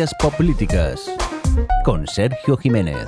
Ciencias 0.00 0.32
Políticas 0.34 1.14
con 1.84 2.06
Sergio 2.06 2.56
Jiménez. 2.56 3.06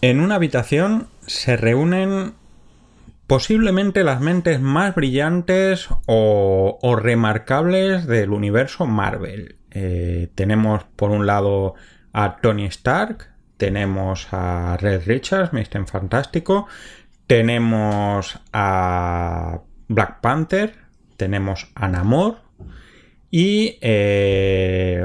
En 0.00 0.20
una 0.20 0.36
habitación 0.36 1.08
se 1.26 1.58
reúnen 1.58 2.32
posiblemente 3.26 4.02
las 4.02 4.22
mentes 4.22 4.62
más 4.62 4.94
brillantes 4.94 5.88
o, 6.06 6.78
remarcables 7.02 8.06
del 8.06 8.30
universo 8.30 8.86
Marvel. 8.86 9.56
Eh, 9.72 10.30
tenemos 10.34 10.84
por 10.96 11.10
un 11.10 11.26
lado 11.26 11.74
a 12.14 12.36
Tony 12.36 12.64
Stark, 12.64 13.28
tenemos 13.58 14.28
a 14.32 14.78
Red 14.78 15.02
Richards, 15.04 15.52
Mr. 15.52 15.86
Fantástico, 15.86 16.66
tenemos 17.26 18.40
a 18.54 19.60
Black 19.88 20.22
Panther, 20.22 20.76
tenemos 21.18 21.70
a 21.74 21.88
Namor 21.88 22.48
y 23.30 23.78
eh, 23.80 25.04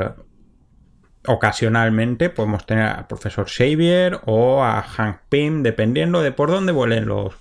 ocasionalmente 1.28 2.30
podemos 2.30 2.66
tener 2.66 2.86
al 2.86 3.08
profesor 3.08 3.48
Xavier 3.50 4.20
o 4.26 4.64
a 4.64 4.82
Hank 4.82 5.18
Pym, 5.30 5.64
dependiendo 5.64 6.22
de 6.22 6.32
por 6.32 6.50
dónde 6.50 6.72
vuelen 6.72 7.06
los, 7.06 7.36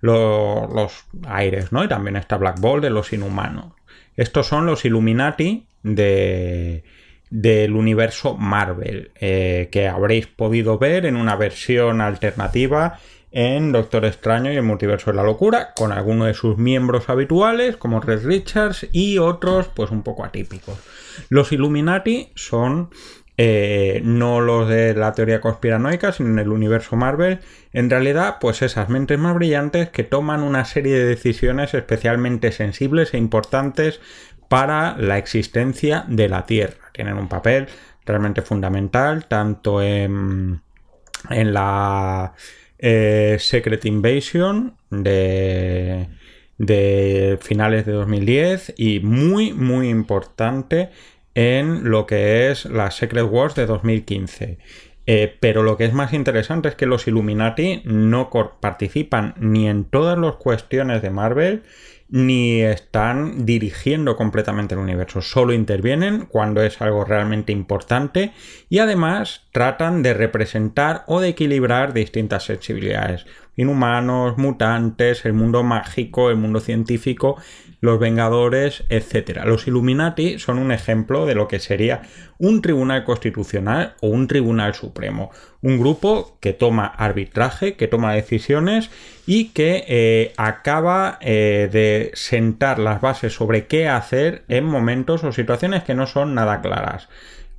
los, 0.00 1.04
aires, 1.26 1.72
¿no? 1.72 1.84
Y 1.84 1.88
también 1.88 2.16
está 2.16 2.36
Black 2.36 2.60
Bolt 2.60 2.82
de 2.82 2.90
los 2.90 3.12
inhumanos. 3.12 3.72
Estos 4.16 4.46
son 4.46 4.66
los 4.66 4.84
Illuminati 4.84 5.66
de, 5.82 6.84
del 7.30 7.74
universo 7.74 8.36
Marvel, 8.36 9.12
eh, 9.20 9.68
que 9.70 9.88
habréis 9.88 10.26
podido 10.26 10.78
ver 10.78 11.06
en 11.06 11.16
una 11.16 11.36
versión 11.36 12.00
alternativa 12.00 12.98
en 13.32 13.72
Doctor 13.72 14.04
Extraño 14.04 14.52
y 14.52 14.56
el 14.56 14.62
Multiverso 14.62 15.10
de 15.10 15.16
la 15.16 15.22
Locura, 15.22 15.72
con 15.74 15.92
algunos 15.92 16.26
de 16.26 16.34
sus 16.34 16.58
miembros 16.58 17.08
habituales, 17.08 17.76
como 17.76 18.00
Red 18.00 18.26
Richards, 18.26 18.88
y 18.92 19.18
otros, 19.18 19.68
pues 19.68 19.90
un 19.90 20.02
poco 20.02 20.24
atípicos. 20.24 20.78
Los 21.28 21.52
Illuminati 21.52 22.32
son 22.34 22.90
eh, 23.42 24.02
no 24.04 24.42
los 24.42 24.68
de 24.68 24.94
la 24.94 25.12
teoría 25.12 25.40
conspiranoica, 25.40 26.12
sino 26.12 26.28
en 26.28 26.38
el 26.40 26.52
universo 26.52 26.96
Marvel, 26.96 27.40
en 27.72 27.88
realidad, 27.88 28.36
pues 28.38 28.60
esas 28.60 28.90
mentes 28.90 29.18
más 29.18 29.34
brillantes 29.34 29.88
que 29.88 30.04
toman 30.04 30.42
una 30.42 30.66
serie 30.66 30.98
de 30.98 31.06
decisiones 31.06 31.72
especialmente 31.72 32.52
sensibles 32.52 33.14
e 33.14 33.16
importantes 33.16 34.00
para 34.48 34.94
la 34.98 35.16
existencia 35.16 36.04
de 36.06 36.28
la 36.28 36.44
Tierra. 36.44 36.90
Tienen 36.92 37.16
un 37.16 37.28
papel 37.28 37.68
realmente 38.04 38.42
fundamental, 38.42 39.24
tanto 39.26 39.80
en, 39.80 40.60
en 41.30 41.54
la 41.54 42.34
eh, 42.80 43.36
Secret 43.38 43.84
Invasion 43.84 44.76
de, 44.90 46.08
finales 47.40 47.86
de 47.86 47.92
2010 47.92 48.74
y 48.76 49.00
muy 49.00 49.52
muy 49.52 49.88
importante 49.88 50.90
en 51.34 51.90
lo 51.90 52.06
que 52.06 52.50
es 52.50 52.64
la 52.64 52.90
Secret 52.90 53.26
Wars 53.30 53.54
de 53.54 53.66
2015. 53.66 54.58
Eh, 55.06 55.36
pero 55.40 55.62
lo 55.62 55.76
que 55.76 55.86
es 55.86 55.92
más 55.92 56.12
interesante 56.12 56.68
es 56.68 56.74
que 56.74 56.86
los 56.86 57.08
Illuminati 57.08 57.82
no 57.84 58.30
participan 58.60 59.34
ni 59.38 59.68
en 59.68 59.84
todas 59.84 60.18
las 60.18 60.36
cuestiones 60.36 61.02
de 61.02 61.10
Marvel 61.10 61.62
ni 62.10 62.62
están 62.62 63.46
dirigiendo 63.46 64.16
completamente 64.16 64.74
el 64.74 64.80
universo, 64.80 65.22
solo 65.22 65.52
intervienen 65.52 66.26
cuando 66.26 66.62
es 66.62 66.82
algo 66.82 67.04
realmente 67.04 67.52
importante 67.52 68.32
y 68.68 68.78
además 68.78 69.46
tratan 69.52 70.02
de 70.02 70.14
representar 70.14 71.04
o 71.06 71.20
de 71.20 71.28
equilibrar 71.28 71.92
distintas 71.92 72.44
sensibilidades, 72.44 73.26
inhumanos, 73.56 74.38
mutantes, 74.38 75.24
el 75.24 75.34
mundo 75.34 75.62
mágico, 75.62 76.30
el 76.30 76.36
mundo 76.36 76.60
científico, 76.60 77.36
los 77.80 77.98
Vengadores, 77.98 78.84
etc. 78.88 79.40
Los 79.44 79.66
Illuminati 79.66 80.38
son 80.38 80.58
un 80.58 80.72
ejemplo 80.72 81.26
de 81.26 81.34
lo 81.34 81.48
que 81.48 81.58
sería 81.58 82.02
un 82.38 82.62
tribunal 82.62 83.04
constitucional 83.04 83.94
o 84.00 84.08
un 84.08 84.28
tribunal 84.28 84.74
supremo. 84.74 85.30
Un 85.62 85.78
grupo 85.78 86.36
que 86.40 86.52
toma 86.52 86.86
arbitraje, 86.86 87.74
que 87.74 87.88
toma 87.88 88.14
decisiones 88.14 88.90
y 89.26 89.48
que 89.48 89.84
eh, 89.88 90.32
acaba 90.36 91.18
eh, 91.20 91.68
de 91.70 92.10
sentar 92.14 92.78
las 92.78 93.00
bases 93.00 93.34
sobre 93.34 93.66
qué 93.66 93.88
hacer 93.88 94.44
en 94.48 94.64
momentos 94.64 95.24
o 95.24 95.32
situaciones 95.32 95.82
que 95.84 95.94
no 95.94 96.06
son 96.06 96.34
nada 96.34 96.60
claras 96.60 97.08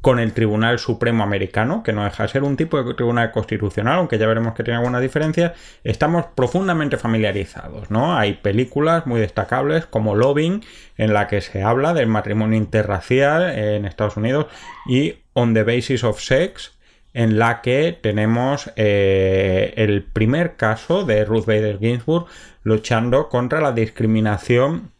con 0.02 0.20
el 0.20 0.34
Tribunal 0.34 0.80
Supremo 0.80 1.24
Americano, 1.24 1.84
que 1.84 1.94
no 1.94 2.04
deja 2.04 2.24
de 2.24 2.30
ser 2.30 2.44
un 2.44 2.58
tipo 2.58 2.82
de 2.82 2.94
tribunal 2.96 3.32
constitucional, 3.32 4.00
aunque 4.00 4.18
ya 4.18 4.26
veremos 4.26 4.56
que 4.56 4.64
tiene 4.64 4.80
algunas 4.80 5.02
diferencias, 5.02 5.54
estamos 5.84 6.26
profundamente 6.36 6.98
familiarizados, 6.98 7.92
¿no? 7.92 8.18
Hay 8.18 8.34
películas 8.34 9.06
muy 9.06 9.22
destacables 9.22 9.86
como 9.86 10.16
Loving, 10.16 10.64
en 10.98 11.14
la 11.14 11.28
que 11.28 11.42
se 11.42 11.62
habla 11.62 11.94
del 11.94 12.08
matrimonio 12.08 12.58
interracial 12.58 13.58
en 13.58 13.86
Estados 13.86 14.18
Unidos, 14.18 14.48
y 14.88 15.16
On 15.34 15.54
the 15.54 15.64
Basis 15.64 16.04
of 16.04 16.20
Sex, 16.20 16.74
en 17.14 17.38
la 17.38 17.62
que 17.62 17.98
tenemos 18.02 18.72
eh, 18.78 19.74
el 19.78 20.04
primer 20.04 20.56
caso 20.56 21.04
de 21.06 21.26
Ruth 21.26 21.46
Bader 21.46 21.78
Ginsburg 21.78 22.26
luchando 22.64 23.30
contra 23.30 23.62
la 23.62 23.72
discriminación 23.72 24.92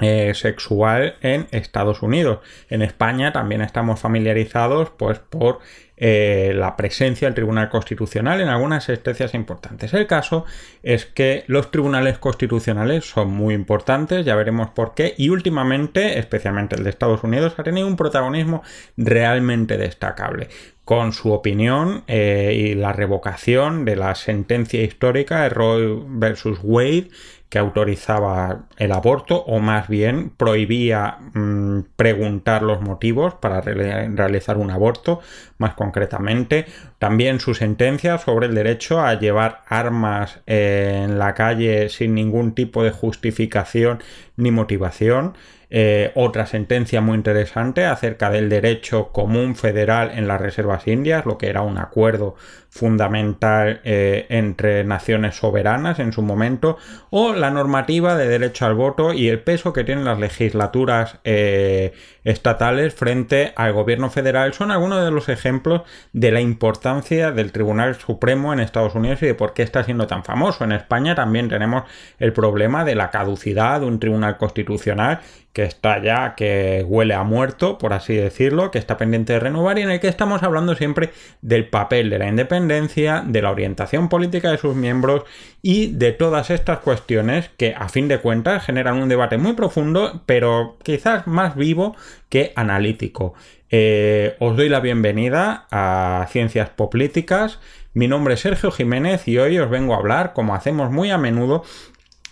eh, 0.00 0.32
sexual 0.34 1.16
en 1.20 1.46
Estados 1.50 2.02
Unidos. 2.02 2.40
En 2.68 2.82
España 2.82 3.32
también 3.32 3.62
estamos 3.62 4.00
familiarizados 4.00 4.90
pues, 4.90 5.18
por 5.18 5.60
eh, 6.02 6.52
la 6.54 6.76
presencia 6.76 7.28
del 7.28 7.34
Tribunal 7.34 7.68
Constitucional 7.68 8.40
en 8.40 8.48
algunas 8.48 8.84
sentencias 8.84 9.34
importantes. 9.34 9.92
El 9.92 10.06
caso 10.06 10.46
es 10.82 11.04
que 11.04 11.44
los 11.46 11.70
tribunales 11.70 12.16
constitucionales 12.16 13.04
son 13.04 13.30
muy 13.30 13.52
importantes, 13.52 14.24
ya 14.24 14.34
veremos 14.34 14.70
por 14.70 14.94
qué, 14.94 15.14
y 15.18 15.28
últimamente, 15.28 16.18
especialmente 16.18 16.76
el 16.76 16.84
de 16.84 16.90
Estados 16.90 17.22
Unidos, 17.22 17.52
ha 17.58 17.64
tenido 17.64 17.86
un 17.86 17.96
protagonismo 17.96 18.62
realmente 18.96 19.76
destacable 19.76 20.48
con 20.86 21.12
su 21.12 21.32
opinión 21.32 22.02
eh, 22.06 22.54
y 22.56 22.74
la 22.74 22.94
revocación 22.94 23.84
de 23.84 23.96
la 23.96 24.14
sentencia 24.14 24.82
histórica 24.82 25.42
de 25.42 25.50
Roe 25.50 26.02
versus 26.06 26.60
Wade 26.62 27.10
que 27.50 27.58
autorizaba 27.58 28.60
el 28.78 28.92
aborto 28.92 29.42
o 29.42 29.58
más 29.58 29.88
bien 29.88 30.30
prohibía 30.30 31.18
mm, 31.34 31.80
preguntar 31.96 32.62
los 32.62 32.80
motivos 32.80 33.34
para 33.34 33.60
realizar 33.60 34.56
un 34.56 34.70
aborto, 34.70 35.20
más 35.58 35.74
concretamente. 35.74 36.66
También 37.00 37.40
su 37.40 37.54
sentencia 37.54 38.18
sobre 38.18 38.46
el 38.46 38.54
derecho 38.54 39.00
a 39.00 39.18
llevar 39.18 39.62
armas 39.66 40.38
en 40.46 41.18
la 41.18 41.34
calle 41.34 41.88
sin 41.88 42.14
ningún 42.14 42.54
tipo 42.54 42.84
de 42.84 42.92
justificación 42.92 44.00
ni 44.36 44.52
motivación. 44.52 45.34
Eh, 45.72 46.10
otra 46.16 46.46
sentencia 46.46 47.00
muy 47.00 47.16
interesante 47.16 47.84
acerca 47.84 48.30
del 48.30 48.48
derecho 48.48 49.12
común 49.12 49.54
federal 49.54 50.10
en 50.14 50.26
las 50.26 50.40
reservas 50.40 50.86
indias, 50.88 51.26
lo 51.26 51.38
que 51.38 51.48
era 51.48 51.62
un 51.62 51.78
acuerdo 51.78 52.34
fundamental 52.70 53.80
eh, 53.82 54.26
entre 54.30 54.84
naciones 54.84 55.34
soberanas 55.36 55.98
en 55.98 56.12
su 56.12 56.22
momento, 56.22 56.78
o 57.10 57.34
la 57.34 57.50
normativa 57.50 58.14
de 58.14 58.28
derecho 58.28 58.64
al 58.64 58.74
voto 58.74 59.12
y 59.12 59.28
el 59.28 59.40
peso 59.40 59.72
que 59.72 59.82
tienen 59.82 60.04
las 60.04 60.20
legislaturas 60.20 61.18
eh, 61.24 61.92
estatales 62.22 62.94
frente 62.94 63.52
al 63.56 63.72
gobierno 63.72 64.08
federal 64.08 64.54
son 64.54 64.70
algunos 64.70 65.04
de 65.04 65.10
los 65.10 65.28
ejemplos 65.28 65.82
de 66.12 66.30
la 66.30 66.40
importancia 66.40 67.32
del 67.32 67.50
Tribunal 67.50 67.96
Supremo 67.96 68.52
en 68.52 68.60
Estados 68.60 68.94
Unidos 68.94 69.20
y 69.22 69.26
de 69.26 69.34
por 69.34 69.52
qué 69.52 69.62
está 69.62 69.82
siendo 69.82 70.06
tan 70.06 70.22
famoso. 70.22 70.62
En 70.62 70.72
España 70.72 71.16
también 71.16 71.48
tenemos 71.48 71.84
el 72.18 72.32
problema 72.32 72.84
de 72.84 72.94
la 72.94 73.10
caducidad 73.10 73.80
de 73.80 73.86
un 73.86 73.98
tribunal 73.98 74.36
constitucional 74.36 75.20
que 75.52 75.64
está 75.64 76.00
ya, 76.00 76.36
que 76.36 76.84
huele 76.86 77.14
a 77.14 77.24
muerto, 77.24 77.76
por 77.76 77.92
así 77.92 78.14
decirlo, 78.14 78.70
que 78.70 78.78
está 78.78 78.96
pendiente 78.96 79.32
de 79.32 79.40
renovar 79.40 79.78
y 79.78 79.82
en 79.82 79.90
el 79.90 79.98
que 79.98 80.06
estamos 80.06 80.44
hablando 80.44 80.76
siempre 80.76 81.10
del 81.42 81.68
papel 81.68 82.08
de 82.08 82.20
la 82.20 82.28
independencia 82.28 82.59
de 82.68 83.42
la 83.42 83.50
orientación 83.50 84.08
política 84.08 84.50
de 84.50 84.58
sus 84.58 84.74
miembros 84.74 85.22
y 85.62 85.92
de 85.92 86.12
todas 86.12 86.50
estas 86.50 86.78
cuestiones 86.78 87.50
que 87.56 87.74
a 87.74 87.88
fin 87.88 88.08
de 88.08 88.18
cuentas 88.18 88.64
generan 88.64 89.02
un 89.02 89.08
debate 89.08 89.38
muy 89.38 89.54
profundo, 89.54 90.22
pero 90.26 90.76
quizás 90.82 91.26
más 91.26 91.56
vivo 91.56 91.96
que 92.28 92.52
analítico. 92.56 93.34
Eh, 93.70 94.36
os 94.40 94.56
doy 94.56 94.68
la 94.68 94.80
bienvenida 94.80 95.66
a 95.70 96.26
Ciencias 96.30 96.70
Políticas. 96.70 97.60
Mi 97.92 98.08
nombre 98.08 98.34
es 98.34 98.40
Sergio 98.40 98.70
Jiménez 98.70 99.26
y 99.26 99.38
hoy 99.38 99.58
os 99.58 99.70
vengo 99.70 99.94
a 99.94 99.98
hablar, 99.98 100.32
como 100.32 100.54
hacemos 100.54 100.90
muy 100.90 101.10
a 101.10 101.18
menudo, 101.18 101.64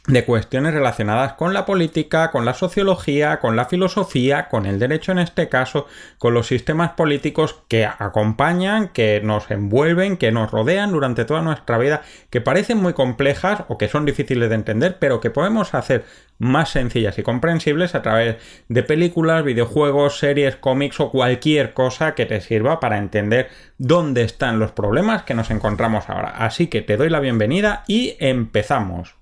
de 0.09 0.25
cuestiones 0.25 0.73
relacionadas 0.73 1.35
con 1.35 1.53
la 1.53 1.67
política, 1.67 2.31
con 2.31 2.47
la 2.47 2.55
sociología, 2.55 3.41
con 3.41 3.57
la 3.57 3.67
filosofía, 3.67 4.49
con 4.49 4.65
el 4.65 4.79
derecho 4.79 5.13
en 5.13 5.19
este 5.19 5.51
caso, 5.51 5.87
con 6.17 6.33
los 6.33 6.47
sistemas 6.47 6.93
políticos 6.93 7.63
que 7.69 7.85
acompañan, 7.85 8.89
que 8.89 9.21
nos 9.23 9.51
envuelven, 9.51 10.17
que 10.17 10.33
nos 10.33 10.51
rodean 10.51 10.93
durante 10.93 11.27
toda 11.27 11.43
nuestra 11.43 11.77
vida, 11.77 12.01
que 12.31 12.41
parecen 12.41 12.79
muy 12.79 12.95
complejas 12.95 13.65
o 13.69 13.77
que 13.77 13.89
son 13.89 14.07
difíciles 14.07 14.49
de 14.49 14.55
entender, 14.55 14.97
pero 14.99 15.21
que 15.21 15.31
podemos 15.31 15.75
hacer 15.75 16.07
más 16.39 16.71
sencillas 16.71 17.19
y 17.19 17.23
comprensibles 17.23 17.95
a 17.95 18.01
través 18.01 18.37
de 18.69 18.83
películas, 18.83 19.45
videojuegos, 19.45 20.19
series, 20.19 20.57
cómics 20.57 21.01
o 21.01 21.11
cualquier 21.11 21.75
cosa 21.75 22.15
que 22.15 22.25
te 22.25 22.41
sirva 22.41 22.81
para 22.81 22.97
entender 22.97 23.51
dónde 23.77 24.23
están 24.23 24.59
los 24.59 24.73
problemas 24.73 25.25
que 25.25 25.35
nos 25.35 25.51
encontramos 25.51 26.09
ahora. 26.09 26.31
Así 26.31 26.69
que 26.69 26.81
te 26.81 26.97
doy 26.97 27.11
la 27.11 27.21
bienvenida 27.21 27.85
y 27.87 28.17
empezamos. 28.21 29.18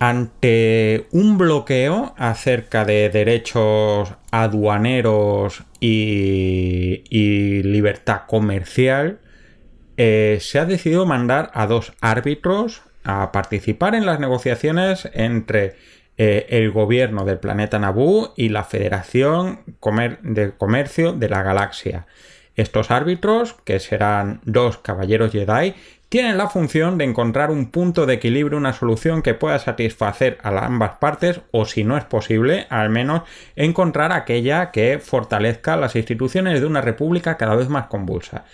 Ante 0.00 1.06
un 1.12 1.36
bloqueo 1.36 2.14
acerca 2.16 2.86
de 2.86 3.10
derechos 3.10 4.14
aduaneros 4.30 5.62
y, 5.78 7.62
libertad 7.62 8.22
comercial, 8.26 9.20
eh, 9.98 10.38
se 10.40 10.58
ha 10.58 10.64
decidido 10.64 11.04
mandar 11.04 11.50
a 11.52 11.66
dos 11.66 11.92
árbitros 12.00 12.82
a 13.04 13.30
participar 13.30 13.94
en 13.94 14.06
las 14.06 14.18
negociaciones 14.20 15.06
entre 15.12 15.76
eh, 16.16 16.46
el 16.48 16.70
gobierno 16.70 17.26
del 17.26 17.38
planeta 17.38 17.78
Naboo 17.78 18.32
y 18.36 18.48
la 18.48 18.64
Federación 18.64 19.60
de 20.22 20.52
Comercio 20.56 21.12
de 21.12 21.28
la 21.28 21.42
Galaxia. 21.42 22.06
Estos 22.56 22.90
árbitros, 22.90 23.54
que 23.64 23.78
serán 23.78 24.40
dos 24.44 24.78
caballeros 24.78 25.32
Jedi, 25.32 25.74
tienen 26.10 26.38
la 26.38 26.48
función 26.48 26.98
de 26.98 27.04
encontrar 27.04 27.52
un 27.52 27.70
punto 27.70 28.04
de 28.04 28.14
equilibrio, 28.14 28.58
una 28.58 28.72
solución 28.72 29.22
que 29.22 29.34
pueda 29.34 29.60
satisfacer 29.60 30.38
a 30.42 30.66
ambas 30.66 30.98
partes 30.98 31.40
o 31.52 31.64
si 31.66 31.84
no 31.84 31.96
es 31.96 32.04
posible, 32.04 32.66
al 32.68 32.90
menos 32.90 33.22
encontrar 33.54 34.10
aquella 34.10 34.72
que 34.72 34.98
fortalezca 34.98 35.76
las 35.76 35.94
instituciones 35.94 36.60
de 36.60 36.66
una 36.66 36.80
república 36.80 37.36
cada 37.36 37.54
vez 37.54 37.68
más 37.68 37.86
convulsa. 37.86 38.44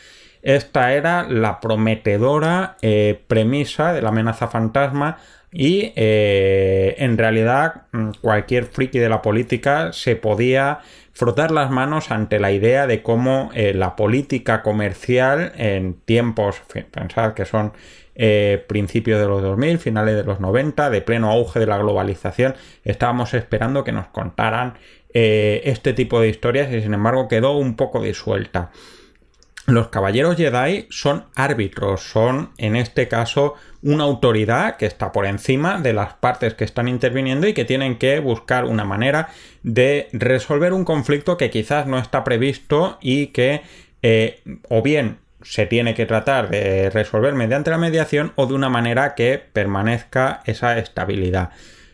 Esta 0.42 0.92
era 0.92 1.22
la 1.22 1.58
prometedora 1.58 2.76
eh, 2.82 3.24
premisa 3.26 3.94
de 3.94 4.02
la 4.02 4.10
amenaza 4.10 4.48
fantasma 4.48 5.16
y 5.58 5.94
eh, 5.96 6.96
en 6.98 7.16
realidad 7.16 7.84
mm, 7.92 8.10
cualquier 8.20 8.66
friki 8.66 8.98
de 8.98 9.08
la 9.08 9.22
política 9.22 9.90
se 9.94 10.14
podía 10.14 10.80
frotar 11.14 11.50
las 11.50 11.70
manos 11.70 12.10
ante 12.10 12.38
la 12.38 12.52
idea 12.52 12.86
de 12.86 13.02
cómo 13.02 13.48
eh, 13.54 13.72
la 13.72 13.96
política 13.96 14.60
comercial 14.60 15.52
en 15.56 15.94
tiempos, 15.94 16.60
pensad 16.90 17.32
que 17.32 17.46
son 17.46 17.72
eh, 18.16 18.62
principios 18.68 19.18
de 19.18 19.28
los 19.28 19.40
2000, 19.40 19.78
finales 19.78 20.16
de 20.16 20.24
los 20.24 20.40
90, 20.40 20.90
de 20.90 21.00
pleno 21.00 21.30
auge 21.30 21.58
de 21.58 21.66
la 21.66 21.78
globalización, 21.78 22.54
estábamos 22.84 23.32
esperando 23.32 23.82
que 23.82 23.92
nos 23.92 24.08
contaran 24.08 24.74
este 25.18 25.94
tipo 25.94 26.20
de 26.20 26.28
historias 26.28 26.70
y 26.70 26.82
sin 26.82 26.92
embargo 26.92 27.26
quedó 27.26 27.56
un 27.56 27.74
poco 27.74 28.02
disuelta. 28.02 28.70
Los 29.66 29.88
caballeros 29.88 30.36
Jedi 30.36 30.86
son 30.90 31.24
árbitros, 31.34 32.02
son 32.02 32.50
en 32.56 32.76
este 32.76 33.08
caso 33.08 33.54
una 33.86 34.02
autoridad 34.02 34.76
que 34.76 34.86
está 34.86 35.12
por 35.12 35.26
encima 35.26 35.78
de 35.80 35.92
las 35.92 36.14
partes 36.14 36.54
que 36.54 36.64
están 36.64 36.88
interviniendo 36.88 37.46
y 37.46 37.54
que 37.54 37.64
tienen 37.64 37.98
que 37.98 38.18
buscar 38.18 38.64
una 38.64 38.84
manera 38.84 39.28
de 39.62 40.08
resolver 40.12 40.72
un 40.72 40.84
conflicto 40.84 41.36
que 41.36 41.50
quizás 41.50 41.86
no 41.86 41.96
está 41.96 42.24
previsto 42.24 42.98
y 43.00 43.28
que 43.28 43.62
eh, 44.02 44.40
o 44.68 44.82
bien 44.82 45.18
se 45.42 45.66
tiene 45.66 45.94
que 45.94 46.04
tratar 46.04 46.50
de 46.50 46.90
resolver 46.90 47.34
mediante 47.34 47.70
la 47.70 47.78
mediación 47.78 48.32
o 48.34 48.46
de 48.46 48.54
una 48.54 48.68
manera 48.68 49.14
que 49.14 49.40
permanezca 49.52 50.42
esa 50.46 50.78
estabilidad. 50.78 51.50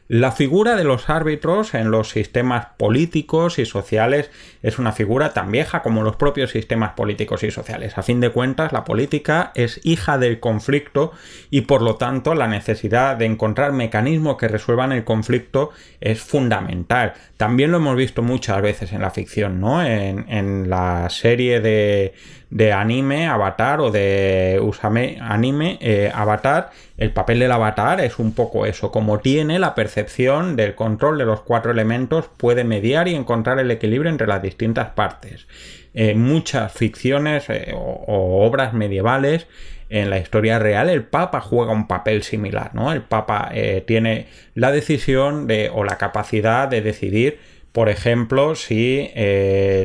La 0.08 0.32
figura 0.32 0.76
de 0.76 0.84
los 0.84 1.10
árbitros 1.10 1.74
en 1.74 1.90
los 1.90 2.08
sistemas 2.08 2.68
políticos 2.78 3.58
y 3.58 3.66
sociales 3.66 4.30
es 4.62 4.78
una 4.78 4.92
figura 4.92 5.32
tan 5.32 5.50
vieja 5.50 5.82
como 5.82 6.02
los 6.02 6.16
propios 6.16 6.50
sistemas 6.50 6.92
políticos 6.92 7.42
y 7.42 7.50
sociales. 7.50 7.98
A 7.98 8.02
fin 8.02 8.20
de 8.20 8.30
cuentas, 8.30 8.72
la 8.72 8.84
política 8.84 9.50
es 9.54 9.80
hija 9.84 10.18
del 10.18 10.40
conflicto 10.40 11.12
y 11.50 11.62
por 11.62 11.82
lo 11.82 11.96
tanto 11.96 12.34
la 12.34 12.46
necesidad 12.46 13.16
de 13.16 13.26
encontrar 13.26 13.72
mecanismos 13.72 14.36
que 14.36 14.48
resuelvan 14.48 14.92
el 14.92 15.04
conflicto 15.04 15.70
es 16.00 16.20
fundamental. 16.20 17.14
También 17.36 17.70
lo 17.70 17.78
hemos 17.78 17.96
visto 17.96 18.22
muchas 18.22 18.62
veces 18.62 18.92
en 18.92 19.02
la 19.02 19.10
ficción, 19.10 19.60
¿no? 19.60 19.82
En, 19.84 20.70
la 20.70 21.08
serie 21.10 21.60
de, 21.60 22.72
anime 22.72 23.26
Avatar 23.26 23.80
o 23.80 23.90
de 23.90 24.60
Usame 24.62 25.18
anime 25.20 25.78
eh, 25.80 26.10
Avatar, 26.14 26.70
el 27.02 27.10
papel 27.10 27.40
del 27.40 27.50
Avatar 27.50 28.00
es 28.00 28.18
un 28.20 28.32
poco 28.32 28.64
eso, 28.64 28.92
como 28.92 29.18
tiene 29.18 29.58
la 29.58 29.74
percepción 29.74 30.54
del 30.54 30.76
control 30.76 31.18
de 31.18 31.24
los 31.24 31.40
cuatro 31.40 31.72
elementos, 31.72 32.26
puede 32.36 32.62
mediar 32.62 33.08
y 33.08 33.14
encontrar 33.14 33.58
el 33.58 33.70
equilibrio 33.72 34.10
entre 34.10 34.28
las 34.28 34.40
distintas 34.40 34.51
partes. 34.94 35.46
En 35.94 36.20
muchas 36.20 36.72
ficciones 36.72 37.48
eh, 37.48 37.72
o, 37.74 38.46
obras 38.46 38.72
medievales 38.72 39.46
en 39.88 40.08
la 40.08 40.18
historia 40.18 40.58
real 40.58 40.88
el 40.88 41.04
Papa 41.04 41.40
juega 41.40 41.72
un 41.72 41.86
papel 41.86 42.22
similar, 42.22 42.74
¿no? 42.74 42.92
El 42.92 43.02
Papa 43.02 43.50
eh, 43.52 43.84
tiene 43.86 44.26
la 44.54 44.72
decisión 44.72 45.46
de, 45.46 45.70
o 45.72 45.84
la 45.84 45.98
capacidad 45.98 46.68
de 46.68 46.80
decidir, 46.80 47.38
por 47.72 47.88
ejemplo, 47.90 48.54
si 48.54 49.10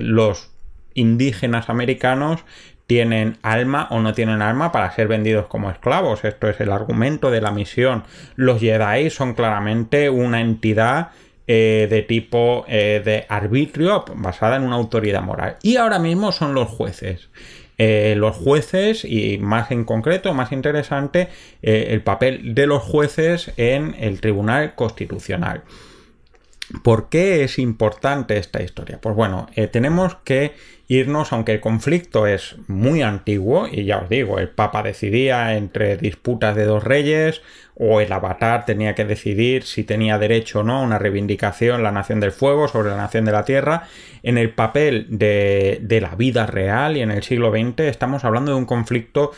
los 0.02 0.52
indígenas 0.94 1.70
americanos 1.70 2.44
tienen 2.88 3.38
alma 3.44 3.88
o 3.92 4.00
no 4.00 4.14
tienen 4.14 4.42
alma 4.42 4.72
para 4.72 4.92
ser 4.92 5.10
vendidos 5.10 5.48
como 5.48 5.70
esclavos. 5.70 6.24
Esto 6.24 6.50
es 6.50 6.60
el 6.62 6.72
argumento 6.72 7.30
de 7.30 7.42
la 7.42 7.52
misión. 7.52 8.04
Los 8.36 8.62
Jedi 8.62 9.10
son 9.10 9.34
claramente 9.34 10.10
una 10.10 10.40
entidad 10.40 11.10
eh, 11.50 11.88
de 11.90 12.02
tipo 12.02 12.66
eh, 12.68 13.02
de 13.04 13.26
arbitrio 13.30 14.04
basada 14.16 14.58
en 14.58 14.64
una 14.64 14.76
autoridad 14.76 15.22
moral. 15.22 15.56
Y 15.62 15.78
ahora 15.78 15.98
mismo 15.98 16.34
son 16.34 16.54
los 16.54 16.68
jueces. 16.68 17.30
Eh, 17.78 18.16
los 18.18 18.36
jueces 18.36 19.06
y 19.06 19.38
más 19.38 19.72
en 19.72 19.86
concreto, 19.86 20.34
más 20.34 20.52
interesante, 20.52 21.30
el 21.62 22.02
papel 22.02 22.54
de 22.54 22.68
los 22.68 22.84
jueces 22.84 23.54
en 23.56 23.96
el 24.00 24.20
Tribunal 24.20 24.76
Constitucional. 24.76 25.64
¿Por 26.84 27.10
qué 27.10 27.44
es 27.44 27.60
importante 27.60 28.38
esta 28.38 28.62
historia? 28.62 29.00
Pues 29.02 29.16
bueno, 29.16 29.48
tenemos 29.72 30.16
que 30.24 30.54
irnos, 30.88 31.32
aunque 31.34 31.54
el 31.54 31.60
conflicto 31.60 32.28
es 32.28 32.56
muy 32.68 33.02
antiguo, 33.02 33.68
y 33.72 33.86
ya 33.86 34.00
os 34.00 34.10
digo, 34.10 34.40
el 34.40 34.50
Papa 34.50 34.84
decidía 34.84 35.56
entre 35.56 35.98
disputas 35.98 36.56
de 36.56 36.66
dos 36.66 36.84
reyes, 36.84 37.42
o 37.76 38.02
el 38.02 38.12
avatar 38.12 38.66
tenía 38.66 38.96
que 38.96 39.06
decidir 39.06 39.64
si 39.64 39.84
tenía 39.84 40.18
derecho 40.18 40.62
o 40.62 40.64
no 40.64 40.80
a 40.80 40.82
una 40.82 40.98
reivindicación 40.98 41.84
la 41.84 41.92
nación 41.92 42.20
del 42.20 42.32
fuego 42.32 42.68
sobre 42.68 42.90
la 42.90 42.98
nación 42.98 43.24
de 43.26 43.32
la 43.32 43.46
tierra, 43.46 43.84
en 44.24 44.38
el 44.38 44.50
papel 44.50 45.06
de, 45.10 45.80
de 45.82 46.02
la 46.02 46.16
vida 46.16 46.48
real 46.48 46.98
y 46.98 47.02
en 47.02 47.12
el 47.12 47.24
siglo 47.24 47.52
XX 47.52 47.82
estamos 47.82 48.26
hablando 48.26 48.52
de 48.52 48.58
un 48.58 48.66
conflicto 48.66 49.32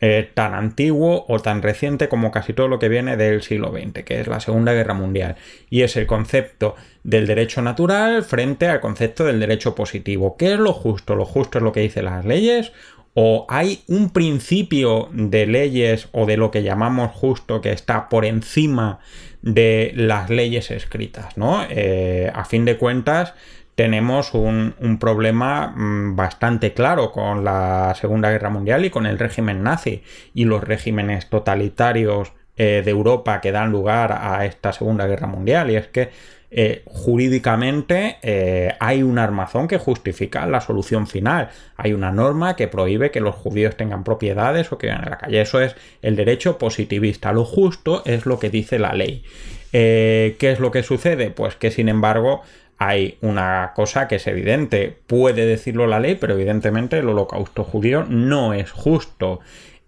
eh, 0.00 0.30
tan 0.34 0.54
antiguo 0.54 1.24
o 1.28 1.38
tan 1.38 1.62
reciente 1.62 2.08
como 2.08 2.30
casi 2.30 2.52
todo 2.52 2.68
lo 2.68 2.78
que 2.78 2.88
viene 2.88 3.16
del 3.16 3.42
siglo 3.42 3.72
XX, 3.72 4.04
que 4.04 4.20
es 4.20 4.26
la 4.26 4.40
Segunda 4.40 4.72
Guerra 4.72 4.92
Mundial. 4.92 5.36
Y 5.70 5.82
es 5.82 5.96
el 5.96 6.06
concepto 6.06 6.74
del 7.04 7.26
derecho 7.26 7.62
natural 7.62 8.24
frente 8.24 8.68
al 8.68 8.80
concepto 8.80 9.24
del 9.24 9.40
derecho 9.40 9.74
positivo. 9.74 10.36
¿Qué 10.36 10.54
es 10.54 10.58
lo 10.58 10.72
justo? 10.72 11.14
¿Lo 11.14 11.24
justo 11.24 11.58
es 11.58 11.64
lo 11.64 11.72
que 11.72 11.80
dicen 11.80 12.06
las 12.06 12.24
leyes? 12.24 12.72
¿O 13.14 13.46
hay 13.48 13.84
un 13.86 14.10
principio 14.10 15.08
de 15.12 15.46
leyes 15.46 16.08
o 16.10 16.26
de 16.26 16.36
lo 16.36 16.50
que 16.50 16.64
llamamos 16.64 17.12
justo 17.12 17.60
que 17.60 17.70
está 17.70 18.08
por 18.08 18.24
encima 18.24 18.98
de 19.42 19.92
las 19.94 20.28
leyes 20.28 20.72
escritas? 20.72 21.36
¿no? 21.36 21.64
Eh, 21.70 22.30
a 22.34 22.44
fin 22.44 22.64
de 22.64 22.76
cuentas, 22.76 23.34
tenemos 23.74 24.34
un, 24.34 24.98
problema 25.00 25.68
mm, 25.68 26.16
bastante 26.16 26.74
claro 26.74 27.10
con 27.10 27.44
la 27.44 27.94
Segunda 28.00 28.30
Guerra 28.30 28.50
Mundial 28.50 28.84
y 28.84 28.90
con 28.90 29.06
el 29.06 29.18
régimen 29.18 29.62
nazi 29.62 30.02
y 30.32 30.44
los 30.44 30.62
regímenes 30.62 31.28
totalitarios 31.28 32.32
eh, 32.56 32.82
de 32.84 32.90
Europa 32.90 33.40
que 33.40 33.50
dan 33.50 33.72
lugar 33.72 34.16
a 34.20 34.46
esta 34.46 34.72
Segunda 34.72 35.06
Guerra 35.06 35.26
Mundial. 35.26 35.72
Y 35.72 35.76
es 35.76 35.88
que 35.88 36.10
eh, 36.52 36.82
jurídicamente 36.86 38.18
eh, 38.22 38.74
hay 38.78 39.02
un 39.02 39.18
armazón 39.18 39.66
que 39.66 39.78
justifica 39.78 40.46
la 40.46 40.60
solución 40.60 41.08
final. 41.08 41.50
Hay 41.76 41.94
una 41.94 42.12
norma 42.12 42.54
que 42.54 42.68
prohíbe 42.68 43.10
que 43.10 43.20
los 43.20 43.34
judíos 43.34 43.76
tengan 43.76 44.04
propiedades 44.04 44.70
o 44.70 44.78
que 44.78 44.86
vivan 44.86 45.02
en 45.02 45.10
la 45.10 45.18
calle. 45.18 45.40
Eso 45.40 45.60
es 45.60 45.74
el 46.00 46.14
derecho 46.14 46.58
positivista. 46.58 47.32
Lo 47.32 47.44
justo 47.44 48.04
es 48.06 48.24
lo 48.24 48.38
que 48.38 48.50
dice 48.50 48.78
la 48.78 48.92
ley. 48.92 49.24
¿Qué 49.72 50.36
es 50.38 50.60
lo 50.60 50.70
que 50.70 50.84
sucede? 50.84 51.30
Pues 51.30 51.56
que 51.56 51.72
sin 51.72 51.88
embargo 51.88 52.42
hay 52.78 53.18
una 53.20 53.72
cosa 53.74 54.08
que 54.08 54.16
es 54.16 54.26
evidente, 54.26 54.96
puede 55.06 55.46
decirlo 55.46 55.86
la 55.86 56.00
ley, 56.00 56.16
pero 56.16 56.34
evidentemente 56.34 56.98
el 56.98 57.08
holocausto 57.08 57.64
judío 57.64 58.04
no 58.08 58.52
es 58.54 58.70
justo. 58.70 59.40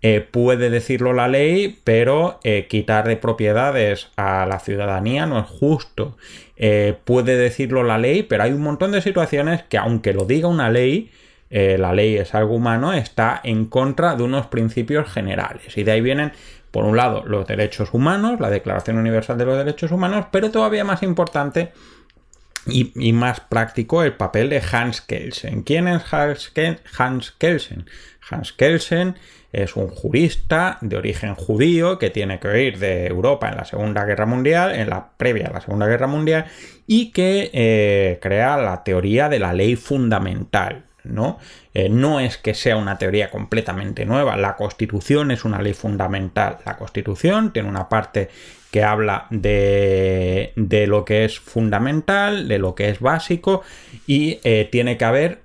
Eh, 0.03 0.21
puede 0.21 0.71
decirlo 0.71 1.13
la 1.13 1.27
ley, 1.27 1.81
pero 1.83 2.39
eh, 2.45 2.69
de 2.71 3.17
propiedades 3.17 4.09
a 4.17 4.47
la 4.47 4.61
ciudadanía 4.61 5.27
no 5.27 5.41
es 5.41 5.47
justo. 5.47 6.17
Eh, 6.57 6.95
puede 7.05 7.37
decirlo 7.37 7.83
la 7.83 7.99
ley, 7.99 8.23
pero 8.23 8.45
hay 8.45 8.53
un 8.53 8.63
montón 8.63 8.93
de 8.93 9.01
situaciones 9.01 9.65
que 9.65 9.79
aunque 9.79 10.13
lo 10.13 10.25
diga 10.25 10.49
una 10.49 10.71
ley, 10.71 11.11
la 11.49 11.93
ley 11.93 12.17
es 12.17 12.35
algo 12.35 12.57
humano, 12.57 12.93
está 12.93 13.41
en 13.43 13.67
contra 13.67 14.15
de 14.17 14.25
unos 14.25 14.47
principios 14.47 15.09
generales. 15.09 15.77
Y 15.79 15.85
de 15.85 15.93
ahí 15.93 16.01
vienen, 16.01 16.33
por 16.71 16.85
un 16.85 16.97
lado, 16.97 17.23
los 17.25 17.47
derechos 17.47 17.95
humanos, 17.95 18.41
la 18.41 18.51
Declaración 18.51 18.99
Universal 18.99 19.39
de 19.39 19.47
los 19.47 19.57
Derechos 19.57 19.93
Humanos, 19.93 20.27
pero 20.31 20.51
todavía 20.51 20.85
más 20.85 21.03
importante, 21.03 21.73
y, 22.67 23.13
más 23.13 23.41
práctico 23.41 24.03
el 24.03 24.15
papel 24.15 24.51
de 24.51 24.63
Hans 24.73 25.01
Kelsen. 25.01 25.63
¿Quién 25.63 25.89
es 25.89 26.03
Hans, 26.13 26.51
Kelsen? 26.51 27.87
Hans 28.29 28.53
Kelsen 28.53 29.17
es 29.53 29.77
un 29.77 29.89
jurista 29.89 30.79
de 30.81 30.97
origen 30.97 31.35
judío 31.35 31.99
que 31.99 32.11
tiene 32.11 32.41
que 32.41 32.63
ir 32.65 32.79
de 32.79 33.07
Europa 33.07 33.49
en 33.49 33.57
la 33.57 33.65
Segunda 33.65 34.05
Guerra 34.05 34.27
Mundial, 34.27 34.75
en 34.75 34.91
la 34.91 35.11
previa 35.17 35.49
a 35.49 35.53
la 35.53 35.61
Segunda 35.61 35.87
Guerra 35.87 36.07
Mundial, 36.07 36.47
y 36.87 37.13
que 37.13 37.51
eh, 37.53 38.19
crea 38.21 38.57
la 38.57 38.83
teoría 38.85 39.29
de 39.29 39.39
la 39.39 39.53
ley 39.53 39.77
fundamental. 39.77 40.86
¿No? 41.09 41.39
Eh, 41.75 41.89
no 41.89 42.21
es 42.21 42.39
que 42.39 42.55
sea 42.55 42.77
una 42.77 42.99
teoría 42.99 43.31
completamente 43.31 44.05
nueva, 44.05 44.37
la 44.37 44.57
Constitución 44.57 45.31
es 45.31 45.45
una 45.45 45.61
ley 45.63 45.75
fundamental. 45.75 46.59
La 46.65 46.77
Constitución 46.77 47.53
tiene 47.53 47.69
una 47.69 47.89
parte 47.89 48.29
que 48.71 48.83
habla 48.83 49.27
de, 49.31 50.53
de, 50.57 50.87
lo 50.87 51.05
que 51.05 51.25
es 51.25 51.39
fundamental, 51.39 52.49
de 52.49 52.59
lo 52.59 52.75
que 52.75 52.91
es 52.91 53.01
básico 53.01 53.63
y 54.07 54.39
eh, 54.45 54.69
tiene 54.71 54.99
que 54.99 55.05
haber, 55.05 55.43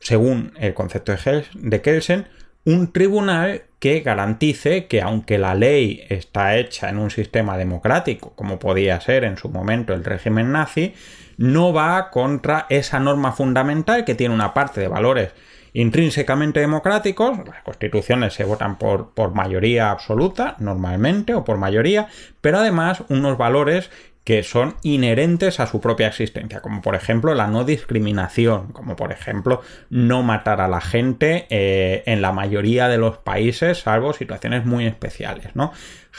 según 0.00 0.52
el 0.58 0.74
concepto 0.74 1.12
de, 1.12 1.44
de 1.54 1.80
Kelsen, 1.80 2.26
un 2.64 2.92
tribunal 2.92 3.62
que 3.78 4.00
garantice 4.00 4.86
que 4.86 5.02
aunque 5.02 5.38
la 5.38 5.54
ley 5.54 6.04
está 6.08 6.56
hecha 6.56 6.88
en 6.88 6.98
un 6.98 7.10
sistema 7.10 7.58
democrático, 7.58 8.32
como 8.34 8.58
podía 8.58 9.00
ser 9.00 9.24
en 9.24 9.36
su 9.36 9.50
momento 9.50 9.92
el 9.92 10.04
régimen 10.04 10.52
nazi, 10.52 10.94
no 11.36 11.72
va 11.72 12.10
contra 12.10 12.66
esa 12.70 13.00
norma 13.00 13.32
fundamental 13.32 14.04
que 14.04 14.14
tiene 14.14 14.34
una 14.34 14.54
parte 14.54 14.80
de 14.80 14.88
valores 14.88 15.32
intrínsecamente 15.74 16.60
democráticos, 16.60 17.36
las 17.46 17.62
constituciones 17.62 18.32
se 18.32 18.44
votan 18.44 18.78
por, 18.78 19.10
por 19.10 19.34
mayoría 19.34 19.90
absoluta, 19.90 20.54
normalmente, 20.60 21.34
o 21.34 21.44
por 21.44 21.58
mayoría, 21.58 22.06
pero 22.40 22.58
además 22.58 23.02
unos 23.08 23.36
valores 23.36 23.90
que 24.24 24.42
son 24.42 24.76
inherentes 24.82 25.60
a 25.60 25.66
su 25.66 25.80
propia 25.80 26.08
existencia, 26.08 26.60
como 26.60 26.80
por 26.80 26.94
ejemplo 26.94 27.34
la 27.34 27.46
no 27.46 27.64
discriminación, 27.64 28.72
como 28.72 28.96
por 28.96 29.12
ejemplo 29.12 29.60
no 29.90 30.22
matar 30.22 30.62
a 30.62 30.68
la 30.68 30.80
gente 30.80 31.46
eh, 31.50 32.02
en 32.06 32.22
la 32.22 32.32
mayoría 32.32 32.88
de 32.88 32.96
los 32.96 33.18
países, 33.18 33.80
salvo 33.80 34.14
situaciones 34.14 34.64
muy 34.64 34.86
especiales, 34.86 35.54
¿no? 35.54 35.72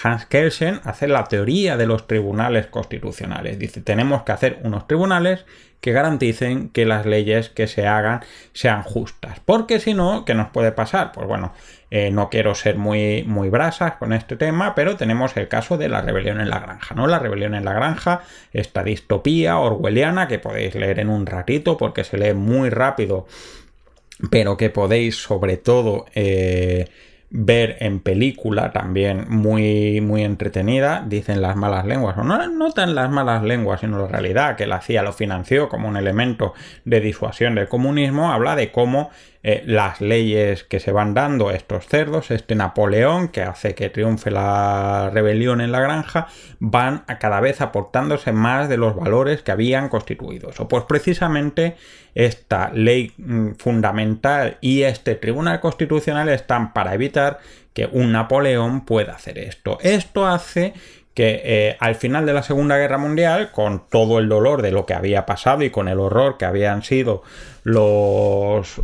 Hans 0.04 0.26
Kelsen 0.26 0.82
hace 0.84 1.08
la 1.08 1.24
teoría 1.24 1.78
de 1.78 1.88
los 1.88 2.06
tribunales 2.06 2.68
constitucionales. 2.68 3.58
Dice, 3.58 3.82
tenemos 3.82 4.24
que 4.24 4.34
hacer 4.34 4.60
unos 4.64 4.88
tribunales 4.88 5.46
que 5.80 5.92
garanticen 5.92 6.70
que 6.70 6.86
las 6.86 7.06
leyes 7.06 7.50
que 7.50 7.68
se 7.68 7.88
hagan 7.88 8.22
sean 8.54 8.84
justas. 8.84 9.40
Porque 9.44 9.80
si 9.80 9.94
no, 9.94 10.26
¿qué 10.26 10.34
nos 10.34 10.50
puede 10.50 10.72
pasar? 10.72 11.12
Pues 11.12 11.28
bueno, 11.28 11.54
eh, 11.98 12.12
no 12.12 12.30
quiero 12.30 12.56
ser 12.56 12.78
muy, 12.78 13.24
muy 13.24 13.48
brasas 13.48 13.94
con 13.94 14.12
este 14.12 14.36
tema, 14.36 14.76
pero 14.76 14.98
tenemos 14.98 15.38
el 15.38 15.48
caso 15.48 15.78
de 15.78 15.88
la 15.88 16.02
rebelión 16.02 16.42
en 16.42 16.50
la 16.50 16.60
granja, 16.60 16.94
¿no? 16.94 17.08
La 17.08 17.20
rebelión 17.20 17.56
en 17.56 17.64
la 17.64 17.72
granja, 17.72 18.24
esta 18.52 18.84
distopía 18.84 19.58
orwelliana 19.60 20.28
que 20.28 20.38
podéis 20.38 20.76
leer 20.76 21.00
en 21.00 21.08
un 21.08 21.26
ratito 21.26 21.78
porque 21.78 22.04
se 22.04 22.18
lee 22.18 22.34
muy 22.34 22.70
rápido, 22.70 23.28
pero 24.30 24.58
que 24.58 24.70
podéis 24.70 25.16
sobre 25.16 25.56
todo... 25.56 26.06
Eh, 26.16 26.90
ver 27.38 27.78
en 27.80 28.00
película 28.00 28.72
también 28.72 29.26
muy, 29.28 30.00
muy 30.00 30.24
entretenida, 30.24 31.04
dicen 31.06 31.42
las 31.42 31.56
malas 31.56 31.86
lenguas, 31.86 32.18
o 32.18 32.24
no, 32.24 32.48
no 32.48 32.72
tan 32.72 32.96
las 32.96 33.10
malas 33.10 33.44
lenguas, 33.44 33.82
sino 33.82 34.00
la 34.00 34.08
realidad, 34.08 34.56
que 34.56 34.68
la 34.68 34.80
CIA 34.80 35.02
lo 35.02 35.12
financió 35.12 35.68
como 35.68 35.90
un 35.90 35.98
elemento 35.98 36.54
de 36.86 37.02
disuasión 37.02 37.56
del 37.56 37.68
comunismo, 37.68 38.32
habla 38.32 38.56
de 38.56 38.72
cómo 38.72 39.10
eh, 39.48 39.62
las 39.68 40.02
leyes 40.02 40.64
que 40.64 40.80
se 40.80 40.92
van 40.92 41.14
dando 41.14 41.52
estos 41.52 41.86
cerdos, 41.86 42.32
este 42.32 42.56
Napoleón 42.56 43.28
que 43.28 43.44
hace 43.44 43.76
que 43.76 43.92
triunfe 43.92 44.32
la 44.32 45.12
rebelión 45.14 45.62
en 45.62 45.72
la 45.72 45.82
granja, 45.82 46.26
van 46.58 47.04
a 47.06 47.20
cada 47.20 47.42
vez 47.42 47.62
aportándose 47.62 48.32
más 48.32 48.70
de 48.70 48.78
los 48.78 48.96
valores 48.96 49.44
que 49.44 49.52
habían 49.52 49.88
constituido. 49.90 50.50
O 50.58 50.68
pues 50.68 50.86
precisamente 50.86 51.76
esta 52.16 52.72
ley 52.74 53.14
mm, 53.18 53.52
fundamental 53.60 54.58
y 54.62 54.82
este 54.82 55.14
tribunal 55.14 55.60
constitucional 55.60 56.28
están 56.30 56.74
para 56.74 56.96
evitar 56.96 57.38
que 57.72 57.88
un 57.92 58.14
Napoleón 58.14 58.84
pueda 58.84 59.14
hacer 59.14 59.38
esto. 59.38 59.78
Esto 59.82 60.26
hace 60.26 60.74
que 61.14 61.42
eh, 61.46 61.78
al 61.80 61.94
final 61.94 62.26
de 62.26 62.34
la 62.34 62.42
Segunda 62.42 62.78
Guerra 62.78 62.98
Mundial, 62.98 63.52
con 63.52 63.88
todo 63.90 64.18
el 64.18 64.28
dolor 64.28 64.64
de 64.64 64.72
lo 64.72 64.88
que 64.88 64.96
había 64.96 65.28
pasado 65.28 65.62
y 65.62 65.70
con 65.70 65.88
el 65.88 66.00
horror 66.00 66.38
que 66.38 66.46
habían 66.46 66.82
sido 66.82 67.22
los, 67.66 68.80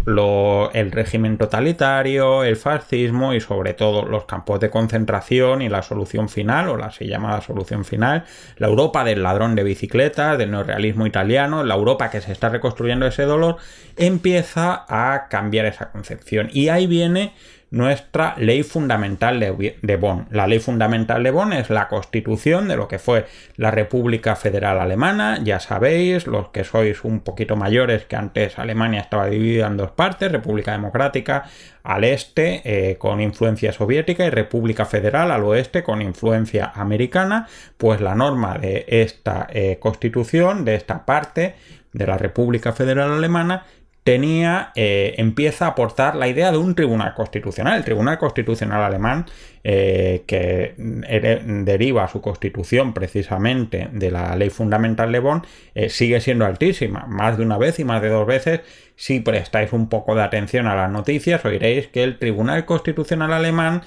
el 0.74 0.92
régimen 0.92 1.38
totalitario, 1.38 2.44
el 2.44 2.56
fascismo 2.56 3.36
y 3.36 3.40
sobre 3.40 3.76
todo 3.76 4.08
los 4.08 4.26
campos 4.26 4.60
de 4.60 4.72
concentración 4.72 5.62
y 5.62 5.70
la 5.70 5.84
solución 5.84 6.30
final, 6.30 6.68
o 6.68 6.78
la 6.78 6.88
así 6.88 7.06
llamada 7.06 7.42
solución 7.42 7.86
final, 7.86 8.26
la 8.58 8.68
Europa 8.68 9.04
del 9.04 9.22
ladrón 9.22 9.54
de 9.54 9.64
bicicletas, 9.64 10.36
del 10.40 10.50
neorealismo 10.50 11.06
italiano, 11.06 11.64
la 11.64 11.76
Europa 11.76 12.10
que 12.10 12.22
se 12.22 12.32
está 12.32 12.50
reconstruyendo 12.50 13.06
ese 13.06 13.22
dolor, 13.24 13.58
empieza 13.98 14.84
a 14.90 15.28
cambiar 15.30 15.68
esa 15.68 15.92
concepción. 15.92 16.50
Y 16.52 16.70
ahí 16.70 16.88
viene 16.88 17.34
nuestra 17.72 18.36
ley 18.38 18.64
fundamental 18.64 19.40
de, 19.40 19.96
Bonn. 19.96 20.28
La 20.30 20.46
ley 20.46 20.60
fundamental 20.60 21.24
de 21.24 21.32
Bonn 21.32 21.54
es 21.54 21.70
la 21.70 21.88
constitución 21.88 22.68
de 22.68 22.76
lo 22.76 22.90
que 22.90 23.00
fue 23.00 23.26
la 23.56 23.72
República 23.72 24.36
Federal 24.36 24.80
Alemana. 24.80 25.40
Ya 25.42 25.62
sabéis, 25.62 26.28
los 26.28 26.50
que 26.50 26.66
sois 26.66 27.06
un 27.06 27.22
poquito 27.22 27.56
mayores, 27.56 28.06
que 28.06 28.18
antes 28.18 28.60
Alemania 28.60 29.00
estaba 29.00 29.28
dividida 29.28 29.68
en 29.68 29.78
dos 29.78 29.92
partes, 29.92 30.32
República 30.32 30.74
Democrática 30.74 31.46
al 31.84 32.04
este 32.04 32.62
eh, 32.64 32.98
con 32.98 33.22
influencia 33.22 33.72
soviética 33.72 34.26
y 34.26 34.30
República 34.30 34.86
Federal 34.86 35.32
al 35.32 35.44
oeste 35.44 35.82
con 35.82 36.02
influencia 36.02 36.72
americana, 36.76 37.48
pues 37.78 38.02
la 38.02 38.16
norma 38.16 38.58
de 38.58 38.86
esta 38.88 39.48
eh, 39.50 39.78
constitución, 39.80 40.66
de 40.66 40.76
esta 40.76 41.06
parte 41.06 41.56
de 41.94 42.08
la 42.08 42.18
República 42.18 42.74
Federal 42.74 43.12
Alemana, 43.12 43.66
tenía, 44.04 44.72
eh, 44.76 45.14
empieza 45.18 45.66
a 45.66 45.70
aportar 45.70 46.16
la 46.16 46.28
idea 46.28 46.52
de 46.52 46.58
un 46.58 46.74
tribunal 46.74 47.14
constitucional. 47.14 47.78
El 47.78 47.84
tribunal 47.84 48.18
constitucional 48.18 48.82
alemán, 48.82 49.26
eh, 49.64 50.24
que 50.26 50.74
deriva 50.76 52.08
su 52.08 52.20
constitución 52.20 52.94
precisamente 52.94 53.90
de 53.92 54.10
la 54.10 54.36
ley 54.36 54.50
fundamental 54.50 55.12
de 55.12 55.20
Bonn, 55.20 55.46
eh, 55.76 55.90
sigue 55.90 56.20
siendo 56.20 56.46
altísima. 56.46 57.06
Más 57.08 57.38
de 57.38 57.44
una 57.44 57.60
vez 57.60 57.80
y 57.80 57.84
más 57.84 58.02
de 58.02 58.10
dos 58.10 58.26
veces, 58.26 58.62
si 58.96 59.20
prestáis 59.20 59.72
un 59.72 59.88
poco 59.88 60.16
de 60.16 60.24
atención 60.24 60.66
a 60.66 60.76
las 60.76 60.90
noticias, 60.90 61.46
oiréis 61.46 61.88
que 61.88 62.04
el 62.04 62.18
tribunal 62.18 62.66
constitucional 62.66 63.34
alemán, 63.34 63.82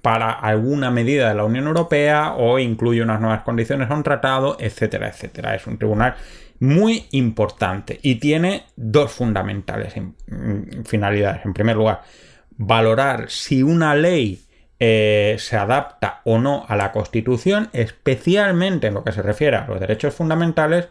para 0.00 0.30
alguna 0.32 0.90
medida 0.90 1.28
de 1.28 1.34
la 1.34 1.44
Unión 1.44 1.66
Europea, 1.66 2.32
o 2.32 2.58
incluye 2.58 3.02
unas 3.02 3.20
nuevas 3.20 3.42
condiciones 3.42 3.90
a 3.90 3.94
un 3.94 4.02
tratado, 4.02 4.56
etcétera, 4.58 5.08
etcétera. 5.08 5.54
Es 5.54 5.66
un 5.66 5.76
tribunal 5.76 6.14
muy 6.60 7.06
importante 7.12 7.98
y 8.02 8.16
tiene 8.16 8.64
dos 8.76 9.12
fundamentales 9.12 9.94
mm, 9.96 10.82
finalidades. 10.84 11.44
En 11.44 11.54
primer 11.54 11.76
lugar, 11.76 12.02
valorar 12.56 13.30
si 13.30 13.62
una 13.62 13.94
ley 13.94 14.40
eh, 14.80 15.36
se 15.38 15.56
adapta 15.56 16.20
o 16.24 16.38
no 16.38 16.64
a 16.68 16.76
la 16.76 16.92
Constitución, 16.92 17.68
especialmente 17.72 18.88
en 18.88 18.94
lo 18.94 19.04
que 19.04 19.12
se 19.12 19.22
refiere 19.22 19.56
a 19.56 19.66
los 19.66 19.80
derechos 19.80 20.14
fundamentales. 20.14 20.88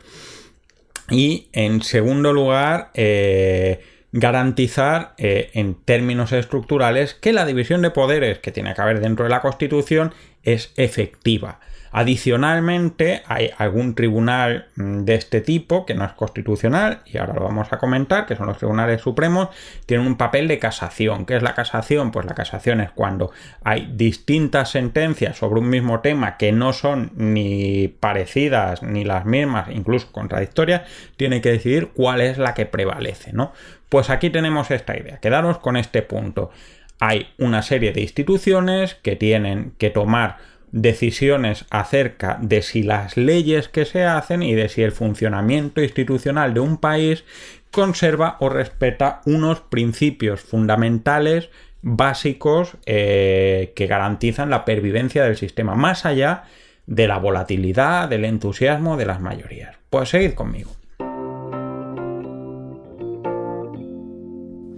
Y 1.09 1.47
en 1.53 1.81
segundo 1.81 2.33
lugar, 2.33 2.91
eh, 2.93 3.81
garantizar 4.11 5.13
eh, 5.17 5.51
en 5.53 5.75
términos 5.75 6.33
estructurales 6.33 7.13
que 7.13 7.31
la 7.31 7.45
división 7.45 7.81
de 7.81 7.91
poderes 7.91 8.39
que 8.39 8.51
tiene 8.51 8.73
que 8.73 8.81
haber 8.81 8.99
dentro 8.99 9.23
de 9.23 9.29
la 9.29 9.41
Constitución 9.41 10.13
es 10.43 10.73
efectiva. 10.75 11.59
Adicionalmente, 11.91 13.23
hay 13.27 13.51
algún 13.57 13.95
tribunal 13.95 14.67
mm, 14.75 15.03
de 15.03 15.15
este 15.15 15.41
tipo 15.41 15.85
que 15.85 15.93
no 15.93 16.05
es 16.05 16.11
constitucional, 16.13 17.01
y 17.05 17.17
ahora 17.17 17.33
lo 17.33 17.43
vamos 17.43 17.71
a 17.71 17.77
comentar, 17.77 18.25
que 18.25 18.35
son 18.35 18.47
los 18.47 18.57
tribunales 18.57 19.01
supremos, 19.01 19.49
tienen 19.85 20.07
un 20.07 20.17
papel 20.17 20.47
de 20.47 20.59
casación. 20.59 21.25
¿Qué 21.25 21.35
es 21.35 21.43
la 21.43 21.55
casación? 21.55 22.11
Pues 22.11 22.25
la 22.25 22.35
casación 22.35 22.81
es 22.81 22.91
cuando 22.91 23.31
hay 23.63 23.91
distintas 23.93 24.71
sentencias 24.71 25.37
sobre 25.37 25.59
un 25.59 25.69
mismo 25.69 26.01
tema 26.01 26.37
que 26.37 26.51
no 26.51 26.73
son 26.73 27.11
ni 27.15 27.87
parecidas 27.87 28.83
ni 28.83 29.03
las 29.03 29.25
mismas, 29.25 29.69
incluso 29.69 30.11
contradictorias, 30.11 30.81
tiene 31.15 31.41
que 31.41 31.51
decidir 31.51 31.89
cuál 31.93 32.21
es 32.21 32.37
la 32.37 32.53
que 32.53 32.65
prevalece, 32.65 33.33
¿no? 33.33 33.53
Pues 33.89 34.09
aquí 34.09 34.29
tenemos 34.29 34.71
esta 34.71 34.97
idea. 34.97 35.19
Quedaros 35.19 35.59
con 35.59 35.77
este 35.77 36.01
punto. 36.01 36.51
Hay 36.99 37.27
una 37.37 37.61
serie 37.61 37.93
de 37.93 38.01
instituciones 38.01 38.95
que 38.95 39.15
tienen 39.15 39.73
que 39.77 39.89
tomar 39.89 40.37
decisiones 40.71 41.65
acerca 41.69 42.37
de 42.41 42.61
si 42.61 42.83
las 42.83 43.17
leyes 43.17 43.69
que 43.69 43.85
se 43.85 44.03
hacen 44.03 44.43
y 44.43 44.53
de 44.53 44.69
si 44.69 44.83
el 44.83 44.91
funcionamiento 44.91 45.81
institucional 45.81 46.53
de 46.53 46.59
un 46.59 46.77
país 46.77 47.23
conserva 47.71 48.37
o 48.39 48.49
respeta 48.49 49.21
unos 49.25 49.61
principios 49.61 50.41
fundamentales 50.41 51.49
básicos 51.81 52.77
eh, 52.85 53.73
que 53.75 53.87
garantizan 53.87 54.49
la 54.49 54.65
pervivencia 54.65 55.23
del 55.23 55.37
sistema, 55.37 55.75
más 55.75 56.05
allá 56.05 56.43
de 56.85 57.07
la 57.07 57.17
volatilidad, 57.17 58.09
del 58.09 58.25
entusiasmo 58.25 58.97
de 58.97 59.05
las 59.05 59.21
mayorías. 59.21 59.75
Pues 59.89 60.09
seguid 60.09 60.33
conmigo. 60.33 60.71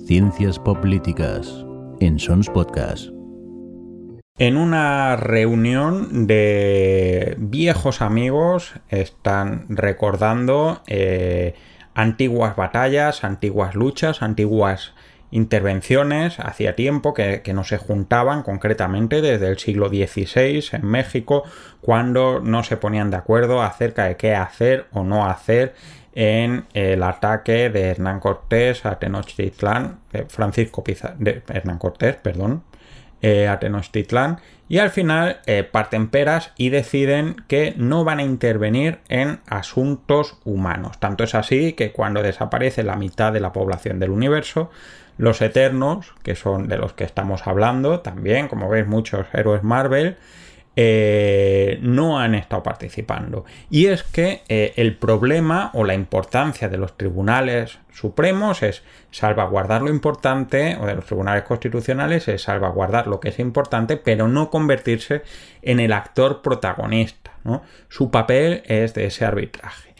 Ciencias 0.05 0.57
Políticas 0.57 1.65
en 1.99 2.17
Sons 2.17 2.49
Podcast 2.49 3.18
en 4.39 4.55
una 4.55 5.17
reunión 5.17 6.25
de 6.25 7.35
viejos 7.37 8.01
amigos 8.01 8.73
están 8.87 9.65
recordando 9.67 10.81
eh, 10.87 11.55
antiguas 11.93 12.55
batallas, 12.55 13.25
antiguas 13.25 13.75
luchas, 13.75 14.21
antiguas 14.21 14.93
intervenciones. 15.31 16.39
Hacía 16.39 16.77
tiempo 16.77 17.13
que, 17.13 17.43
no 17.53 17.65
se 17.65 17.77
juntaban 17.77 18.43
concretamente 18.43 19.21
desde 19.21 19.49
el 19.49 19.59
siglo 19.59 19.89
XVI 19.89 20.63
en 20.71 20.85
México 20.85 21.43
cuando 21.81 22.39
no 22.39 22.63
se 22.63 22.77
ponían 22.77 23.11
de 23.11 23.17
acuerdo 23.17 23.61
acerca 23.61 24.05
de 24.05 24.15
qué 24.15 24.35
hacer 24.35 24.87
o 24.93 25.03
no 25.03 25.29
hacer 25.29 25.75
en 26.13 26.65
el 26.73 27.03
ataque 27.03 27.69
de 27.69 27.89
Hernán 27.89 28.21
Cortés 28.21 28.85
a 28.85 28.97
Tenochtitlán, 28.97 29.99
Francisco 30.29 30.81
Pizarro, 30.81 31.17
de 31.19 31.43
Hernán 31.49 31.77
Cortés, 31.77 32.15
perdón, 32.15 32.63
Tenochtitlán 33.21 34.39
y 34.69 34.77
al 34.77 34.91
final 34.91 35.39
parten 35.71 36.09
peras 36.09 36.51
y 36.57 36.69
deciden 36.69 37.43
que 37.47 37.73
no 37.75 38.03
van 38.03 38.19
a 38.19 38.23
intervenir 38.23 38.99
en 39.09 39.39
asuntos 39.47 40.37
humanos. 40.45 40.99
Tanto 40.99 41.23
es 41.23 41.35
así 41.35 41.73
que 41.73 41.91
cuando 41.91 42.21
desaparece 42.21 42.83
la 42.83 42.95
mitad 42.95 43.33
de 43.33 43.39
la 43.39 43.51
población 43.51 43.99
del 43.99 44.11
universo, 44.11 44.69
los 45.17 45.41
Eternos, 45.41 46.13
que 46.23 46.35
son 46.35 46.67
de 46.69 46.77
los 46.77 46.93
que 46.93 47.03
estamos 47.03 47.45
hablando, 47.45 47.99
también, 47.99 48.47
como 48.47 48.69
veis, 48.69 48.87
muchos 48.87 49.25
héroes 49.33 49.63
Marvel, 49.63 50.15
eh, 50.81 51.77
no 51.81 52.19
han 52.19 52.35
estado 52.35 52.63
participando. 52.63 53.43
Y 53.69 53.87
es 53.87 54.03
que 54.03 54.43
eh, 54.47 54.71
el 54.77 54.95
problema 54.95 55.71
o 55.73 55.83
la 55.83 55.93
importancia 55.93 56.69
de 56.69 56.77
los 56.77 56.95
tribunales 56.95 57.79
supremos 57.91 58.63
es 58.63 58.81
salvaguardar 59.11 59.81
lo 59.81 59.89
importante, 59.89 60.77
o 60.79 60.85
de 60.85 60.95
los 60.95 61.05
tribunales 61.05 61.43
constitucionales 61.43 62.29
es 62.29 62.43
salvaguardar 62.43 63.07
lo 63.07 63.19
que 63.19 63.27
es 63.27 63.39
importante, 63.39 63.97
pero 63.97 64.29
no 64.29 64.49
convertirse 64.49 65.23
en 65.63 65.81
el 65.81 65.91
actor 65.91 66.41
protagonista. 66.41 67.33
Su 67.89 68.09
papel 68.09 68.63
es 68.65 68.93
de 68.93 69.07
ese 69.07 69.25
arbitraje. 69.25 69.95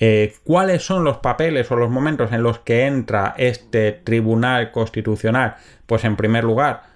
Eh, 0.00 0.34
¿Cuáles 0.42 0.84
son 0.84 1.04
los 1.04 1.18
papeles 1.18 1.70
o 1.70 1.76
los 1.76 1.90
momentos 1.90 2.32
en 2.32 2.42
los 2.42 2.58
que 2.58 2.86
entra 2.86 3.34
este 3.38 3.92
tribunal 3.92 4.72
constitucional? 4.72 5.54
Pues 5.86 6.02
en 6.02 6.16
primer 6.16 6.42
lugar, 6.42 6.93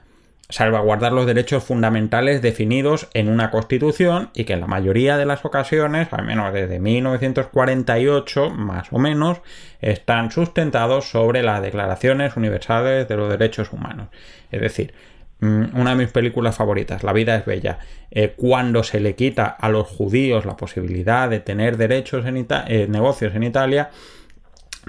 salvaguardar 0.50 1.12
los 1.12 1.26
derechos 1.26 1.62
fundamentales 1.62 2.40
definidos 2.40 3.08
en 3.12 3.28
una 3.28 3.50
constitución 3.50 4.30
y 4.34 4.44
que 4.44 4.54
en 4.54 4.60
la 4.60 4.66
mayoría 4.66 5.18
de 5.18 5.26
las 5.26 5.44
ocasiones, 5.44 6.08
al 6.10 6.24
menos 6.24 6.52
desde 6.54 6.80
1948 6.80 8.50
más 8.50 8.90
o 8.90 8.98
menos, 8.98 9.42
están 9.80 10.30
sustentados 10.30 11.10
sobre 11.10 11.42
las 11.42 11.60
declaraciones 11.60 12.36
universales 12.36 13.06
de 13.08 13.16
los 13.16 13.28
derechos 13.28 13.72
humanos. 13.72 14.08
Es 14.50 14.62
decir, 14.62 14.94
mm, 15.40 15.78
una 15.78 15.90
de 15.90 15.96
mis 15.96 16.10
películas 16.10 16.56
favoritas, 16.56 17.04
La 17.04 17.12
vida 17.12 17.36
es 17.36 17.44
bella, 17.44 17.80
eh, 18.10 18.32
cuando 18.34 18.82
se 18.82 19.00
le 19.00 19.14
quita 19.14 19.46
a 19.46 19.68
los 19.68 19.86
judíos 19.86 20.46
la 20.46 20.56
posibilidad 20.56 21.28
de 21.28 21.40
tener 21.40 21.76
derechos 21.76 22.24
en 22.24 22.46
eh, 22.48 22.86
negocios 22.88 23.34
en 23.34 23.42
Italia, 23.42 23.90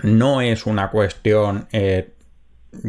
no 0.04 0.40
es 0.42 0.66
una 0.66 0.90
cuestión 0.90 1.68
eh, 1.74 2.12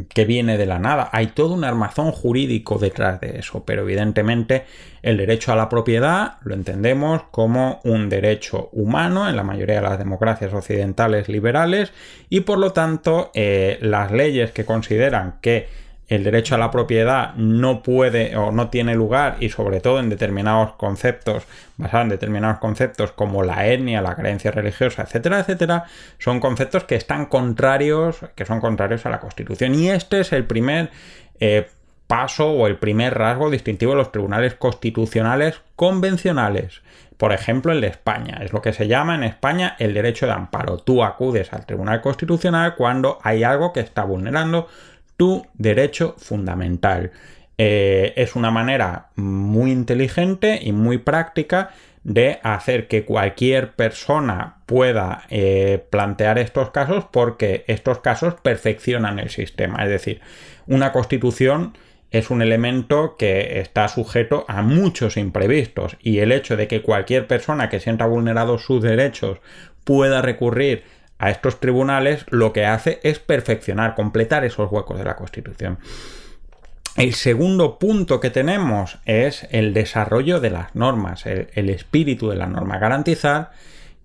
que 0.08 0.24
viene 0.24 0.58
de 0.58 0.66
la 0.66 0.78
nada. 0.78 1.08
Hay 1.12 1.28
todo 1.28 1.54
un 1.54 1.64
armazón 1.64 2.12
jurídico 2.12 2.78
detrás 2.78 3.20
de 3.20 3.38
eso, 3.38 3.64
pero 3.64 3.82
evidentemente 3.82 4.64
el 5.02 5.16
derecho 5.16 5.52
a 5.52 5.56
la 5.56 5.68
propiedad 5.68 6.34
lo 6.42 6.54
entendemos 6.54 7.22
como 7.30 7.80
un 7.84 8.08
derecho 8.08 8.68
humano 8.72 9.28
en 9.28 9.36
la 9.36 9.42
mayoría 9.42 9.76
de 9.76 9.88
las 9.88 9.98
democracias 9.98 10.52
occidentales 10.52 11.28
liberales 11.28 11.92
y 12.28 12.40
por 12.40 12.58
lo 12.58 12.72
tanto 12.72 13.30
eh, 13.34 13.78
las 13.80 14.12
leyes 14.12 14.52
que 14.52 14.64
consideran 14.64 15.38
que 15.40 15.68
el 16.10 16.24
derecho 16.24 16.56
a 16.56 16.58
la 16.58 16.72
propiedad 16.72 17.34
no 17.36 17.82
puede 17.82 18.36
o 18.36 18.50
no 18.50 18.68
tiene 18.68 18.96
lugar 18.96 19.36
y 19.38 19.48
sobre 19.48 19.80
todo 19.80 20.00
en 20.00 20.10
determinados 20.10 20.72
conceptos, 20.72 21.44
basados 21.76 22.04
en 22.04 22.10
determinados 22.10 22.58
conceptos 22.58 23.12
como 23.12 23.44
la 23.44 23.68
etnia, 23.68 24.02
la 24.02 24.16
creencia 24.16 24.50
religiosa, 24.50 25.02
etcétera, 25.02 25.38
etcétera, 25.38 25.84
son 26.18 26.40
conceptos 26.40 26.82
que 26.82 26.96
están 26.96 27.26
contrarios, 27.26 28.18
que 28.34 28.44
son 28.44 28.60
contrarios 28.60 29.06
a 29.06 29.10
la 29.10 29.20
Constitución. 29.20 29.76
Y 29.76 29.88
este 29.88 30.20
es 30.20 30.32
el 30.32 30.44
primer 30.44 30.90
eh, 31.38 31.68
paso 32.08 32.50
o 32.50 32.66
el 32.66 32.76
primer 32.76 33.16
rasgo 33.16 33.48
distintivo 33.48 33.92
de 33.92 33.98
los 33.98 34.10
tribunales 34.10 34.54
constitucionales 34.54 35.60
convencionales. 35.76 36.82
Por 37.18 37.32
ejemplo, 37.32 37.70
el 37.70 37.82
de 37.82 37.86
España. 37.86 38.40
Es 38.42 38.52
lo 38.52 38.62
que 38.62 38.72
se 38.72 38.88
llama 38.88 39.14
en 39.14 39.22
España 39.22 39.76
el 39.78 39.94
derecho 39.94 40.26
de 40.26 40.32
amparo. 40.32 40.78
Tú 40.78 41.04
acudes 41.04 41.52
al 41.52 41.66
Tribunal 41.66 42.00
Constitucional 42.00 42.74
cuando 42.74 43.18
hay 43.22 43.44
algo 43.44 43.72
que 43.72 43.80
está 43.80 44.02
vulnerando 44.02 44.66
tu 45.20 45.46
derecho 45.52 46.14
fundamental. 46.16 47.12
Eh, 47.58 48.14
es 48.16 48.36
una 48.36 48.50
manera 48.50 49.08
muy 49.16 49.70
inteligente 49.70 50.58
y 50.62 50.72
muy 50.72 50.96
práctica 50.96 51.72
de 52.04 52.38
hacer 52.42 52.88
que 52.88 53.04
cualquier 53.04 53.72
persona 53.72 54.62
pueda 54.64 55.24
eh, 55.28 55.84
plantear 55.90 56.38
estos 56.38 56.70
casos 56.70 57.04
porque 57.12 57.66
estos 57.66 57.98
casos 57.98 58.36
perfeccionan 58.42 59.18
el 59.18 59.28
sistema. 59.28 59.84
Es 59.84 59.90
decir, 59.90 60.22
una 60.66 60.90
constitución 60.90 61.76
es 62.10 62.30
un 62.30 62.40
elemento 62.40 63.16
que 63.18 63.60
está 63.60 63.88
sujeto 63.88 64.46
a 64.48 64.62
muchos 64.62 65.18
imprevistos 65.18 65.98
y 66.00 66.20
el 66.20 66.32
hecho 66.32 66.56
de 66.56 66.66
que 66.66 66.80
cualquier 66.80 67.26
persona 67.26 67.68
que 67.68 67.78
sienta 67.78 68.06
vulnerados 68.06 68.64
sus 68.64 68.80
derechos 68.80 69.36
pueda 69.84 70.22
recurrir 70.22 70.82
a 71.20 71.30
estos 71.30 71.60
tribunales 71.60 72.24
lo 72.30 72.52
que 72.52 72.64
hace 72.64 72.98
es 73.02 73.18
perfeccionar, 73.18 73.94
completar 73.94 74.44
esos 74.44 74.72
huecos 74.72 74.98
de 74.98 75.04
la 75.04 75.16
Constitución. 75.16 75.78
El 76.96 77.14
segundo 77.14 77.78
punto 77.78 78.20
que 78.20 78.30
tenemos 78.30 78.98
es 79.04 79.46
el 79.50 79.74
desarrollo 79.74 80.40
de 80.40 80.50
las 80.50 80.74
normas, 80.74 81.26
el, 81.26 81.68
espíritu 81.68 82.30
de 82.30 82.36
la 82.36 82.46
norma, 82.46 82.78
garantizar 82.78 83.52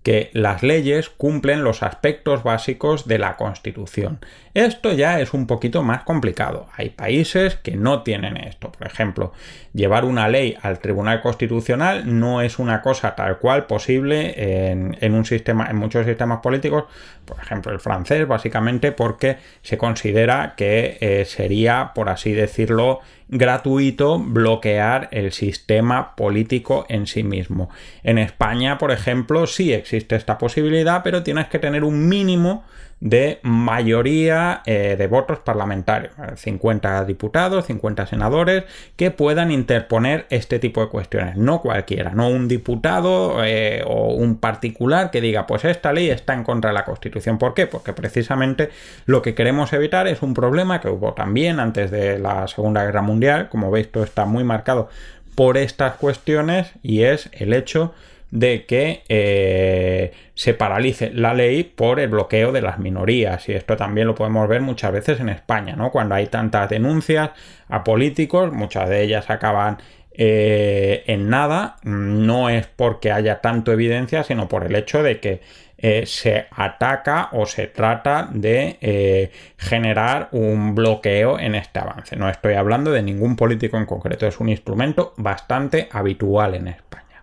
que 0.06 0.30
las 0.34 0.62
leyes 0.62 1.10
cumplen 1.10 1.64
los 1.64 1.82
aspectos 1.82 2.44
básicos 2.44 3.08
de 3.08 3.18
la 3.18 3.34
Constitución. 3.34 4.20
Esto 4.54 4.92
ya 4.92 5.18
es 5.18 5.34
un 5.34 5.48
poquito 5.48 5.82
más 5.82 6.04
complicado. 6.04 6.68
Hay 6.76 6.90
países 6.90 7.56
que 7.56 7.74
no 7.74 8.04
tienen 8.04 8.36
esto. 8.36 8.70
Por 8.70 8.86
ejemplo, 8.86 9.32
llevar 9.74 10.04
una 10.04 10.28
ley 10.28 10.56
al 10.62 10.78
Tribunal 10.78 11.22
Constitucional 11.22 12.04
no 12.20 12.40
es 12.40 12.60
una 12.60 12.82
cosa 12.82 13.16
tal 13.16 13.38
cual 13.38 13.66
posible 13.66 14.70
en, 14.70 15.12
un 15.12 15.24
sistema, 15.24 15.66
en 15.68 15.74
muchos 15.74 16.06
sistemas 16.06 16.38
políticos, 16.38 16.84
por 17.24 17.40
ejemplo 17.40 17.72
el 17.72 17.80
francés, 17.80 18.28
básicamente 18.28 18.92
porque 18.92 19.38
se 19.62 19.76
considera 19.76 20.54
que 20.56 20.98
eh, 21.00 21.24
sería, 21.24 21.90
por 21.96 22.10
así 22.10 22.32
decirlo, 22.32 23.00
gratuito 23.28 24.18
bloquear 24.18 25.08
el 25.12 25.32
sistema 25.32 26.14
político 26.14 26.86
en 26.88 27.06
sí 27.06 27.22
mismo. 27.22 27.70
En 28.02 28.18
España, 28.18 28.78
por 28.78 28.92
ejemplo, 28.92 29.46
sí 29.46 29.72
existe 29.72 30.16
esta 30.16 30.38
posibilidad, 30.38 31.02
pero 31.02 31.22
tienes 31.22 31.48
que 31.48 31.58
tener 31.58 31.84
un 31.84 32.08
mínimo 32.08 32.64
de 33.00 33.40
mayoría 33.42 34.62
eh, 34.64 34.96
de 34.96 35.06
votos 35.06 35.38
parlamentarios, 35.40 36.12
50 36.36 37.04
diputados, 37.04 37.66
50 37.66 38.06
senadores 38.06 38.64
que 38.96 39.10
puedan 39.10 39.50
interponer 39.50 40.26
este 40.30 40.58
tipo 40.58 40.80
de 40.80 40.88
cuestiones, 40.88 41.36
no 41.36 41.60
cualquiera, 41.60 42.12
no 42.12 42.28
un 42.28 42.48
diputado 42.48 43.44
eh, 43.44 43.82
o 43.86 44.14
un 44.14 44.38
particular 44.38 45.10
que 45.10 45.20
diga 45.20 45.46
pues 45.46 45.64
esta 45.66 45.92
ley 45.92 46.08
está 46.08 46.32
en 46.32 46.42
contra 46.42 46.70
de 46.70 46.74
la 46.74 46.84
Constitución. 46.84 47.38
¿Por 47.38 47.52
qué? 47.52 47.66
Porque 47.66 47.92
precisamente 47.92 48.70
lo 49.04 49.20
que 49.20 49.34
queremos 49.34 49.72
evitar 49.74 50.06
es 50.06 50.22
un 50.22 50.32
problema 50.32 50.80
que 50.80 50.88
hubo 50.88 51.12
también 51.12 51.60
antes 51.60 51.90
de 51.90 52.18
la 52.18 52.48
Segunda 52.48 52.84
Guerra 52.84 53.02
Mundial, 53.02 53.50
como 53.50 53.70
veis 53.70 53.92
todo 53.92 54.04
está 54.04 54.24
muy 54.24 54.42
marcado 54.42 54.88
por 55.34 55.58
estas 55.58 55.96
cuestiones 55.96 56.72
y 56.82 57.02
es 57.02 57.28
el 57.32 57.52
hecho 57.52 57.92
de 58.38 58.66
que 58.66 59.02
eh, 59.08 60.12
se 60.34 60.52
paralice 60.52 61.10
la 61.10 61.32
ley 61.32 61.64
por 61.64 62.00
el 62.00 62.08
bloqueo 62.08 62.52
de 62.52 62.60
las 62.60 62.78
minorías. 62.78 63.48
Y 63.48 63.52
esto 63.52 63.76
también 63.76 64.06
lo 64.06 64.14
podemos 64.14 64.46
ver 64.46 64.60
muchas 64.60 64.92
veces 64.92 65.20
en 65.20 65.30
España, 65.30 65.74
¿no? 65.74 65.90
Cuando 65.90 66.14
hay 66.14 66.26
tantas 66.26 66.68
denuncias 66.68 67.30
a 67.68 67.82
políticos, 67.82 68.52
muchas 68.52 68.90
de 68.90 69.02
ellas 69.02 69.30
acaban 69.30 69.78
eh, 70.12 71.02
en 71.06 71.30
nada. 71.30 71.76
No 71.82 72.50
es 72.50 72.66
porque 72.66 73.10
haya 73.10 73.40
tanto 73.40 73.72
evidencia, 73.72 74.22
sino 74.22 74.48
por 74.48 74.64
el 74.64 74.76
hecho 74.76 75.02
de 75.02 75.18
que 75.18 75.40
eh, 75.78 76.04
se 76.04 76.46
ataca 76.50 77.30
o 77.32 77.46
se 77.46 77.68
trata 77.68 78.28
de 78.30 79.30
generar 79.56 80.28
un 80.32 80.74
bloqueo 80.74 81.38
en 81.38 81.54
este 81.54 81.78
avance. 81.78 82.16
No 82.16 82.28
estoy 82.28 82.54
hablando 82.54 82.92
de 82.92 83.02
ningún 83.02 83.34
político 83.34 83.78
en 83.78 83.86
concreto, 83.86 84.26
es 84.26 84.40
un 84.40 84.50
instrumento 84.50 85.14
bastante 85.16 85.88
habitual 85.90 86.54
en 86.54 86.68
España. 86.68 87.22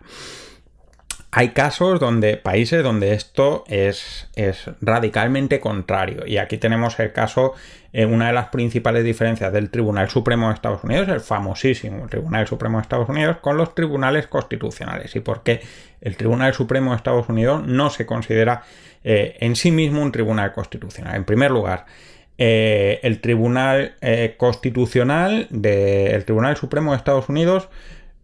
Hay 1.36 1.48
casos 1.48 1.98
donde, 1.98 2.36
países 2.36 2.84
donde 2.84 3.12
esto 3.12 3.64
es, 3.66 4.28
es 4.36 4.70
radicalmente 4.80 5.58
contrario. 5.58 6.22
Y 6.28 6.36
aquí 6.36 6.58
tenemos 6.58 7.00
el 7.00 7.12
caso, 7.12 7.54
eh, 7.92 8.06
una 8.06 8.28
de 8.28 8.34
las 8.34 8.50
principales 8.50 9.02
diferencias 9.02 9.52
del 9.52 9.68
Tribunal 9.68 10.08
Supremo 10.08 10.46
de 10.46 10.54
Estados 10.54 10.84
Unidos, 10.84 11.08
el 11.08 11.18
famosísimo 11.18 12.06
Tribunal 12.06 12.46
Supremo 12.46 12.78
de 12.78 12.82
Estados 12.82 13.08
Unidos, 13.08 13.38
con 13.38 13.56
los 13.56 13.74
tribunales 13.74 14.28
constitucionales. 14.28 15.16
Y 15.16 15.20
por 15.20 15.42
qué 15.42 15.60
el 16.00 16.16
Tribunal 16.16 16.54
Supremo 16.54 16.92
de 16.92 16.98
Estados 16.98 17.28
Unidos 17.28 17.66
no 17.66 17.90
se 17.90 18.06
considera 18.06 18.62
eh, 19.02 19.36
en 19.40 19.56
sí 19.56 19.72
mismo 19.72 20.02
un 20.02 20.12
tribunal 20.12 20.52
constitucional. 20.52 21.16
En 21.16 21.24
primer 21.24 21.50
lugar, 21.50 21.86
eh, 22.38 23.00
el 23.02 23.20
Tribunal 23.20 23.96
Constitucional 24.36 25.48
del 25.50 26.24
Tribunal 26.24 26.56
Supremo 26.56 26.92
de 26.92 26.98
Estados 26.98 27.28
Unidos 27.28 27.68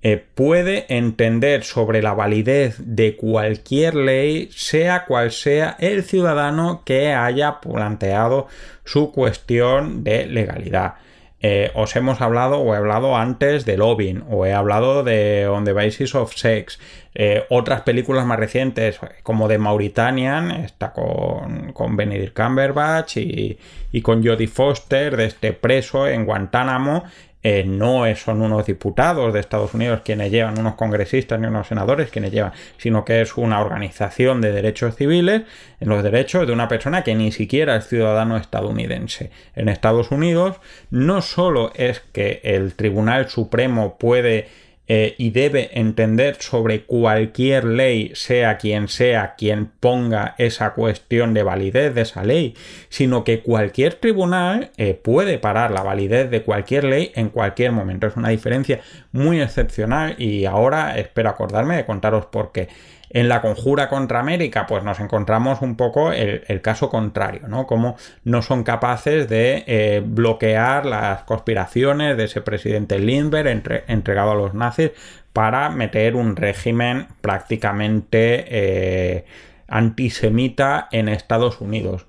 eh, 0.02 0.24
puede 0.34 0.86
entender 0.88 1.62
sobre 1.62 2.00
la 2.02 2.14
validez 2.14 2.76
de 2.78 3.16
cualquier 3.16 3.94
ley, 3.94 4.48
sea 4.50 5.04
cual 5.04 5.30
sea 5.30 5.76
el 5.78 6.04
ciudadano 6.04 6.82
que 6.86 7.12
haya 7.12 7.60
planteado 7.60 8.46
su 8.84 9.12
cuestión 9.12 10.02
de 10.02 10.26
legalidad. 10.26 10.94
Eh, 11.42 11.70
os 11.74 11.96
hemos 11.96 12.20
hablado 12.20 12.60
o 12.60 12.74
he 12.74 12.76
hablado 12.76 13.16
antes 13.16 13.64
de 13.64 13.78
lobbying 13.78 14.24
o 14.28 14.44
he 14.44 14.52
hablado 14.52 15.02
de 15.02 15.48
On 15.48 15.64
the 15.64 15.72
Basis 15.72 16.14
of 16.14 16.34
Sex. 16.34 16.78
Eh, 17.14 17.44
otras 17.48 17.80
películas 17.80 18.26
más 18.26 18.38
recientes 18.38 19.00
como 19.22 19.48
de 19.48 19.58
Mauritanian, 19.58 20.50
está 20.50 20.92
con, 20.92 21.72
con 21.72 21.96
Benedict 21.96 22.36
Cumberbatch 22.36 23.16
y, 23.16 23.58
y 23.90 24.02
con 24.02 24.24
Jodie 24.24 24.48
Foster 24.48 25.16
de 25.16 25.26
este 25.26 25.52
preso 25.52 26.06
en 26.06 26.26
Guantánamo 26.26 27.04
eh, 27.42 27.64
no 27.66 28.04
son 28.16 28.42
unos 28.42 28.66
diputados 28.66 29.32
de 29.32 29.40
Estados 29.40 29.72
Unidos 29.72 30.02
quienes 30.04 30.30
llevan, 30.30 30.58
unos 30.58 30.74
congresistas 30.74 31.40
ni 31.40 31.46
unos 31.46 31.68
senadores 31.68 32.10
quienes 32.10 32.32
llevan, 32.32 32.52
sino 32.76 33.04
que 33.04 33.22
es 33.22 33.36
una 33.36 33.60
organización 33.60 34.40
de 34.40 34.52
derechos 34.52 34.96
civiles 34.96 35.42
en 35.80 35.88
los 35.88 36.02
derechos 36.02 36.46
de 36.46 36.52
una 36.52 36.68
persona 36.68 37.02
que 37.02 37.14
ni 37.14 37.32
siquiera 37.32 37.76
es 37.76 37.88
ciudadano 37.88 38.36
estadounidense. 38.36 39.30
En 39.54 39.68
Estados 39.68 40.10
Unidos 40.10 40.56
no 40.90 41.22
solo 41.22 41.72
es 41.74 42.00
que 42.12 42.40
el 42.44 42.74
Tribunal 42.74 43.28
Supremo 43.28 43.96
puede 43.98 44.48
eh, 44.92 45.14
y 45.18 45.30
debe 45.30 45.70
entender 45.78 46.38
sobre 46.40 46.82
cualquier 46.82 47.62
ley, 47.62 48.10
sea 48.16 48.58
quien 48.58 48.88
sea 48.88 49.36
quien 49.38 49.66
ponga 49.66 50.34
esa 50.36 50.74
cuestión 50.74 51.32
de 51.32 51.44
validez 51.44 51.94
de 51.94 52.00
esa 52.00 52.24
ley, 52.24 52.56
sino 52.88 53.22
que 53.22 53.40
cualquier 53.40 53.94
tribunal 53.94 54.72
eh, 54.78 54.94
puede 54.94 55.38
parar 55.38 55.70
la 55.70 55.84
validez 55.84 56.28
de 56.28 56.42
cualquier 56.42 56.82
ley 56.82 57.12
en 57.14 57.28
cualquier 57.28 57.70
momento. 57.70 58.08
Es 58.08 58.16
una 58.16 58.30
diferencia 58.30 58.80
muy 59.12 59.40
excepcional 59.40 60.16
y 60.18 60.44
ahora 60.44 60.98
espero 60.98 61.28
acordarme 61.28 61.76
de 61.76 61.86
contaros 61.86 62.26
por 62.26 62.50
qué. 62.50 62.66
En 63.12 63.28
la 63.28 63.42
conjura 63.42 63.88
contra 63.88 64.20
América, 64.20 64.66
pues 64.68 64.84
nos 64.84 65.00
encontramos 65.00 65.62
un 65.62 65.74
poco 65.74 66.12
el, 66.12 66.60
caso 66.62 66.88
contrario, 66.88 67.48
¿no? 67.48 67.66
Como 67.66 67.96
no 68.22 68.40
son 68.40 68.62
capaces 68.62 69.28
de 69.28 69.64
eh, 69.66 70.00
bloquear 70.04 70.86
las 70.86 71.24
conspiraciones 71.24 72.16
de 72.16 72.24
ese 72.24 72.40
presidente 72.40 73.00
Lindbergh 73.00 73.84
entregado 73.88 74.30
a 74.30 74.34
los 74.36 74.54
nazis 74.54 74.92
para 75.32 75.70
meter 75.70 76.14
un 76.14 76.36
régimen 76.36 77.08
prácticamente 77.20 78.44
eh, 78.48 79.24
antisemita 79.66 80.88
en 80.92 81.08
Estados 81.08 81.60
Unidos. 81.60 82.06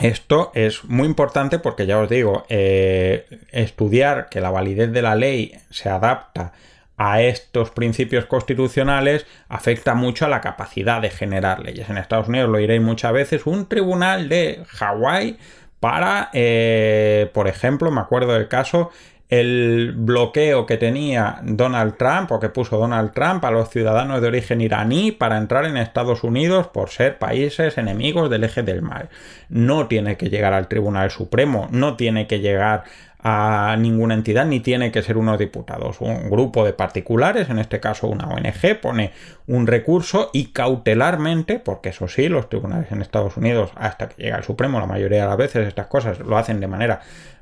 Esto 0.00 0.50
es 0.54 0.84
muy 0.84 1.06
importante 1.06 1.58
porque 1.58 1.86
ya 1.86 1.98
os 1.98 2.10
digo, 2.10 2.44
eh, 2.50 3.26
estudiar 3.50 4.28
que 4.28 4.42
la 4.42 4.50
validez 4.50 4.92
de 4.92 5.00
la 5.00 5.14
ley 5.14 5.56
se 5.70 5.88
adapta 5.88 6.52
a 6.96 7.20
estos 7.20 7.70
principios 7.70 8.24
constitucionales 8.26 9.26
afecta 9.48 9.94
mucho 9.94 10.24
a 10.24 10.28
la 10.28 10.40
capacidad 10.40 11.02
de 11.02 11.10
generar 11.10 11.60
leyes. 11.60 11.90
En 11.90 11.98
Estados 11.98 12.28
Unidos 12.28 12.48
lo 12.48 12.58
diréis 12.58 12.82
muchas 12.82 13.12
veces, 13.12 13.46
un 13.46 13.68
tribunal 13.68 14.28
de 14.28 14.62
Hawái 14.68 15.38
para, 15.80 16.30
eh, 16.32 17.30
por 17.34 17.48
ejemplo, 17.48 17.90
me 17.90 18.00
acuerdo 18.00 18.32
del 18.32 18.48
caso, 18.48 18.90
el 19.28 19.92
bloqueo 19.96 20.66
que 20.66 20.76
tenía 20.76 21.40
Donald 21.42 21.96
Trump 21.96 22.30
o 22.30 22.38
que 22.38 22.48
puso 22.48 22.78
Donald 22.78 23.12
Trump 23.12 23.44
a 23.44 23.50
los 23.50 23.70
ciudadanos 23.70 24.20
de 24.20 24.28
origen 24.28 24.60
iraní 24.60 25.10
para 25.10 25.36
entrar 25.36 25.64
en 25.64 25.76
Estados 25.76 26.22
Unidos 26.22 26.68
por 26.68 26.90
ser 26.90 27.18
países 27.18 27.76
enemigos 27.76 28.30
del 28.30 28.44
eje 28.44 28.62
del 28.62 28.82
mal. 28.82 29.08
No 29.48 29.88
tiene 29.88 30.16
que 30.16 30.30
llegar 30.30 30.52
al 30.52 30.68
Tribunal 30.68 31.10
Supremo, 31.10 31.68
no 31.72 31.96
tiene 31.96 32.28
que 32.28 32.38
llegar 32.38 32.84
a 33.28 33.76
ninguna 33.76 34.14
entidad 34.14 34.46
ni 34.46 34.60
tiene 34.60 34.92
que 34.92 35.02
ser 35.02 35.16
unos 35.16 35.36
diputados. 35.36 36.00
Un 36.00 36.30
grupo 36.30 36.64
de 36.64 36.72
particulares, 36.72 37.50
en 37.50 37.58
este 37.58 37.80
caso 37.80 38.06
una 38.06 38.28
ONG, 38.28 38.80
pone 38.80 39.10
un 39.48 39.66
recurso 39.66 40.30
y 40.32 40.52
cautelarmente, 40.52 41.58
porque 41.58 41.88
eso 41.88 42.06
sí, 42.06 42.28
los 42.28 42.48
tribunales 42.48 42.92
en 42.92 43.02
Estados 43.02 43.36
Unidos, 43.36 43.72
hasta 43.74 44.10
que 44.10 44.22
llega 44.22 44.36
al 44.36 44.44
Supremo, 44.44 44.78
la 44.78 44.86
mayoría 44.86 45.22
de 45.22 45.26
las 45.26 45.36
veces 45.36 45.66
estas 45.66 45.88
cosas 45.88 46.20
lo 46.20 46.38
hacen 46.38 46.60
de 46.60 46.68
manera 46.68 47.00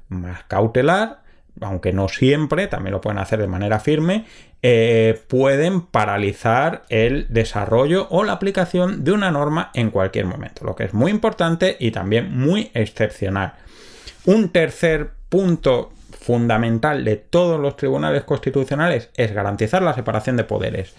más 0.08 0.44
cautelar, 0.44 1.18
aunque 1.60 1.92
no 1.92 2.08
siempre, 2.08 2.66
también 2.66 2.92
lo 2.92 3.02
pueden 3.02 3.18
hacer 3.18 3.38
de 3.38 3.46
manera 3.46 3.78
firme, 3.78 4.24
eh, 4.62 5.20
pueden 5.28 5.82
paralizar 5.82 6.84
el 6.88 7.26
desarrollo 7.28 8.08
o 8.08 8.24
la 8.24 8.32
aplicación 8.32 9.04
de 9.04 9.12
una 9.12 9.30
norma 9.30 9.70
en 9.74 9.90
cualquier 9.90 10.24
momento, 10.24 10.64
lo 10.64 10.76
que 10.76 10.84
es 10.84 10.94
muy 10.94 11.10
importante 11.10 11.76
y 11.78 11.90
también 11.90 12.34
muy 12.34 12.70
excepcional. 12.72 13.52
Un 14.24 14.48
tercer 14.48 15.10
punto 15.34 15.90
fundamental 16.12 17.04
de 17.04 17.16
todos 17.16 17.58
los 17.58 17.76
tribunales 17.76 18.22
constitucionales 18.22 19.10
es 19.16 19.32
garantizar 19.32 19.82
la 19.82 19.92
separación 19.92 20.36
de 20.36 20.44
poderes. 20.44 20.94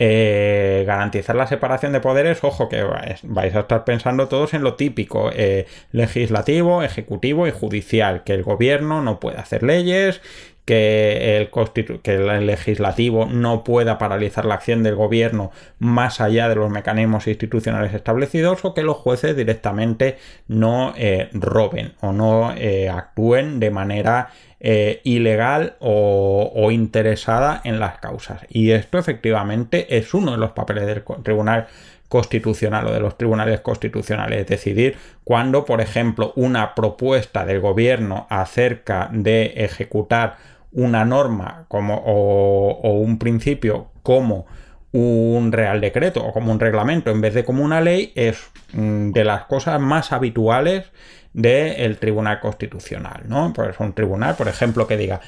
Eh, 0.00 0.82
garantizar 0.88 1.36
la 1.36 1.46
separación 1.46 1.92
de 1.92 2.00
poderes, 2.00 2.42
ojo 2.42 2.68
que 2.68 2.82
vais 3.22 3.54
a 3.54 3.60
estar 3.60 3.84
pensando 3.84 4.26
todos 4.26 4.54
en 4.54 4.64
lo 4.64 4.74
típico, 4.74 5.30
eh, 5.32 5.66
legislativo, 5.92 6.82
ejecutivo 6.82 7.46
y 7.46 7.52
judicial, 7.52 8.24
que 8.24 8.34
el 8.34 8.42
gobierno 8.42 9.02
no 9.02 9.20
puede 9.20 9.38
hacer 9.38 9.62
leyes, 9.62 10.20
que 10.66 11.38
el, 11.38 12.00
que 12.02 12.14
el 12.14 12.46
legislativo 12.46 13.24
no 13.26 13.62
pueda 13.62 13.98
paralizar 13.98 14.44
la 14.44 14.56
acción 14.56 14.82
del 14.82 14.96
gobierno 14.96 15.52
más 15.78 16.20
allá 16.20 16.48
de 16.48 16.56
los 16.56 16.70
mecanismos 16.70 17.28
institucionales 17.28 17.94
establecidos 17.94 18.64
o 18.64 18.74
que 18.74 18.82
los 18.82 18.96
jueces 18.96 19.36
directamente 19.36 20.18
no 20.48 20.92
eh, 20.96 21.30
roben 21.32 21.94
o 22.00 22.12
no 22.12 22.52
eh, 22.56 22.90
actúen 22.90 23.60
de 23.60 23.70
manera 23.70 24.30
eh, 24.58 25.00
ilegal 25.04 25.76
o, 25.78 26.50
o, 26.52 26.70
interesada 26.72 27.60
en 27.62 27.78
las 27.78 27.98
causas. 27.98 28.40
Y 28.48 28.72
esto 28.72 28.98
efectivamente 28.98 29.96
es 29.96 30.14
uno 30.14 30.32
de 30.32 30.38
los 30.38 30.50
papeles 30.50 30.86
del 30.86 31.04
Tribunal 31.22 31.68
Constitucional 32.08 32.86
o 32.86 32.92
de 32.92 33.00
los 33.00 33.16
tribunales 33.16 33.60
constitucionales. 33.60 34.46
Decidir 34.46 34.96
cuando, 35.22 35.64
por 35.64 35.80
ejemplo, 35.80 36.32
una 36.34 36.74
propuesta 36.74 37.44
del 37.44 37.60
gobierno 37.60 38.26
acerca 38.30 39.08
de 39.12 39.52
ejecutar 39.56 40.55
una 40.76 41.04
norma 41.04 41.64
como, 41.68 41.96
o, 42.04 42.92
un 43.00 43.18
principio 43.18 43.88
como 44.02 44.46
un 44.92 45.50
real 45.50 45.80
decreto 45.80 46.24
o 46.24 46.32
como 46.32 46.52
un 46.52 46.60
reglamento 46.60 47.10
en 47.10 47.20
vez 47.20 47.34
de 47.34 47.44
como 47.44 47.64
una 47.64 47.80
ley 47.80 48.12
es 48.14 48.50
mm, 48.72 49.10
de 49.10 49.24
las 49.24 49.44
cosas 49.46 49.80
más 49.80 50.12
habituales 50.12 50.84
del 51.32 51.98
Tribunal 51.98 52.40
Constitucional, 52.40 53.24
¿no? 53.28 53.52
Pues 53.52 53.78
un 53.78 53.92
tribunal, 53.92 54.36
por 54.36 54.48
ejemplo, 54.48 54.86
que 54.86 54.96
diga 54.96 55.20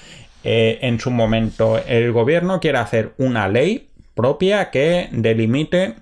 eh, 0.43 0.79
en 0.83 1.01
su 1.01 1.11
momento 1.11 1.79
el 1.87 2.13
gobierno 2.13 2.61
quiere 2.61 2.79
hacer 2.79 3.13
una 3.19 3.49
ley 3.49 3.89
propia 4.15 4.71
que 4.71 5.09
delimite 5.13 5.97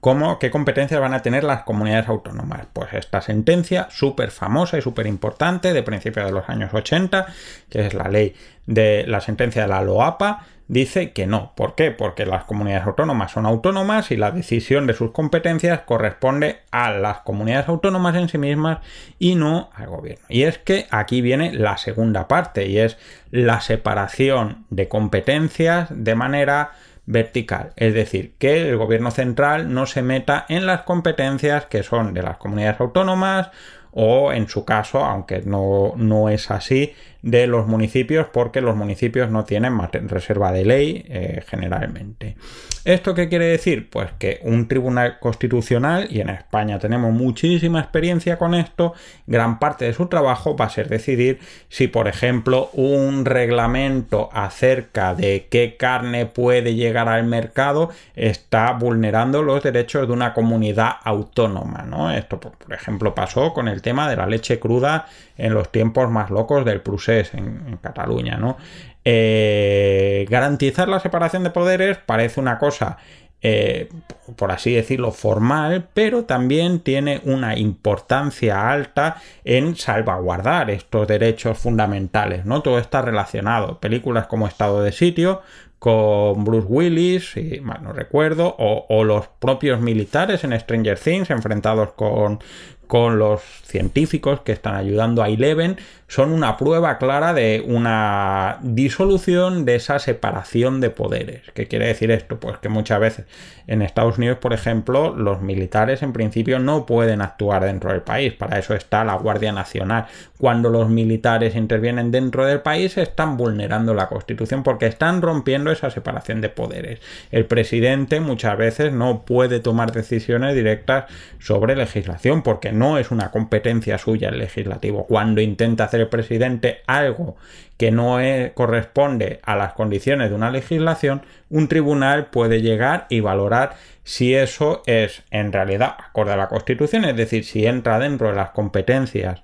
¿Cómo, 0.00 0.38
¿Qué 0.38 0.50
competencias 0.50 1.00
van 1.00 1.12
a 1.12 1.20
tener 1.20 1.44
las 1.44 1.62
comunidades 1.64 2.08
autónomas? 2.08 2.66
Pues 2.72 2.94
esta 2.94 3.20
sentencia 3.20 3.88
súper 3.90 4.30
famosa 4.30 4.78
y 4.78 4.82
súper 4.82 5.06
importante 5.06 5.72
de 5.72 5.82
principios 5.82 6.24
de 6.24 6.32
los 6.32 6.48
años 6.48 6.72
80, 6.72 7.26
que 7.68 7.86
es 7.86 7.94
la 7.94 8.08
ley 8.08 8.34
de 8.66 9.04
la 9.06 9.20
sentencia 9.20 9.62
de 9.62 9.68
la 9.68 9.82
LOAPA, 9.82 10.46
dice 10.68 11.12
que 11.12 11.26
no. 11.26 11.52
¿Por 11.54 11.74
qué? 11.74 11.90
Porque 11.90 12.24
las 12.24 12.44
comunidades 12.44 12.86
autónomas 12.86 13.32
son 13.32 13.44
autónomas 13.44 14.10
y 14.10 14.16
la 14.16 14.30
decisión 14.30 14.86
de 14.86 14.94
sus 14.94 15.10
competencias 15.10 15.80
corresponde 15.80 16.60
a 16.70 16.90
las 16.90 17.18
comunidades 17.18 17.68
autónomas 17.68 18.16
en 18.16 18.28
sí 18.28 18.38
mismas 18.38 18.78
y 19.18 19.34
no 19.34 19.70
al 19.74 19.88
gobierno. 19.88 20.24
Y 20.30 20.44
es 20.44 20.58
que 20.58 20.86
aquí 20.90 21.20
viene 21.20 21.52
la 21.52 21.76
segunda 21.76 22.26
parte 22.28 22.66
y 22.66 22.78
es 22.78 22.96
la 23.30 23.60
separación 23.60 24.64
de 24.70 24.88
competencias 24.88 25.88
de 25.90 26.14
manera 26.14 26.72
vertical, 27.06 27.72
es 27.76 27.94
decir, 27.94 28.34
que 28.38 28.68
el 28.68 28.76
gobierno 28.76 29.10
central 29.10 29.72
no 29.72 29.86
se 29.86 30.02
meta 30.02 30.46
en 30.48 30.66
las 30.66 30.82
competencias 30.82 31.66
que 31.66 31.82
son 31.82 32.14
de 32.14 32.22
las 32.22 32.38
comunidades 32.38 32.80
autónomas 32.80 33.50
o 33.92 34.32
en 34.32 34.48
su 34.48 34.64
caso, 34.64 35.04
aunque 35.04 35.42
no, 35.42 35.92
no 35.96 36.28
es 36.28 36.50
así, 36.50 36.94
de 37.24 37.46
los 37.46 37.66
municipios 37.66 38.26
porque 38.30 38.60
los 38.60 38.76
municipios 38.76 39.30
no 39.30 39.44
tienen 39.44 39.78
reserva 40.08 40.52
de 40.52 40.64
ley 40.66 41.06
eh, 41.08 41.42
generalmente. 41.48 42.36
¿Esto 42.84 43.14
qué 43.14 43.30
quiere 43.30 43.46
decir? 43.46 43.88
Pues 43.88 44.10
que 44.18 44.40
un 44.42 44.68
tribunal 44.68 45.18
constitucional, 45.18 46.06
y 46.10 46.20
en 46.20 46.28
España 46.28 46.78
tenemos 46.78 47.14
muchísima 47.14 47.80
experiencia 47.80 48.36
con 48.36 48.54
esto, 48.54 48.92
gran 49.26 49.58
parte 49.58 49.86
de 49.86 49.94
su 49.94 50.06
trabajo 50.08 50.54
va 50.54 50.66
a 50.66 50.70
ser 50.70 50.90
decidir 50.90 51.38
si, 51.70 51.88
por 51.88 52.08
ejemplo, 52.08 52.68
un 52.74 53.24
reglamento 53.24 54.28
acerca 54.30 55.14
de 55.14 55.46
qué 55.50 55.78
carne 55.78 56.26
puede 56.26 56.74
llegar 56.74 57.08
al 57.08 57.24
mercado 57.24 57.88
está 58.14 58.72
vulnerando 58.72 59.42
los 59.42 59.62
derechos 59.62 60.06
de 60.06 60.12
una 60.12 60.34
comunidad 60.34 60.90
autónoma. 61.04 61.86
¿no? 61.88 62.10
Esto, 62.10 62.38
por 62.38 62.52
ejemplo, 62.70 63.14
pasó 63.14 63.54
con 63.54 63.66
el 63.66 63.80
tema 63.80 64.10
de 64.10 64.16
la 64.16 64.26
leche 64.26 64.58
cruda 64.58 65.06
en 65.36 65.54
los 65.54 65.70
tiempos 65.70 66.10
más 66.10 66.30
locos 66.30 66.64
del 66.64 66.80
Prusés 66.80 67.34
en, 67.34 67.78
Cataluña. 67.82 68.36
¿no? 68.36 68.56
Eh, 69.04 70.26
garantizar 70.28 70.88
la 70.88 71.00
separación 71.00 71.44
de 71.44 71.50
poderes 71.50 71.98
parece 71.98 72.40
una 72.40 72.58
cosa, 72.58 72.96
eh, 73.42 73.88
por 74.36 74.50
así 74.50 74.72
decirlo, 74.72 75.12
formal, 75.12 75.88
pero 75.92 76.24
también 76.24 76.80
tiene 76.80 77.20
una 77.24 77.56
importancia 77.58 78.70
alta 78.70 79.16
en 79.44 79.76
salvaguardar 79.76 80.70
estos 80.70 81.06
derechos 81.06 81.58
fundamentales, 81.58 82.46
¿no? 82.46 82.62
Todo 82.62 82.78
está 82.78 83.02
relacionado. 83.02 83.80
Películas 83.80 84.26
como 84.26 84.46
Estado 84.46 84.82
de 84.82 84.92
Sitio, 84.92 85.42
con 85.84 86.44
Bruce 86.44 86.66
Willis, 86.66 87.32
si 87.32 87.60
mal 87.60 87.82
no 87.82 87.92
recuerdo, 87.92 88.56
o, 88.58 89.04
los 89.04 89.26
propios 89.38 89.82
militares 89.82 90.42
en 90.42 90.58
Stranger 90.58 90.98
Things 90.98 91.28
enfrentados 91.28 91.92
con, 91.92 92.38
con 92.86 93.18
los 93.18 93.40
científicos 93.64 94.40
que 94.40 94.52
están 94.52 94.74
ayudando 94.74 95.22
a 95.22 95.28
Eleven 95.28 95.76
son 96.06 96.32
una 96.32 96.56
prueba 96.56 96.98
clara 96.98 97.32
de 97.32 97.64
una 97.66 98.58
disolución 98.62 99.64
de 99.64 99.74
esa 99.74 99.98
separación 99.98 100.80
de 100.80 100.90
poderes. 100.90 101.42
¿Qué 101.54 101.66
quiere 101.66 101.86
decir 101.86 102.10
esto? 102.10 102.38
Pues 102.38 102.58
que 102.58 102.68
muchas 102.68 103.00
veces 103.00 103.26
en 103.66 103.82
Estados 103.82 104.18
Unidos, 104.18 104.38
por 104.38 104.52
ejemplo, 104.52 105.14
los 105.16 105.40
militares 105.40 106.02
en 106.02 106.12
principio 106.12 106.58
no 106.58 106.84
pueden 106.86 107.22
actuar 107.22 107.64
dentro 107.64 107.90
del 107.90 108.02
país. 108.02 108.34
Para 108.34 108.58
eso 108.58 108.74
está 108.74 109.02
la 109.04 109.14
Guardia 109.14 109.52
Nacional. 109.52 110.06
Cuando 110.38 110.68
los 110.68 110.90
militares 110.90 111.56
intervienen 111.56 112.10
dentro 112.10 112.44
del 112.44 112.60
país 112.60 112.98
están 112.98 113.36
vulnerando 113.36 113.94
la 113.94 114.08
Constitución 114.08 114.62
porque 114.62 114.86
están 114.86 115.22
rompiendo 115.22 115.72
esa 115.72 115.90
separación 115.90 116.42
de 116.42 116.50
poderes. 116.50 117.00
El 117.30 117.46
presidente 117.46 118.20
muchas 118.20 118.56
veces 118.58 118.92
no 118.92 119.24
puede 119.24 119.58
tomar 119.60 119.92
decisiones 119.92 120.54
directas 120.54 121.06
sobre 121.40 121.74
legislación 121.74 122.42
porque 122.42 122.72
no 122.74 122.98
es 122.98 123.10
una 123.10 123.30
competencia 123.30 123.96
suya 123.98 124.28
el 124.28 124.38
legislativo. 124.38 125.06
Cuando 125.06 125.40
intenta 125.40 125.84
hacer 125.84 126.02
el 126.02 126.08
presidente 126.08 126.82
algo 126.86 127.36
que 127.76 127.90
no 127.90 128.18
corresponde 128.54 129.40
a 129.42 129.56
las 129.56 129.72
condiciones 129.72 130.30
de 130.30 130.36
una 130.36 130.50
legislación, 130.50 131.22
un 131.50 131.68
tribunal 131.68 132.26
puede 132.26 132.60
llegar 132.60 133.06
y 133.08 133.20
valorar 133.20 133.76
si 134.04 134.34
eso 134.34 134.82
es 134.86 135.22
en 135.30 135.52
realidad 135.52 135.96
acorde 135.98 136.32
a 136.32 136.36
la 136.36 136.48
Constitución, 136.48 137.04
es 137.04 137.16
decir, 137.16 137.44
si 137.44 137.66
entra 137.66 137.98
dentro 137.98 138.28
de 138.28 138.34
las 138.34 138.50
competencias 138.50 139.42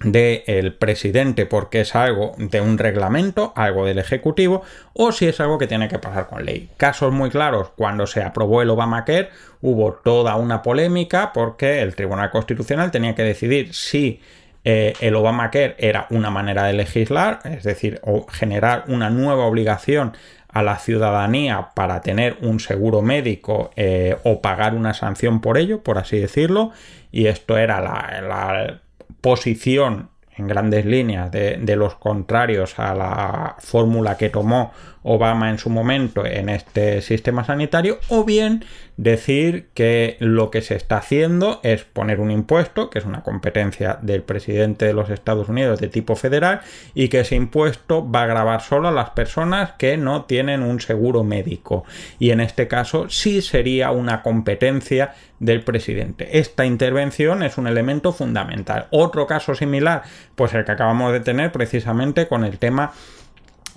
del 0.00 0.74
presidente 0.74 1.46
porque 1.46 1.80
es 1.80 1.94
algo 1.94 2.34
de 2.36 2.60
un 2.60 2.76
reglamento, 2.76 3.52
algo 3.56 3.86
del 3.86 3.98
Ejecutivo, 3.98 4.62
o 4.92 5.10
si 5.12 5.26
es 5.26 5.40
algo 5.40 5.58
que 5.58 5.66
tiene 5.66 5.88
que 5.88 5.98
pasar 5.98 6.26
con 6.26 6.44
ley. 6.44 6.68
Casos 6.76 7.12
muy 7.12 7.30
claros, 7.30 7.70
cuando 7.76 8.06
se 8.06 8.22
aprobó 8.22 8.62
el 8.62 8.70
Obamacare, 8.70 9.30
hubo 9.62 9.94
toda 9.94 10.36
una 10.36 10.62
polémica 10.62 11.32
porque 11.32 11.80
el 11.80 11.94
Tribunal 11.94 12.30
Constitucional 12.30 12.90
tenía 12.90 13.14
que 13.14 13.22
decidir 13.22 13.74
si 13.74 14.20
eh, 14.64 14.92
el 15.00 15.14
Obamacare 15.14 15.76
era 15.78 16.06
una 16.10 16.30
manera 16.30 16.64
de 16.64 16.74
legislar, 16.74 17.40
es 17.44 17.64
decir, 17.64 18.00
o 18.02 18.26
generar 18.26 18.84
una 18.88 19.08
nueva 19.08 19.46
obligación 19.46 20.14
a 20.48 20.62
la 20.62 20.78
ciudadanía 20.78 21.70
para 21.74 22.00
tener 22.00 22.36
un 22.42 22.60
seguro 22.60 23.00
médico 23.02 23.70
eh, 23.76 24.16
o 24.24 24.40
pagar 24.40 24.74
una 24.74 24.94
sanción 24.94 25.40
por 25.40 25.58
ello, 25.58 25.82
por 25.82 25.98
así 25.98 26.18
decirlo, 26.18 26.72
y 27.12 27.26
esto 27.26 27.56
era 27.58 27.80
la 27.80 28.80
posición 29.26 30.10
en 30.36 30.46
grandes 30.46 30.86
líneas 30.86 31.32
de, 31.32 31.76
los 31.76 31.96
contrarios 31.96 32.78
a 32.78 32.94
la 32.94 33.56
fórmula 33.58 34.16
que 34.16 34.30
tomó 34.30 34.70
Obama 35.08 35.50
en 35.50 35.58
su 35.58 35.70
momento 35.70 36.26
en 36.26 36.48
este 36.48 37.00
sistema 37.00 37.44
sanitario, 37.44 37.98
o 38.08 38.24
bien 38.24 38.64
decir 38.96 39.68
que 39.74 40.16
lo 40.20 40.50
que 40.50 40.62
se 40.62 40.74
está 40.74 40.96
haciendo 40.96 41.60
es 41.62 41.84
poner 41.84 42.18
un 42.18 42.30
impuesto, 42.30 42.90
que 42.90 42.98
es 42.98 43.04
una 43.04 43.22
competencia 43.22 43.98
del 44.02 44.22
presidente 44.22 44.86
de 44.86 44.94
los 44.94 45.10
Estados 45.10 45.48
Unidos 45.48 45.80
de 45.80 45.88
tipo 45.88 46.16
federal, 46.16 46.60
y 46.94 47.08
que 47.08 47.20
ese 47.20 47.36
impuesto 47.36 48.10
va 48.10 48.22
a 48.22 48.26
grabar 48.26 48.62
solo 48.62 48.88
a 48.88 48.92
las 48.92 49.10
personas 49.10 49.72
que 49.78 49.96
no 49.96 50.24
tienen 50.24 50.62
un 50.62 50.80
seguro 50.80 51.22
médico. 51.22 51.84
Y 52.18 52.30
en 52.30 52.40
este 52.40 52.66
caso 52.66 53.08
sí 53.08 53.42
sería 53.42 53.92
una 53.92 54.22
competencia 54.22 55.14
del 55.38 55.62
presidente. 55.62 56.38
Esta 56.38 56.64
intervención 56.64 57.42
es 57.42 57.58
un 57.58 57.66
elemento 57.66 58.12
fundamental. 58.12 58.86
Otro 58.90 59.26
caso 59.26 59.54
similar, 59.54 60.02
pues 60.34 60.54
el 60.54 60.64
que 60.64 60.72
acabamos 60.72 61.12
de 61.12 61.20
tener 61.20 61.52
precisamente 61.52 62.26
con 62.26 62.44
el 62.44 62.58
tema 62.58 62.92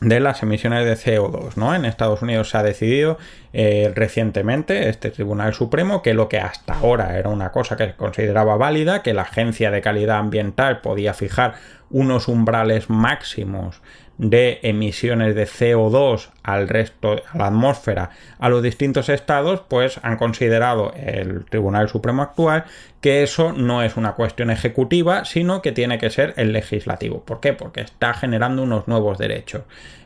de 0.02 0.20
las 0.20 0.44
emisiones 0.44 0.86
de 0.86 0.94
CO2. 0.94 1.56
¿no? 1.56 1.76
En 1.76 1.86
Estados 1.86 2.22
Unidos 2.22 2.50
se 2.50 2.58
ha 2.58 2.64
decidido 2.64 3.18
eh, 3.54 3.92
recientemente 3.96 4.90
este 4.90 5.12
Tribunal 5.12 5.54
Supremo 5.54 6.02
que 6.02 6.14
lo 6.14 6.30
que 6.30 6.40
hasta 6.40 6.74
ahora 6.74 7.18
era 7.18 7.30
una 7.30 7.52
cosa 7.52 7.76
que 7.76 7.88
se 7.88 7.96
consideraba 7.96 8.58
válida, 8.58 9.02
que 9.04 9.14
la 9.14 9.24
Agencia 9.24 9.72
de 9.72 9.82
Calidad 9.82 10.18
Ambiental 10.18 10.82
podía 10.82 11.14
fijar 11.14 11.56
unos 11.90 12.28
umbrales 12.28 12.90
máximos 12.90 13.82
de 14.20 14.60
emisiones 14.64 15.34
de 15.34 15.48
CO2 15.48 16.30
al 16.44 16.68
resto, 16.68 17.22
a 17.32 17.38
la 17.38 17.48
atmósfera, 17.48 18.12
a 18.38 18.50
los 18.50 18.62
distintos 18.62 19.08
estados, 19.08 19.64
pues 19.68 20.00
han 20.04 20.18
considerado 20.18 20.94
el 20.96 21.46
Tribunal 21.46 21.88
Supremo 21.88 22.22
actual 22.22 22.66
que 23.00 23.24
eso 23.24 23.54
no 23.54 23.82
es 23.82 23.96
una 23.96 24.14
cuestión 24.14 24.52
ejecutiva, 24.52 25.24
sino 25.24 25.62
que 25.62 25.72
tiene 25.72 25.98
que 25.98 26.10
ser 26.10 26.34
el 26.36 26.52
legislativo. 26.52 27.24
¿Por 27.24 27.40
qué? 27.40 27.54
Porque 27.54 27.80
está 27.80 28.14
generando 28.14 28.62
unos 28.62 28.90
nuevos 28.90 29.18
derechos. 29.18 29.62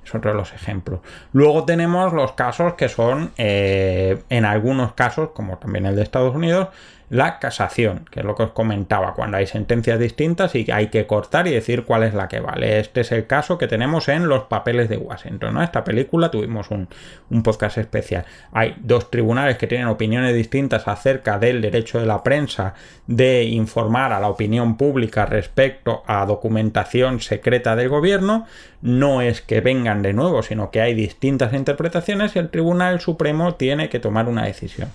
Es 0.06 0.14
otro 0.14 0.30
de 0.30 0.38
los 0.38 0.54
ejemplos. 0.54 1.00
Luego 1.32 1.66
tenemos 1.66 2.14
los 2.14 2.34
casos 2.34 2.76
que 2.76 2.90
son, 2.90 3.32
eh, 3.38 4.22
en 4.30 4.46
algunos 4.46 4.94
casos, 4.94 5.30
como 5.34 5.58
también 5.58 5.88
el 5.88 5.96
de 5.96 6.04
Estados 6.04 6.36
Unidos, 6.36 6.68
la 7.14 7.38
casación, 7.38 8.06
que 8.10 8.22
es 8.22 8.26
lo 8.26 8.34
que 8.34 8.42
os 8.42 8.52
comentaba, 8.54 9.14
cuando 9.14 9.38
hay 9.38 9.46
sentencias 9.46 10.00
distintas 10.00 10.56
y 10.56 10.66
hay 10.72 10.88
que 10.88 11.06
cortar 11.06 11.46
y 11.46 11.52
decir 11.52 11.86
cuál 11.86 12.02
es 12.02 12.16
la 12.16 12.28
que 12.28 12.40
vale. 12.40 12.80
Este 12.80 13.02
es 13.02 13.12
el 13.12 13.28
caso 13.28 13.60
que 13.60 13.68
tenemos 13.68 14.10
en 14.10 14.28
Los 14.28 14.46
Papeles 14.46 14.90
de 14.90 14.98
Washington. 14.98 15.54
¿no? 15.54 15.62
Esta 15.62 15.84
película 15.84 16.32
tuvimos 16.32 16.72
un, 16.72 16.88
un 17.30 17.44
podcast 17.44 17.78
especial. 17.78 18.26
Hay 18.52 18.74
dos 18.80 19.12
tribunales 19.12 19.60
que 19.60 19.68
tienen 19.68 19.90
opiniones 19.90 20.34
distintas 20.34 20.88
acerca 20.88 21.38
del 21.38 21.62
derecho 21.62 22.00
de 22.00 22.08
la 22.08 22.24
prensa 22.24 22.74
de 23.06 23.44
informar 23.44 24.12
a 24.12 24.20
la 24.20 24.30
opinión 24.30 24.76
pública 24.76 25.28
respecto 25.28 26.02
a 26.08 26.26
documentación 26.26 27.20
secreta 27.20 27.76
del 27.76 27.90
gobierno. 27.90 28.48
No 28.82 29.22
es 29.22 29.44
que 29.44 29.62
vengan 29.62 30.02
de 30.02 30.14
nuevo, 30.14 30.42
sino 30.42 30.72
que 30.72 30.82
hay 30.82 30.96
distintas 30.96 31.54
interpretaciones 31.54 32.36
y 32.36 32.40
el 32.40 32.50
Tribunal 32.50 33.02
Supremo 33.02 33.54
tiene 33.54 33.90
que 33.90 34.00
tomar 34.00 34.28
una 34.28 34.46
decisión 34.46 34.90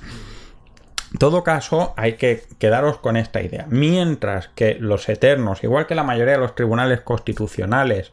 todo 1.19 1.43
caso, 1.43 1.95
hay 1.97 2.15
que 2.15 2.43
quedaros 2.59 2.99
con 2.99 3.17
esta 3.17 3.41
idea. 3.41 3.67
Mientras 3.69 4.49
que 4.49 4.75
los 4.75 5.09
eternos, 5.09 5.65
igual 5.65 5.87
que 5.87 5.95
la 5.95 6.03
mayoría 6.03 6.35
de 6.35 6.41
los 6.41 6.55
tribunales 6.55 7.01
constitucionales 7.01 8.13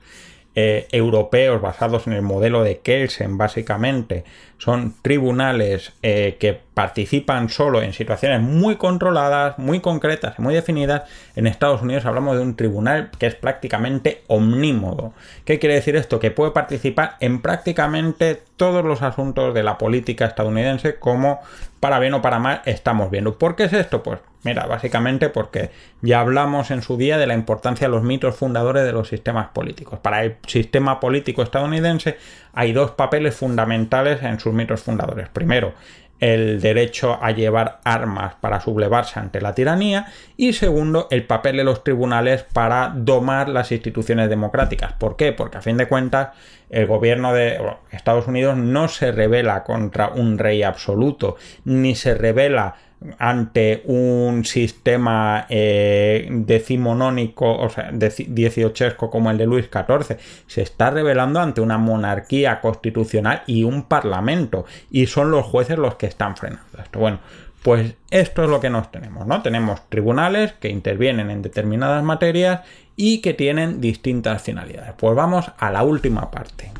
eh, 0.56 0.88
europeos 0.92 1.62
basados 1.62 2.08
en 2.08 2.14
el 2.14 2.22
modelo 2.22 2.64
de 2.64 2.80
Kelsen, 2.80 3.38
básicamente, 3.38 4.24
son 4.58 4.96
tribunales 5.02 5.92
eh, 6.02 6.38
que 6.40 6.58
participan 6.74 7.50
solo 7.50 7.82
en 7.82 7.92
situaciones 7.92 8.42
muy 8.42 8.78
controladas, 8.78 9.58
muy 9.60 9.82
concretas 9.82 10.36
y 10.40 10.42
muy 10.42 10.54
definidas. 10.54 11.04
En 11.36 11.46
Estados 11.46 11.82
Unidos 11.82 12.06
hablamos 12.06 12.38
de 12.38 12.44
un 12.44 12.56
tribunal 12.56 13.12
que 13.20 13.28
es 13.28 13.36
prácticamente 13.36 14.24
omnímodo. 14.28 15.14
¿Qué 15.44 15.60
quiere 15.60 15.76
decir 15.76 15.98
esto? 15.98 16.20
Que 16.20 16.32
puede 16.32 16.52
participar 16.52 17.18
en 17.20 17.42
prácticamente 17.42 18.42
todos 18.56 18.86
los 18.86 19.02
asuntos 19.02 19.54
de 19.54 19.64
la 19.64 19.78
política 19.78 20.26
estadounidense 20.26 20.96
como 20.96 21.42
para 21.82 22.00
bien 22.00 22.14
o 22.14 22.22
para 22.22 22.40
mal 22.40 22.62
estamos 22.66 23.12
viendo. 23.12 23.38
¿Por 23.38 23.56
qué 23.56 23.66
es 23.66 23.74
esto? 23.74 24.02
Pues 24.04 24.20
mira, 24.46 24.66
básicamente 24.68 25.30
porque 25.30 25.72
ya 26.02 26.22
hablamos 26.22 26.72
en 26.72 26.82
su 26.82 26.96
día 26.96 27.18
de 27.18 27.28
la 27.28 27.34
importancia 27.34 27.88
de 27.88 27.92
los 27.92 28.04
mitos 28.04 28.36
fundadores 28.36 28.86
de 28.86 28.94
los 28.94 29.10
sistemas 29.10 29.48
políticos. 29.50 30.00
Para 30.00 30.24
el 30.24 30.38
sistema 30.48 31.00
político 31.00 31.42
estadounidense 31.42 32.18
hay 32.54 32.72
dos 32.72 32.92
papeles 32.92 33.36
fundamentales 33.36 34.22
en 34.24 34.40
sus 34.40 34.54
mitos 34.54 34.82
fundadores. 34.82 35.28
Primero, 35.30 35.74
el 36.20 36.62
derecho 36.62 37.18
a 37.22 37.32
llevar 37.32 37.82
armas 37.84 38.36
para 38.36 38.62
sublevarse 38.62 39.20
ante 39.20 39.42
la 39.42 39.54
tiranía 39.54 40.08
y 40.38 40.54
segundo 40.54 41.08
el 41.12 41.26
papel 41.26 41.58
de 41.58 41.64
los 41.64 41.84
tribunales 41.84 42.44
para 42.44 42.94
domar 42.96 43.50
las 43.50 43.72
instituciones 43.72 44.30
democráticas. 44.30 44.94
¿Por 44.94 45.18
qué? 45.18 45.34
Porque 45.34 45.58
a 45.58 45.62
fin 45.62 45.76
de 45.76 45.88
cuentas 45.88 46.30
el 46.70 46.86
gobierno 46.86 47.34
de 47.34 47.60
Estados 47.92 48.28
Unidos 48.28 48.58
no 48.58 48.88
se 48.88 49.12
revela 49.12 49.64
contra 49.64 50.10
un 50.10 50.38
rey 50.38 50.64
absoluto 50.64 51.36
ni 51.66 51.96
se 51.96 52.16
revela 52.16 52.76
ante 53.20 53.84
un 53.86 54.46
sistema 54.46 55.46
eh, 55.50 56.28
decimonónico, 56.32 57.58
o 57.58 57.70
sea, 57.70 57.92
dieciochesco 57.92 59.10
como 59.10 59.32
el 59.32 59.38
de 59.38 59.46
Luis 59.46 59.70
XIV, 59.72 60.18
se 60.48 60.62
está 60.62 60.90
revelando 60.90 61.40
ante 61.40 61.62
una 61.62 61.78
monarquía 61.78 62.62
constitucional 62.62 63.44
y 63.48 63.64
un 63.64 63.84
parlamento, 63.84 64.66
y 64.92 65.08
son 65.08 65.32
los 65.32 65.46
jueces 65.46 65.78
los 65.78 65.96
que 65.96 66.08
están 66.08 66.36
frenando 66.36 66.66
esto. 66.82 67.00
Bueno, 67.00 67.20
pues 67.64 67.96
esto 68.12 68.44
es 68.44 68.50
lo 68.50 68.60
que 68.60 68.70
nos 68.70 68.92
tenemos, 68.92 69.26
¿no? 69.26 69.42
Tenemos 69.42 69.90
tribunales 69.90 70.54
que 70.54 70.70
intervienen 70.70 71.32
en 71.32 71.42
determinadas 71.42 72.04
materias 72.04 72.62
y 72.96 73.22
que 73.22 73.34
tienen 73.34 73.82
distintas 73.82 74.44
finalidades. 74.44 74.94
Pues 74.98 75.16
vamos 75.16 75.52
a 75.58 75.72
la 75.72 75.84
última 75.84 76.30
parte. 76.30 76.72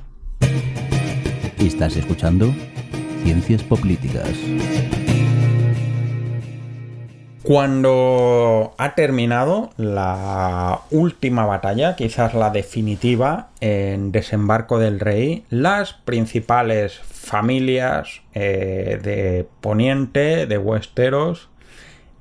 Estás 1.58 1.96
escuchando 1.96 2.54
Ciencias 3.24 3.64
Políticas. 3.64 4.30
Cuando 7.46 8.74
ha 8.80 8.96
terminado 8.96 9.70
la 9.78 10.82
última 10.90 11.46
batalla, 11.46 11.96
quizás 11.96 12.34
la 12.34 12.50
definitiva, 12.50 13.50
en 13.62 14.12
Desembarco 14.12 14.80
del 14.80 15.00
Rey, 15.00 15.46
las 15.52 15.94
principales 15.94 16.98
familias 16.98 18.24
eh, 18.34 19.00
de 19.00 19.48
Poniente, 19.62 20.48
de 20.48 20.58
Westeros, 20.58 21.50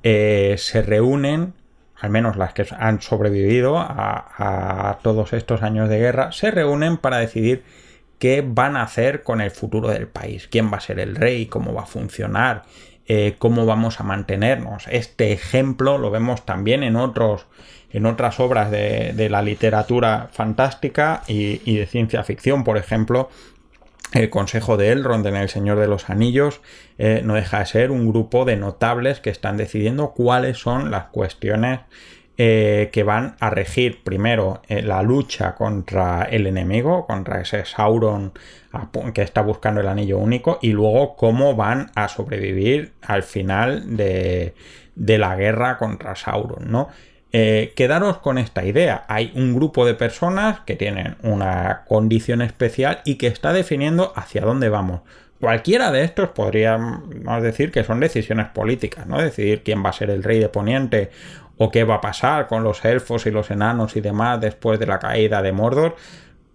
eh, 0.03 0.57
se 0.59 0.83
reúnen, 0.83 1.55
al 1.99 2.11
menos 2.11 2.37
las 2.37 2.53
que 2.53 2.67
han 2.77 3.01
sobrevivido 3.01 3.79
a, 3.79 4.27
a 4.37 4.99
todos 4.99 5.33
estos 5.33 5.63
años 5.63 5.89
de 5.89 5.97
guerra, 5.97 6.33
se 6.33 6.51
reúnen 6.51 6.97
para 6.97 7.17
decidir 7.17 7.63
qué 8.19 8.43
van 8.47 8.77
a 8.77 8.83
hacer 8.83 9.23
con 9.23 9.41
el 9.41 9.49
futuro 9.49 9.87
del 9.89 10.07
país, 10.07 10.47
quién 10.47 10.71
va 10.71 10.77
a 10.77 10.81
ser 10.81 10.99
el 10.99 11.15
rey, 11.15 11.47
cómo 11.47 11.73
va 11.73 11.81
a 11.81 11.87
funcionar, 11.87 12.61
eh, 13.07 13.35
cómo 13.37 13.65
vamos 13.65 13.99
a 13.99 14.03
mantenernos. 14.03 14.87
Este 14.89 15.31
ejemplo 15.31 15.97
lo 15.97 16.11
vemos 16.11 16.45
también 16.45 16.83
en 16.83 16.95
otros 16.95 17.45
en 17.91 18.05
otras 18.05 18.41
obras 18.41 18.71
de, 18.71 19.27
la 19.29 19.41
literatura 19.41 20.27
fantástica 20.33 21.23
y, 21.27 21.77
de 21.77 21.85
ciencia 21.85 22.23
ficción, 22.25 22.65
por 22.65 22.77
ejemplo, 22.77 23.29
el 24.11 24.29
Consejo 24.29 24.75
de 24.75 24.91
Elrond 24.91 25.25
en 25.25 25.37
El 25.37 25.47
Señor 25.47 25.79
de 25.79 25.87
los 25.87 26.09
Anillos 26.09 26.59
eh, 26.97 27.21
no 27.23 27.35
deja 27.35 27.59
de 27.59 27.65
ser 27.67 27.91
un 27.91 28.09
grupo 28.09 28.43
de 28.43 28.57
notables 28.57 29.21
que 29.21 29.29
están 29.29 29.55
decidiendo 29.55 30.11
cuáles 30.11 30.57
son 30.57 30.91
las 30.91 31.05
cuestiones 31.05 31.79
eh, 32.37 32.89
que 32.91 33.03
van 33.03 33.35
a 33.39 33.49
regir 33.49 34.03
primero 34.03 34.61
eh, 34.67 34.81
la 34.81 35.01
lucha 35.01 35.55
contra 35.55 36.23
el 36.23 36.47
enemigo, 36.47 37.05
contra 37.05 37.41
ese 37.41 37.65
Sauron 37.65 38.33
que 39.13 39.21
está 39.21 39.41
buscando 39.41 39.79
el 39.79 39.87
anillo 39.87 40.17
único, 40.17 40.59
y 40.61 40.71
luego 40.71 41.15
cómo 41.15 41.55
van 41.55 41.91
a 41.95 42.09
sobrevivir 42.09 42.91
al 43.01 43.23
final 43.23 43.95
de, 43.95 44.53
de 44.95 45.17
la 45.17 45.35
guerra 45.37 45.77
contra 45.77 46.15
Sauron, 46.15 46.69
¿no? 46.69 46.89
Eh, 47.37 47.73
quedaros 47.75 48.19
con 48.19 48.37
esta 48.37 48.63
idea. 48.63 49.03
Hay 49.09 49.33
un 49.35 49.53
grupo 49.53 49.85
de 49.85 49.93
personas 49.93 50.61
que 50.61 50.77
tienen 50.77 51.17
una 51.21 51.83
condición 51.85 52.41
especial 52.41 53.01
y 53.03 53.15
que 53.15 53.27
está 53.27 53.51
definiendo 53.51 54.13
hacia 54.15 54.39
dónde 54.41 54.69
vamos. 54.69 55.01
Cualquiera 55.41 55.91
de 55.91 56.05
estos 56.05 56.29
podríamos 56.29 57.43
decir 57.43 57.73
que 57.73 57.83
son 57.83 57.99
decisiones 57.99 58.47
políticas, 58.47 59.05
¿no? 59.05 59.21
Decidir 59.21 59.63
quién 59.63 59.83
va 59.83 59.89
a 59.89 59.93
ser 59.93 60.11
el 60.11 60.23
rey 60.23 60.39
de 60.39 60.47
Poniente 60.47 61.11
o 61.57 61.71
qué 61.71 61.83
va 61.83 61.95
a 61.95 62.01
pasar 62.01 62.47
con 62.47 62.63
los 62.63 62.83
elfos 62.85 63.25
y 63.25 63.31
los 63.31 63.51
enanos 63.51 63.95
y 63.95 64.01
demás 64.01 64.41
después 64.41 64.79
de 64.79 64.87
la 64.87 64.99
caída 64.99 65.41
de 65.41 65.51
Mordor. 65.51 65.95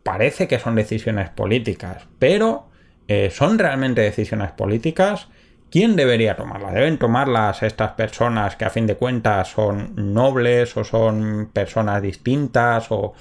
Parece 0.03 0.49
que 0.49 0.59
son 0.59 0.75
decisiones 0.75 1.31
políticas, 1.31 2.07
pero 2.19 2.69
eh, 3.09 3.31
¿son 3.31 3.59
realmente 3.59 4.03
decisiones 4.03 4.53
políticas? 4.53 5.29
¿Quién 5.71 5.95
debería 5.95 6.35
tomarlas? 6.35 6.75
¿Deben 6.75 6.99
tomarlas 6.99 7.63
estas 7.63 7.93
personas 7.93 8.57
que 8.57 8.65
a 8.65 8.71
fin 8.71 8.89
de 8.89 8.97
cuentas 8.97 9.49
son 9.49 9.93
nobles 9.97 10.77
o 10.77 10.83
son 10.83 11.49
personas 11.53 12.03
distintas 12.03 12.89
o, 12.91 13.15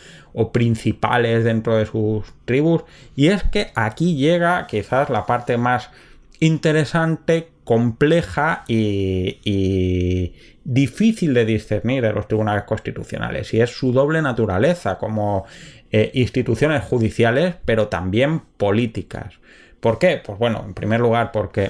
principales 0.52 1.44
dentro 1.44 1.78
de 1.78 1.86
sus 1.86 2.34
tribus? 2.46 2.86
Y 3.15 3.28
es 3.28 3.44
que 3.44 3.72
aquí 3.76 4.15
llega 4.15 4.65
quizás 4.65 5.12
la 5.12 5.28
parte 5.28 5.58
más 5.58 5.92
interesante, 6.39 7.52
compleja 7.69 8.63
y, 8.67 10.34
difícil 10.63 11.36
de 11.36 11.45
discernir 11.45 12.01
de 12.01 12.12
los 12.12 12.27
tribunales 12.27 12.63
constitucionales 12.63 13.53
y 13.53 13.62
es 13.62 13.69
su 13.69 13.91
doble 13.91 14.23
naturaleza 14.23 14.97
como 14.97 15.45
eh, 15.91 16.10
instituciones 16.15 16.84
judiciales 16.84 17.53
pero 17.65 17.88
también 17.88 18.39
políticas. 18.58 19.36
¿Por 19.79 19.99
qué? 19.99 20.19
Pues 20.23 20.39
bueno, 20.39 20.63
en 20.65 20.73
primer 20.73 20.99
lugar 20.99 21.32
porque 21.32 21.69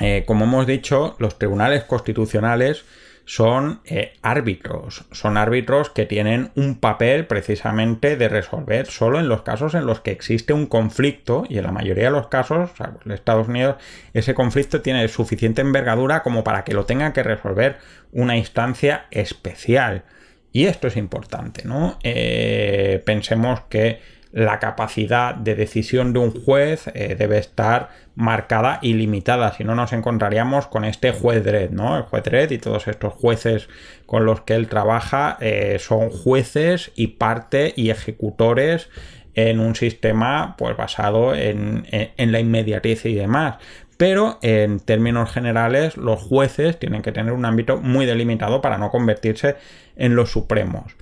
eh, 0.00 0.24
como 0.26 0.46
hemos 0.46 0.66
dicho, 0.66 1.14
los 1.18 1.38
tribunales 1.38 1.84
constitucionales 1.84 2.86
son 3.24 3.80
eh, 3.84 4.14
árbitros, 4.22 5.04
son 5.12 5.36
árbitros 5.36 5.90
que 5.90 6.06
tienen 6.06 6.50
un 6.56 6.78
papel 6.78 7.26
precisamente 7.26 8.16
de 8.16 8.28
resolver 8.28 8.86
solo 8.86 9.20
en 9.20 9.28
los 9.28 9.42
casos 9.42 9.74
en 9.74 9.86
los 9.86 10.00
que 10.00 10.10
existe 10.10 10.52
un 10.52 10.66
conflicto 10.66 11.44
y 11.48 11.58
en 11.58 11.64
la 11.64 11.72
mayoría 11.72 12.04
de 12.04 12.10
los 12.10 12.28
casos, 12.28 12.70
en 13.04 13.12
Estados 13.12 13.48
Unidos, 13.48 13.76
ese 14.12 14.34
conflicto 14.34 14.82
tiene 14.82 15.06
suficiente 15.08 15.60
envergadura 15.60 16.22
como 16.22 16.44
para 16.44 16.64
que 16.64 16.74
lo 16.74 16.84
tenga 16.84 17.12
que 17.12 17.22
resolver 17.22 17.78
una 18.10 18.36
instancia 18.36 19.06
especial. 19.10 20.04
Y 20.52 20.66
esto 20.66 20.88
es 20.88 20.96
importante, 20.96 21.64
¿no? 21.64 21.98
Eh, 22.02 23.02
pensemos 23.06 23.60
que 23.70 24.00
la 24.32 24.58
capacidad 24.58 25.34
de 25.34 25.54
decisión 25.54 26.12
de 26.12 26.18
un 26.18 26.32
juez 26.32 26.88
eh, 26.94 27.14
debe 27.18 27.38
estar 27.38 27.90
marcada 28.14 28.78
y 28.82 28.94
limitada, 28.94 29.52
si 29.52 29.62
no 29.64 29.74
nos 29.74 29.92
encontraríamos 29.92 30.66
con 30.66 30.84
este 30.84 31.12
juez 31.12 31.44
Dredd, 31.44 31.70
¿no? 31.70 31.96
El 31.96 32.02
juez 32.02 32.24
Dredd 32.24 32.50
y 32.50 32.58
todos 32.58 32.88
estos 32.88 33.12
jueces 33.12 33.68
con 34.06 34.24
los 34.24 34.40
que 34.42 34.54
él 34.54 34.68
trabaja 34.68 35.36
eh, 35.40 35.76
son 35.78 36.10
jueces 36.10 36.92
y 36.94 37.08
parte 37.08 37.72
y 37.76 37.90
ejecutores 37.90 38.88
en 39.34 39.60
un 39.60 39.74
sistema 39.74 40.56
pues 40.58 40.76
basado 40.76 41.34
en, 41.34 41.86
en 41.90 42.32
la 42.32 42.40
inmediatez 42.40 43.06
y 43.06 43.14
demás 43.14 43.56
pero 44.02 44.40
en 44.42 44.80
términos 44.80 45.30
generales 45.30 45.96
los 45.96 46.20
jueces 46.20 46.76
tienen 46.76 47.02
que 47.02 47.12
tener 47.12 47.32
un 47.32 47.44
ámbito 47.44 47.76
muy 47.76 48.04
delimitado 48.04 48.60
para 48.60 48.76
no 48.76 48.90
convertirse 48.90 49.54
en 49.94 50.16
los 50.16 50.32
supremos. 50.32 50.96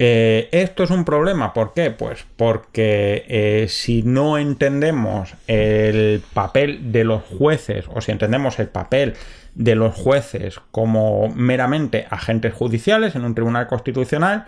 Eh, 0.00 0.48
esto 0.52 0.84
es 0.84 0.90
un 0.90 1.04
problema, 1.04 1.52
¿por 1.52 1.72
qué? 1.72 1.90
Pues 1.90 2.24
porque 2.36 3.24
eh, 3.28 3.66
si 3.68 4.04
no 4.04 4.38
entendemos 4.38 5.34
el 5.48 6.22
papel 6.32 6.92
de 6.92 7.02
los 7.02 7.22
jueces 7.24 7.86
o 7.92 8.00
si 8.00 8.12
entendemos 8.12 8.60
el 8.60 8.68
papel 8.68 9.14
de 9.56 9.74
los 9.74 9.96
jueces 9.96 10.60
como 10.70 11.28
meramente 11.34 12.06
agentes 12.10 12.54
judiciales 12.54 13.16
en 13.16 13.24
un 13.24 13.34
tribunal 13.34 13.66
constitucional, 13.66 14.44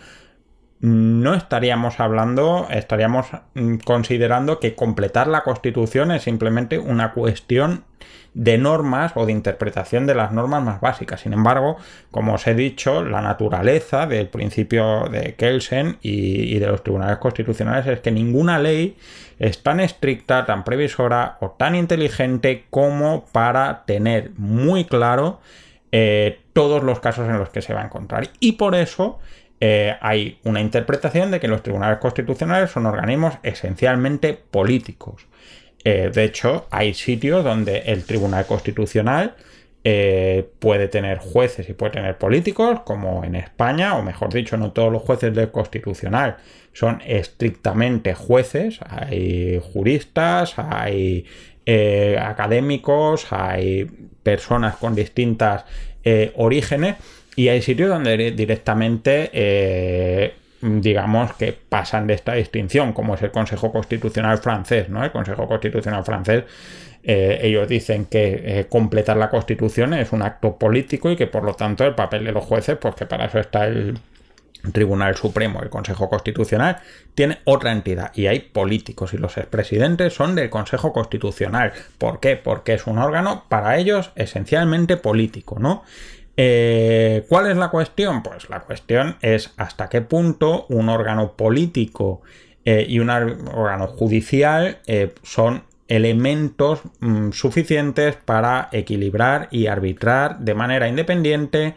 no 0.80 1.34
estaríamos 1.34 2.00
hablando, 2.00 2.66
estaríamos 2.70 3.26
mm, 3.54 3.76
considerando 3.84 4.60
que 4.60 4.74
completar 4.74 5.26
la 5.26 5.42
constitución 5.42 6.10
es 6.10 6.22
simplemente 6.22 6.78
una 6.78 7.12
cuestión 7.12 7.84
de 8.32 8.58
normas 8.58 9.12
o 9.16 9.26
de 9.26 9.32
interpretación 9.32 10.06
de 10.06 10.14
las 10.14 10.32
normas 10.32 10.62
más 10.62 10.80
básicas. 10.80 11.20
Sin 11.20 11.32
embargo, 11.32 11.76
como 12.10 12.34
os 12.34 12.46
he 12.46 12.54
dicho, 12.54 13.04
la 13.04 13.20
naturaleza 13.20 14.06
del 14.06 14.28
principio 14.28 15.08
de 15.10 15.34
Kelsen 15.34 15.98
y, 16.00 16.58
de 16.58 16.66
los 16.66 16.82
tribunales 16.82 17.18
constitucionales 17.18 17.86
es 17.86 18.00
que 18.00 18.12
ninguna 18.12 18.58
ley 18.58 18.96
es 19.38 19.62
tan 19.62 19.80
estricta, 19.80 20.46
tan 20.46 20.64
previsora 20.64 21.38
o 21.40 21.50
tan 21.50 21.74
inteligente 21.74 22.66
como 22.70 23.26
para 23.32 23.84
tener 23.84 24.30
muy 24.36 24.84
claro 24.84 25.40
eh, 25.92 26.40
todos 26.52 26.84
los 26.84 27.00
casos 27.00 27.28
en 27.28 27.38
los 27.38 27.50
que 27.50 27.62
se 27.62 27.74
va 27.74 27.82
a 27.82 27.86
encontrar. 27.86 28.28
Y 28.38 28.52
por 28.52 28.74
eso 28.76 29.18
eh, 29.62 29.94
hay 30.00 30.38
una 30.44 30.62
interpretación 30.62 31.30
de 31.30 31.38
que 31.38 31.46
los 31.46 31.62
tribunales 31.62 31.98
constitucionales 31.98 32.70
son 32.70 32.86
organismos 32.86 33.34
esencialmente 33.42 34.32
políticos. 34.32 35.26
Eh, 35.84 36.10
de 36.12 36.24
hecho, 36.24 36.66
hay 36.70 36.94
sitios 36.94 37.44
donde 37.44 37.78
el 37.80 38.04
Tribunal 38.04 38.46
Constitucional 38.46 39.36
eh, 39.84 40.48
puede 40.58 40.88
tener 40.88 41.18
jueces 41.18 41.68
y 41.68 41.74
puede 41.74 41.92
tener 41.92 42.16
políticos, 42.16 42.80
como 42.84 43.22
en 43.22 43.34
España, 43.34 43.96
o 43.96 44.02
mejor 44.02 44.32
dicho, 44.32 44.56
no 44.56 44.72
todos 44.72 44.90
los 44.90 45.02
jueces 45.02 45.34
del 45.34 45.50
Constitucional 45.50 46.36
son 46.72 47.02
estrictamente 47.04 48.14
jueces, 48.14 48.78
hay 48.88 49.60
juristas, 49.72 50.54
hay 50.56 51.26
académicos, 52.18 53.26
hay 53.30 53.84
personas 54.22 54.76
con 54.76 54.94
distintas 54.94 55.64
orígenes 56.34 56.96
y 57.40 57.48
hay 57.48 57.62
sitios 57.62 57.88
donde 57.88 58.32
directamente 58.32 59.30
digamos, 60.62 61.32
que 61.34 61.52
pasan 61.52 62.06
de 62.06 62.14
esta 62.14 62.34
distinción, 62.34 62.92
como 62.92 63.14
es 63.14 63.22
el 63.22 63.30
Consejo 63.30 63.72
Constitucional 63.72 64.38
francés, 64.38 64.88
¿no? 64.88 65.02
El 65.02 65.10
Consejo 65.10 65.48
Constitucional 65.48 66.04
francés, 66.04 66.44
eh, 67.02 67.40
ellos 67.42 67.66
dicen 67.66 68.04
que 68.04 68.42
eh, 68.44 68.66
completar 68.68 69.16
la 69.16 69.30
Constitución 69.30 69.94
es 69.94 70.12
un 70.12 70.20
acto 70.20 70.56
político 70.56 71.10
y 71.10 71.16
que 71.16 71.26
por 71.26 71.44
lo 71.44 71.54
tanto 71.54 71.84
el 71.84 71.94
papel 71.94 72.24
de 72.24 72.32
los 72.32 72.44
jueces, 72.44 72.76
pues 72.76 72.94
que 72.94 73.06
para 73.06 73.24
eso 73.24 73.38
está 73.38 73.66
el 73.66 73.98
Tribunal 74.72 75.16
Supremo, 75.16 75.62
el 75.62 75.70
Consejo 75.70 76.10
Constitucional, 76.10 76.76
tiene 77.14 77.38
otra 77.44 77.72
entidad 77.72 78.12
y 78.14 78.26
hay 78.26 78.40
políticos 78.40 79.14
y 79.14 79.16
los 79.16 79.38
expresidentes 79.38 80.12
son 80.12 80.34
del 80.34 80.50
Consejo 80.50 80.92
Constitucional. 80.92 81.72
¿Por 81.96 82.20
qué? 82.20 82.36
Porque 82.36 82.74
es 82.74 82.86
un 82.86 82.98
órgano 82.98 83.44
para 83.48 83.78
ellos 83.78 84.10
esencialmente 84.14 84.98
político, 84.98 85.58
¿no? 85.58 85.82
Eh, 86.36 87.24
¿Cuál 87.28 87.50
es 87.50 87.56
la 87.56 87.68
cuestión? 87.68 88.22
Pues 88.22 88.48
la 88.48 88.60
cuestión 88.60 89.16
es 89.20 89.52
hasta 89.56 89.88
qué 89.88 90.00
punto 90.00 90.66
un 90.68 90.88
órgano 90.88 91.32
político 91.32 92.22
eh, 92.64 92.86
y 92.88 92.98
un 92.98 93.10
órgano 93.10 93.88
judicial 93.88 94.78
eh, 94.86 95.12
son 95.22 95.64
elementos 95.88 96.80
mm, 97.00 97.32
suficientes 97.32 98.16
para 98.16 98.68
equilibrar 98.72 99.48
y 99.50 99.66
arbitrar 99.66 100.38
de 100.38 100.54
manera 100.54 100.88
independiente 100.88 101.74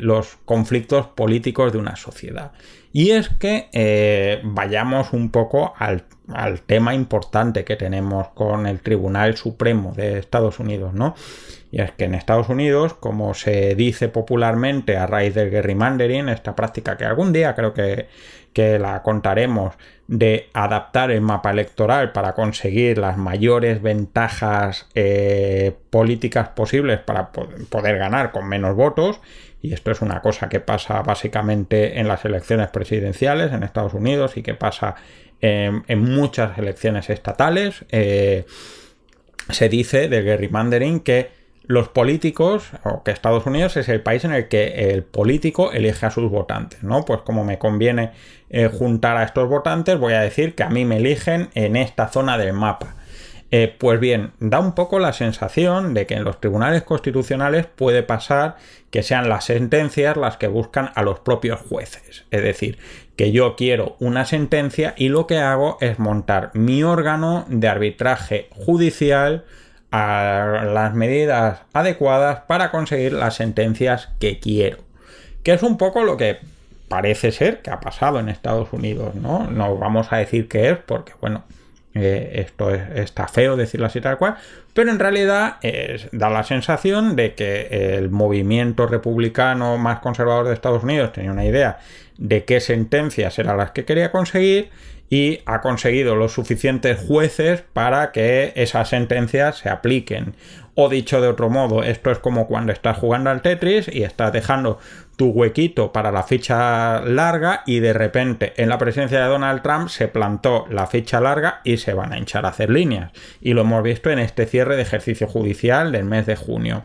los 0.00 0.38
conflictos 0.44 1.08
políticos 1.08 1.72
de 1.72 1.78
una 1.78 1.96
sociedad. 1.96 2.52
Y 2.92 3.10
es 3.10 3.30
que 3.30 4.40
vayamos 4.44 5.12
un 5.12 5.30
poco 5.30 5.74
al, 5.76 6.04
al, 6.32 6.60
tema 6.60 6.94
importante 6.94 7.64
que 7.64 7.74
tenemos 7.74 8.28
con 8.28 8.64
el 8.64 8.78
Tribunal 8.78 9.36
Supremo 9.36 9.92
de 9.92 10.20
Estados 10.20 10.60
Unidos, 10.60 10.94
¿no? 10.94 11.16
Y 11.70 11.80
es 11.80 11.90
que 11.92 12.04
en 12.04 12.14
Estados 12.14 12.48
Unidos, 12.48 12.94
como 12.94 13.34
se 13.34 13.74
dice 13.74 14.08
popularmente 14.08 14.96
a 14.96 15.06
raíz 15.06 15.34
del 15.34 15.50
gerrymandering, 15.50 16.28
esta 16.28 16.54
práctica 16.54 16.96
que 16.96 17.04
algún 17.04 17.32
día 17.32 17.54
creo 17.54 17.74
que, 17.74 18.08
la 18.78 19.02
contaremos, 19.02 19.74
de 20.08 20.48
adaptar 20.54 21.10
el 21.10 21.20
mapa 21.20 21.50
electoral 21.50 22.12
para 22.12 22.32
conseguir 22.32 22.96
las 22.96 23.18
mayores 23.18 23.82
ventajas 23.82 24.88
eh, 24.94 25.74
políticas 25.90 26.48
posibles 26.50 27.00
para 27.00 27.32
poder 27.32 27.98
ganar 27.98 28.32
con 28.32 28.48
menos 28.48 28.74
votos, 28.74 29.20
y 29.60 29.74
esto 29.74 29.90
es 29.90 30.00
una 30.00 30.22
cosa 30.22 30.48
que 30.48 30.60
pasa 30.60 31.02
básicamente 31.02 31.98
en 31.98 32.08
las 32.08 32.24
elecciones 32.24 32.68
presidenciales 32.68 33.52
en 33.52 33.62
Estados 33.62 33.94
Unidos 33.94 34.36
y 34.36 34.42
que 34.42 34.54
pasa 34.54 34.94
en, 35.40 35.98
muchas 35.98 36.56
elecciones 36.56 37.10
estatales. 37.10 37.84
Eh, 37.90 38.46
se 39.50 39.68
dice 39.68 40.08
del 40.08 40.24
gerrymandering 40.24 41.00
que 41.00 41.30
los 41.66 41.88
políticos, 41.88 42.70
o 42.84 43.02
que 43.02 43.10
Estados 43.10 43.46
Unidos 43.46 43.76
es 43.76 43.88
el 43.88 44.00
país 44.00 44.24
en 44.24 44.32
el 44.32 44.48
que 44.48 44.90
el 44.92 45.02
político 45.02 45.72
elige 45.72 46.06
a 46.06 46.10
sus 46.10 46.30
votantes, 46.30 46.82
¿no? 46.82 47.04
Pues 47.04 47.22
como 47.22 47.44
me 47.44 47.58
conviene 47.58 48.12
eh, 48.50 48.68
juntar 48.68 49.16
a 49.16 49.24
estos 49.24 49.48
votantes, 49.48 49.98
voy 49.98 50.12
a 50.12 50.20
decir 50.20 50.54
que 50.54 50.62
a 50.62 50.70
mí 50.70 50.84
me 50.84 50.98
eligen 50.98 51.48
en 51.54 51.76
esta 51.76 52.08
zona 52.08 52.38
del 52.38 52.52
mapa. 52.52 52.94
Eh, 53.52 53.74
pues 53.78 54.00
bien, 54.00 54.32
da 54.40 54.58
un 54.58 54.74
poco 54.74 54.98
la 54.98 55.12
sensación 55.12 55.94
de 55.94 56.06
que 56.06 56.14
en 56.14 56.24
los 56.24 56.40
tribunales 56.40 56.82
constitucionales 56.82 57.66
puede 57.66 58.02
pasar 58.02 58.56
que 58.90 59.02
sean 59.02 59.28
las 59.28 59.44
sentencias 59.44 60.16
las 60.16 60.36
que 60.36 60.48
buscan 60.48 60.90
a 60.94 61.02
los 61.02 61.20
propios 61.20 61.60
jueces. 61.60 62.24
Es 62.30 62.42
decir, 62.42 62.78
que 63.16 63.32
yo 63.32 63.56
quiero 63.56 63.96
una 64.00 64.24
sentencia 64.24 64.94
y 64.96 65.08
lo 65.08 65.26
que 65.26 65.38
hago 65.38 65.78
es 65.80 65.98
montar 65.98 66.50
mi 66.54 66.82
órgano 66.82 67.44
de 67.48 67.68
arbitraje 67.68 68.48
judicial 68.50 69.44
las 69.96 70.94
medidas 70.94 71.60
adecuadas 71.72 72.40
para 72.46 72.70
conseguir 72.70 73.12
las 73.12 73.34
sentencias 73.34 74.10
que 74.18 74.38
quiero. 74.38 74.78
Que 75.42 75.52
es 75.52 75.62
un 75.62 75.76
poco 75.78 76.04
lo 76.04 76.16
que 76.16 76.38
parece 76.88 77.32
ser 77.32 77.62
que 77.62 77.70
ha 77.70 77.80
pasado 77.80 78.20
en 78.20 78.28
Estados 78.28 78.72
Unidos, 78.72 79.14
¿no? 79.14 79.48
No 79.50 79.76
vamos 79.76 80.12
a 80.12 80.16
decir 80.16 80.48
que 80.48 80.70
es 80.70 80.78
porque, 80.78 81.12
bueno, 81.20 81.44
eh, 81.94 82.44
esto 82.46 82.70
está 82.72 83.26
feo 83.26 83.56
decirlo 83.56 83.86
así 83.86 84.00
tal 84.00 84.18
cual, 84.18 84.36
pero 84.74 84.90
en 84.90 84.98
realidad 84.98 85.56
da 86.12 86.28
la 86.28 86.44
sensación 86.44 87.16
de 87.16 87.34
que 87.34 87.96
el 87.96 88.10
movimiento 88.10 88.86
republicano 88.86 89.78
más 89.78 90.00
conservador 90.00 90.46
de 90.46 90.54
Estados 90.54 90.84
Unidos 90.84 91.12
tenía 91.12 91.32
una 91.32 91.46
idea 91.46 91.78
de 92.18 92.44
qué 92.44 92.60
sentencias 92.60 93.38
eran 93.38 93.56
las 93.56 93.70
que 93.70 93.84
quería 93.86 94.12
conseguir 94.12 94.70
y 95.08 95.40
ha 95.46 95.60
conseguido 95.60 96.16
los 96.16 96.32
suficientes 96.32 96.98
jueces 96.98 97.62
para 97.72 98.12
que 98.12 98.52
esas 98.56 98.88
sentencias 98.88 99.58
se 99.58 99.68
apliquen. 99.68 100.34
O 100.74 100.90
dicho 100.90 101.22
de 101.22 101.28
otro 101.28 101.48
modo, 101.48 101.82
esto 101.82 102.10
es 102.10 102.18
como 102.18 102.46
cuando 102.46 102.70
estás 102.70 102.98
jugando 102.98 103.30
al 103.30 103.40
Tetris 103.40 103.88
y 103.88 104.02
estás 104.02 104.32
dejando 104.32 104.78
tu 105.16 105.30
huequito 105.30 105.90
para 105.90 106.12
la 106.12 106.22
ficha 106.22 107.00
larga 107.00 107.62
y 107.64 107.80
de 107.80 107.94
repente 107.94 108.52
en 108.58 108.68
la 108.68 108.76
presidencia 108.76 109.20
de 109.20 109.28
Donald 109.28 109.62
Trump 109.62 109.88
se 109.88 110.08
plantó 110.08 110.66
la 110.68 110.86
ficha 110.86 111.20
larga 111.20 111.62
y 111.64 111.78
se 111.78 111.94
van 111.94 112.12
a 112.12 112.18
hinchar 112.18 112.44
a 112.44 112.50
hacer 112.50 112.68
líneas. 112.68 113.12
Y 113.40 113.54
lo 113.54 113.62
hemos 113.62 113.82
visto 113.82 114.10
en 114.10 114.18
este 114.18 114.44
cierre 114.44 114.76
de 114.76 114.82
ejercicio 114.82 115.26
judicial 115.26 115.92
del 115.92 116.04
mes 116.04 116.26
de 116.26 116.36
junio. 116.36 116.82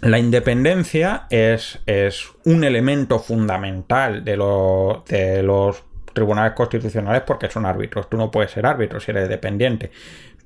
La 0.00 0.18
independencia 0.18 1.26
es, 1.30 1.80
es 1.86 2.28
un 2.44 2.62
elemento 2.62 3.18
fundamental 3.18 4.24
de, 4.24 4.36
de 5.08 5.42
los 5.42 5.82
tribunales 6.12 6.52
constitucionales 6.52 7.22
porque 7.26 7.50
son 7.50 7.66
árbitros. 7.66 8.08
Tú 8.08 8.16
no 8.16 8.30
puedes 8.30 8.50
ser 8.50 8.66
árbitro 8.66 9.00
si 9.00 9.10
eres 9.10 9.28
dependiente. 9.28 9.90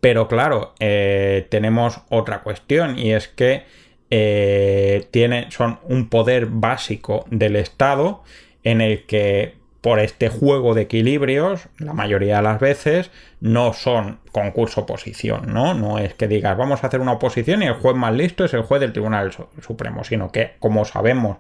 Pero 0.01 0.29
claro, 0.29 0.75
eh, 0.79 1.47
tenemos 1.51 2.01
otra 2.11 2.43
cuestión 2.43 2.99
y 2.99 3.13
es 3.13 3.29
que 3.29 3.65
eh, 4.11 5.09
tiene, 5.11 5.51
son 5.51 5.81
un 5.85 6.09
poder 6.09 6.47
básico 6.47 7.25
del 7.31 7.57
Estado 7.57 8.23
en 8.63 8.81
el 8.81 9.05
que 9.07 9.55
por 9.81 10.01
este 10.01 10.29
juego 10.29 10.75
de 10.75 10.83
equilibrios, 10.83 11.69
la 11.79 11.93
mayoría 11.93 12.39
de 12.39 12.43
las 12.43 12.59
veces 12.59 13.13
no 13.41 13.73
son 13.73 14.19
concurso-oposición, 14.33 15.53
¿no? 15.53 15.75
No 15.75 15.99
es 15.99 16.15
que 16.15 16.27
digas 16.27 16.57
vamos 16.57 16.83
a 16.83 16.89
hacer 16.89 17.01
una 17.01 17.13
oposición 17.13 17.63
y 17.63 17.67
el 17.67 17.75
juez 17.75 17.95
más 17.95 18.13
listo 18.13 18.45
es 18.45 18.55
el 18.55 18.63
juez 18.63 18.81
del 18.81 18.93
Tribunal 18.93 19.31
Supremo, 19.61 20.03
sino 20.03 20.33
que 20.33 20.55
como 20.59 20.85
sabemos 20.85 21.39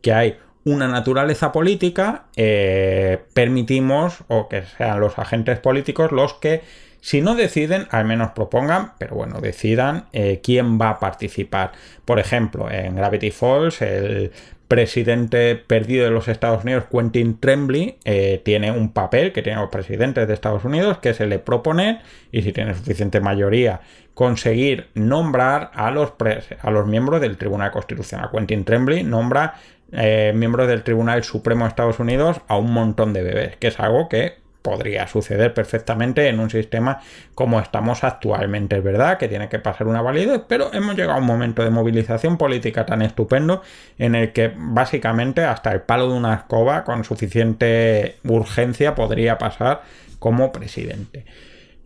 que 0.00 0.12
hay 0.12 0.38
una 0.64 0.88
naturaleza 0.88 1.52
política, 1.52 2.24
eh, 2.36 3.18
permitimos 3.32 4.18
o 4.28 4.48
que 4.48 4.62
sean 4.62 5.00
los 5.00 5.18
agentes 5.18 5.58
políticos 5.58 6.12
los 6.12 6.34
que 6.34 6.62
si 7.00 7.20
no 7.20 7.34
deciden, 7.34 7.86
al 7.90 8.04
menos 8.04 8.32
propongan, 8.32 8.92
pero 8.98 9.14
bueno, 9.14 9.40
decidan 9.40 10.06
eh, 10.12 10.40
quién 10.42 10.80
va 10.80 10.90
a 10.90 10.98
participar. 10.98 11.72
Por 12.04 12.18
ejemplo, 12.18 12.70
en 12.70 12.96
Gravity 12.96 13.30
Falls, 13.30 13.80
el 13.82 14.32
presidente 14.66 15.56
perdido 15.56 16.04
de 16.04 16.10
los 16.10 16.28
Estados 16.28 16.64
Unidos, 16.64 16.84
Quentin 16.90 17.38
Tremblay, 17.38 17.96
eh, 18.04 18.42
tiene 18.44 18.70
un 18.72 18.92
papel 18.92 19.32
que 19.32 19.42
tienen 19.42 19.62
los 19.62 19.70
presidentes 19.70 20.28
de 20.28 20.34
Estados 20.34 20.64
Unidos, 20.64 20.98
que 20.98 21.14
se 21.14 21.26
le 21.26 21.38
propone, 21.38 22.02
y 22.32 22.42
si 22.42 22.52
tiene 22.52 22.74
suficiente 22.74 23.20
mayoría, 23.20 23.80
conseguir 24.12 24.88
nombrar 24.94 25.70
a 25.74 25.90
los, 25.90 26.12
a 26.60 26.70
los 26.70 26.86
miembros 26.86 27.20
del 27.20 27.36
Tribunal 27.38 27.70
Constitucional. 27.70 28.28
Quentin 28.30 28.64
Tremblay 28.64 29.04
nombra 29.04 29.54
eh, 29.92 30.32
miembros 30.34 30.68
del 30.68 30.82
Tribunal 30.82 31.24
Supremo 31.24 31.64
de 31.64 31.70
Estados 31.70 31.98
Unidos 31.98 32.40
a 32.46 32.56
un 32.56 32.72
montón 32.72 33.12
de 33.12 33.22
bebés, 33.22 33.56
que 33.56 33.68
es 33.68 33.80
algo 33.80 34.08
que 34.08 34.36
podría 34.62 35.06
suceder 35.06 35.54
perfectamente 35.54 36.28
en 36.28 36.40
un 36.40 36.50
sistema 36.50 37.00
como 37.34 37.60
estamos 37.60 38.04
actualmente. 38.04 38.76
Es 38.76 38.84
verdad 38.84 39.16
que 39.16 39.28
tiene 39.28 39.48
que 39.48 39.58
pasar 39.58 39.86
una 39.86 40.02
validez, 40.02 40.42
pero 40.46 40.72
hemos 40.74 40.94
llegado 40.94 41.14
a 41.14 41.20
un 41.20 41.26
momento 41.26 41.62
de 41.62 41.70
movilización 41.70 42.36
política 42.36 42.84
tan 42.84 43.00
estupendo 43.00 43.62
en 43.98 44.14
el 44.14 44.32
que 44.32 44.52
básicamente 44.54 45.42
hasta 45.42 45.72
el 45.72 45.80
palo 45.80 46.10
de 46.10 46.18
una 46.18 46.34
escoba 46.34 46.84
con 46.84 47.04
suficiente 47.04 48.16
urgencia 48.24 48.94
podría 48.94 49.38
pasar 49.38 49.82
como 50.18 50.52
presidente. 50.52 51.24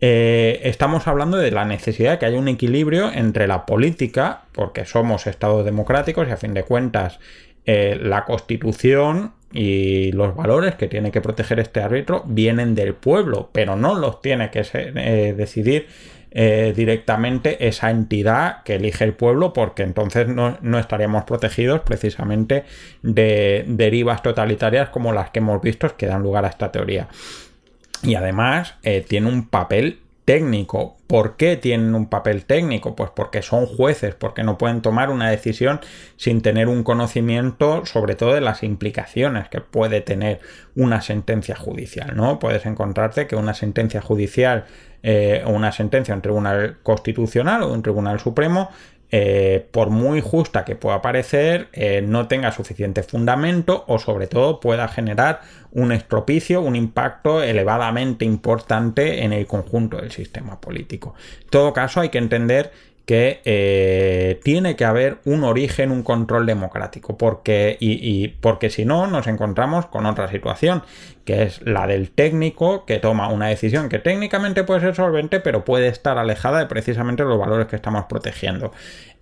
Eh, 0.01 0.59
estamos 0.63 1.07
hablando 1.07 1.37
de 1.37 1.51
la 1.51 1.63
necesidad 1.63 2.11
de 2.11 2.19
que 2.19 2.25
haya 2.25 2.37
un 2.37 2.49
equilibrio 2.49 3.09
entre 3.13 3.47
la 3.47 3.65
política, 3.65 4.41
porque 4.51 4.83
somos 4.83 5.27
estados 5.27 5.63
democráticos 5.63 6.27
y 6.27 6.31
a 6.31 6.35
fin 6.35 6.53
de 6.53 6.63
cuentas 6.63 7.19
eh, 7.65 7.97
la 8.01 8.25
constitución 8.25 9.33
y 9.53 10.11
los 10.11 10.35
valores 10.35 10.75
que 10.75 10.87
tiene 10.87 11.11
que 11.11 11.21
proteger 11.21 11.59
este 11.59 11.81
árbitro 11.81 12.23
vienen 12.25 12.75
del 12.75 12.93
pueblo, 12.93 13.49
pero 13.53 13.75
no 13.75 13.95
los 13.95 14.21
tiene 14.21 14.49
que 14.49 14.65
eh, 14.73 15.33
decidir 15.37 15.87
eh, 16.31 16.73
directamente 16.75 17.67
esa 17.67 17.91
entidad 17.91 18.63
que 18.63 18.75
elige 18.75 19.05
el 19.05 19.13
pueblo, 19.13 19.53
porque 19.53 19.83
entonces 19.83 20.27
no, 20.27 20.79
estaríamos 20.79 21.23
protegidos 21.23 21.81
precisamente 21.81 22.65
de 23.01 23.63
derivas 23.67 24.23
totalitarias 24.23 24.89
como 24.89 25.13
las 25.13 25.29
que 25.29 25.39
hemos 25.39 25.61
visto 25.61 25.95
que 25.95 26.07
dan 26.07 26.23
lugar 26.23 26.43
a 26.43 26.49
esta 26.49 26.71
teoría. 26.71 27.07
Y 28.01 28.15
además 28.15 28.75
tiene 29.07 29.29
un 29.29 29.47
papel 29.47 30.02
técnico. 30.25 30.97
¿Por 31.07 31.35
qué 31.35 31.57
tienen 31.57 31.95
un 31.95 32.07
papel 32.07 32.45
técnico? 32.45 32.95
Pues 32.95 33.11
porque 33.15 33.41
son 33.41 33.65
jueces, 33.65 34.15
porque 34.15 34.43
no 34.43 34.57
pueden 34.57 34.81
tomar 34.81 35.09
una 35.09 35.29
decisión 35.29 35.79
sin 36.17 36.41
tener 36.41 36.67
un 36.67 36.83
conocimiento 36.83 37.85
sobre 37.85 38.15
todo 38.15 38.33
de 38.33 38.41
las 38.41 38.63
implicaciones 38.63 39.49
que 39.49 39.61
puede 39.61 40.01
tener 40.01 40.39
una 40.75 41.01
sentencia 41.01 41.55
judicial, 41.55 42.15
¿no? 42.15 42.39
Puedes 42.39 42.65
encontrarte 42.65 43.27
que 43.27 43.35
una 43.35 43.53
sentencia 43.53 44.01
judicial 44.01 44.65
eh, 45.05 45.43
una 45.45 45.73
sentencia 45.73 46.13
en 46.13 46.19
un 46.19 46.21
tribunal 46.21 46.77
constitucional 46.81 47.63
o 47.63 47.73
un 47.73 47.83
tribunal 47.83 48.21
supremo 48.21 48.69
eh, 49.15 49.67
por 49.69 49.91
muy 49.91 50.21
justa 50.21 50.65
que 50.65 50.75
pueda 50.75 51.03
parecer, 51.03 51.67
eh, 51.73 52.01
no 52.01 52.27
tenga 52.27 52.51
suficiente 52.51 53.03
fundamento 53.03 53.83
o 53.87 53.99
sobre 53.99 54.25
todo 54.25 54.59
pueda 54.59 54.87
generar 54.87 55.41
un 55.69 55.91
estropicio, 55.91 56.61
un 56.61 56.75
impacto 56.75 57.43
elevadamente 57.43 58.25
importante 58.25 59.23
en 59.23 59.31
el 59.31 59.45
conjunto 59.45 59.97
del 59.97 60.09
sistema 60.09 60.59
político. 60.59 61.13
En 61.43 61.49
todo 61.51 61.73
caso, 61.73 62.01
hay 62.01 62.09
que 62.09 62.17
entender 62.17 62.71
que 63.05 63.41
eh, 63.43 64.39
tiene 64.43 64.75
que 64.75 64.85
haber 64.85 65.17
un 65.25 65.43
origen, 65.43 65.91
un 65.91 66.03
control 66.03 66.45
democrático, 66.45 67.17
porque, 67.17 67.75
y, 67.79 68.29
porque 68.39 68.69
si 68.69 68.85
no 68.85 69.07
nos 69.07 69.27
encontramos 69.27 69.87
con 69.87 70.05
otra 70.05 70.29
situación, 70.29 70.83
que 71.25 71.43
es 71.43 71.61
la 71.63 71.85
del 71.87 72.11
técnico 72.11 72.85
que 72.85 72.99
toma 72.99 73.29
una 73.29 73.47
decisión 73.47 73.89
que 73.89 73.99
técnicamente 73.99 74.63
puede 74.63 74.81
ser 74.81 74.95
solvente, 74.95 75.39
pero 75.41 75.65
puede 75.65 75.87
estar 75.87 76.17
alejada 76.17 76.59
de 76.59 76.65
precisamente 76.67 77.23
los 77.23 77.39
valores 77.39 77.67
que 77.67 77.75
estamos 77.75 78.05
protegiendo. 78.05 78.71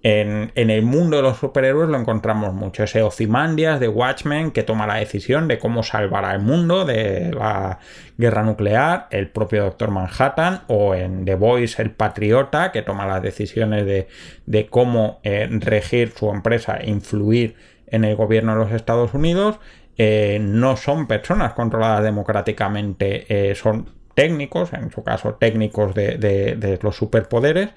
En, 0.04 0.52
el 0.56 0.82
mundo 0.82 1.18
de 1.18 1.24
los 1.24 1.38
superhéroes 1.38 1.90
lo 1.90 1.98
encontramos 1.98 2.54
mucho. 2.54 2.84
Ese 2.84 3.04
Ozymandias 3.04 3.80
de 3.80 3.88
Watchmen 3.88 4.52
que 4.52 4.64
toma 4.64 4.88
la 4.88 4.96
decisión 4.96 5.48
de 5.48 5.60
cómo 5.60 5.84
salvar 5.84 6.26
al 6.26 6.40
mundo 6.40 6.86
de 6.86 7.32
la 7.32 7.78
guerra 8.18 8.42
nuclear, 8.42 9.08
el 9.12 9.30
propio 9.30 9.64
Doctor 9.64 9.92
Manhattan, 9.92 10.62
o 10.68 10.96
en 10.96 11.26
The 11.26 11.36
Voice 11.36 11.80
el 11.82 11.92
Patriota 11.92 12.72
que 12.72 12.82
toma 12.82 13.06
las 13.06 13.22
decisiones 13.22 13.86
de, 13.86 14.68
cómo 14.70 15.20
eh, 15.24 15.48
regir 15.52 16.12
su 16.12 16.30
empresa 16.32 16.78
e 16.78 16.90
influir 16.90 17.56
en 17.86 18.04
el 18.04 18.16
gobierno 18.16 18.54
de 18.54 18.64
los 18.64 18.72
Estados 18.72 19.14
Unidos. 19.14 19.60
Eh, 19.98 20.40
no 20.42 20.78
son 20.78 21.06
personas 21.06 21.54
controladas 21.54 22.04
democráticamente, 22.04 23.52
eh, 23.52 23.54
son 23.54 24.02
técnicos, 24.16 24.74
en 24.74 24.92
su 24.92 25.04
caso 25.04 25.36
técnicos 25.36 25.94
de, 25.94 26.80
los 26.82 26.96
superpoderes, 26.96 27.70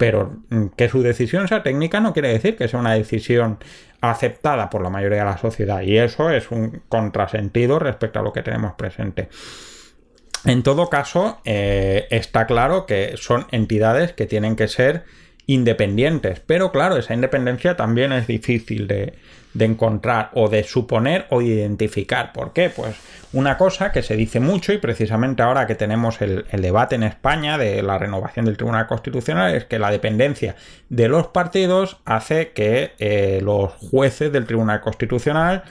pero 0.00 0.38
mm, 0.48 0.68
que 0.78 0.88
su 0.88 1.02
decisión 1.02 1.46
sea 1.46 1.62
técnica 1.62 2.00
no 2.00 2.14
quiere 2.14 2.28
decir 2.28 2.56
que 2.56 2.68
sea 2.68 2.80
una 2.80 2.94
decisión 2.94 3.58
aceptada 4.00 4.70
por 4.70 4.80
la 4.80 4.88
mayoría 4.88 5.18
de 5.18 5.24
la 5.26 5.36
sociedad 5.36 5.82
y 5.82 5.98
eso 5.98 6.30
es 6.30 6.50
un 6.50 6.84
contrasentido 6.88 7.78
respecto 7.78 8.18
a 8.18 8.22
lo 8.22 8.32
que 8.32 8.42
tenemos 8.42 8.72
presente. 8.72 9.28
En 10.46 10.62
todo 10.62 10.88
caso, 10.88 11.42
eh, 11.44 12.06
está 12.08 12.46
claro 12.46 12.86
que 12.86 13.12
son 13.18 13.46
entidades 13.50 14.14
que 14.14 14.24
tienen 14.24 14.56
que 14.56 14.68
ser 14.68 15.04
independientes. 15.50 16.40
Pero 16.46 16.70
claro, 16.70 16.96
esa 16.96 17.12
independencia 17.12 17.76
también 17.76 18.12
es 18.12 18.28
difícil 18.28 18.86
de, 18.86 19.14
encontrar 19.58 20.30
o 20.34 20.48
de 20.48 20.62
suponer 20.62 21.26
o 21.30 21.40
de 21.40 21.46
identificar. 21.46 22.32
¿Por 22.32 22.52
qué? 22.52 22.70
Pues 22.70 22.94
una 23.32 23.58
cosa 23.58 23.90
que 23.90 24.04
se 24.04 24.14
dice 24.14 24.38
mucho 24.38 24.72
y 24.72 24.78
precisamente 24.78 25.42
ahora 25.42 25.66
que 25.66 25.74
tenemos 25.74 26.22
el, 26.22 26.44
debate 26.52 26.94
en 26.94 27.02
España 27.02 27.58
de 27.58 27.82
la 27.82 27.98
renovación 27.98 28.44
del 28.44 28.56
Tribunal 28.56 28.86
Constitucional 28.86 29.52
es 29.52 29.64
que 29.64 29.80
la 29.80 29.90
dependencia 29.90 30.54
de 30.88 31.08
los 31.08 31.26
partidos 31.26 31.96
hace 32.04 32.52
que 32.52 32.92
eh, 33.00 33.40
los 33.42 33.72
jueces 33.72 34.30
del 34.30 34.46
Tribunal 34.46 34.80
Constitucional 34.80 35.64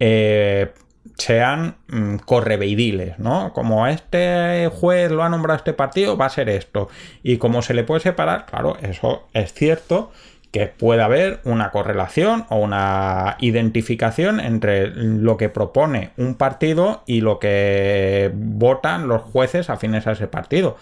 eh, 0.00 0.72
sean 1.16 1.76
mm, 1.88 2.16
correveidiles, 2.24 3.18
¿no? 3.18 3.52
Como 3.52 3.86
este 3.86 4.68
juez 4.72 5.10
lo 5.10 5.22
ha 5.22 5.28
nombrado 5.28 5.56
este 5.56 5.72
partido, 5.72 6.16
va 6.16 6.26
a 6.26 6.30
ser 6.30 6.48
esto. 6.48 6.88
Y 7.22 7.38
como 7.38 7.62
se 7.62 7.74
le 7.74 7.84
puede 7.84 8.00
separar, 8.00 8.46
claro, 8.46 8.76
eso 8.80 9.28
es 9.32 9.52
cierto 9.52 10.12
que 10.52 10.66
puede 10.68 11.02
haber 11.02 11.40
una 11.44 11.70
correlación 11.70 12.46
o 12.48 12.56
una 12.56 13.36
identificación 13.40 14.40
entre 14.40 14.88
lo 14.88 15.36
que 15.36 15.48
propone 15.48 16.12
un 16.16 16.34
partido 16.34 17.02
y 17.06 17.20
lo 17.20 17.38
que 17.38 18.30
votan 18.34 19.08
los 19.08 19.22
jueces 19.22 19.68
afines 19.68 20.06
a 20.06 20.12
ese 20.12 20.28
partido. 20.28 20.76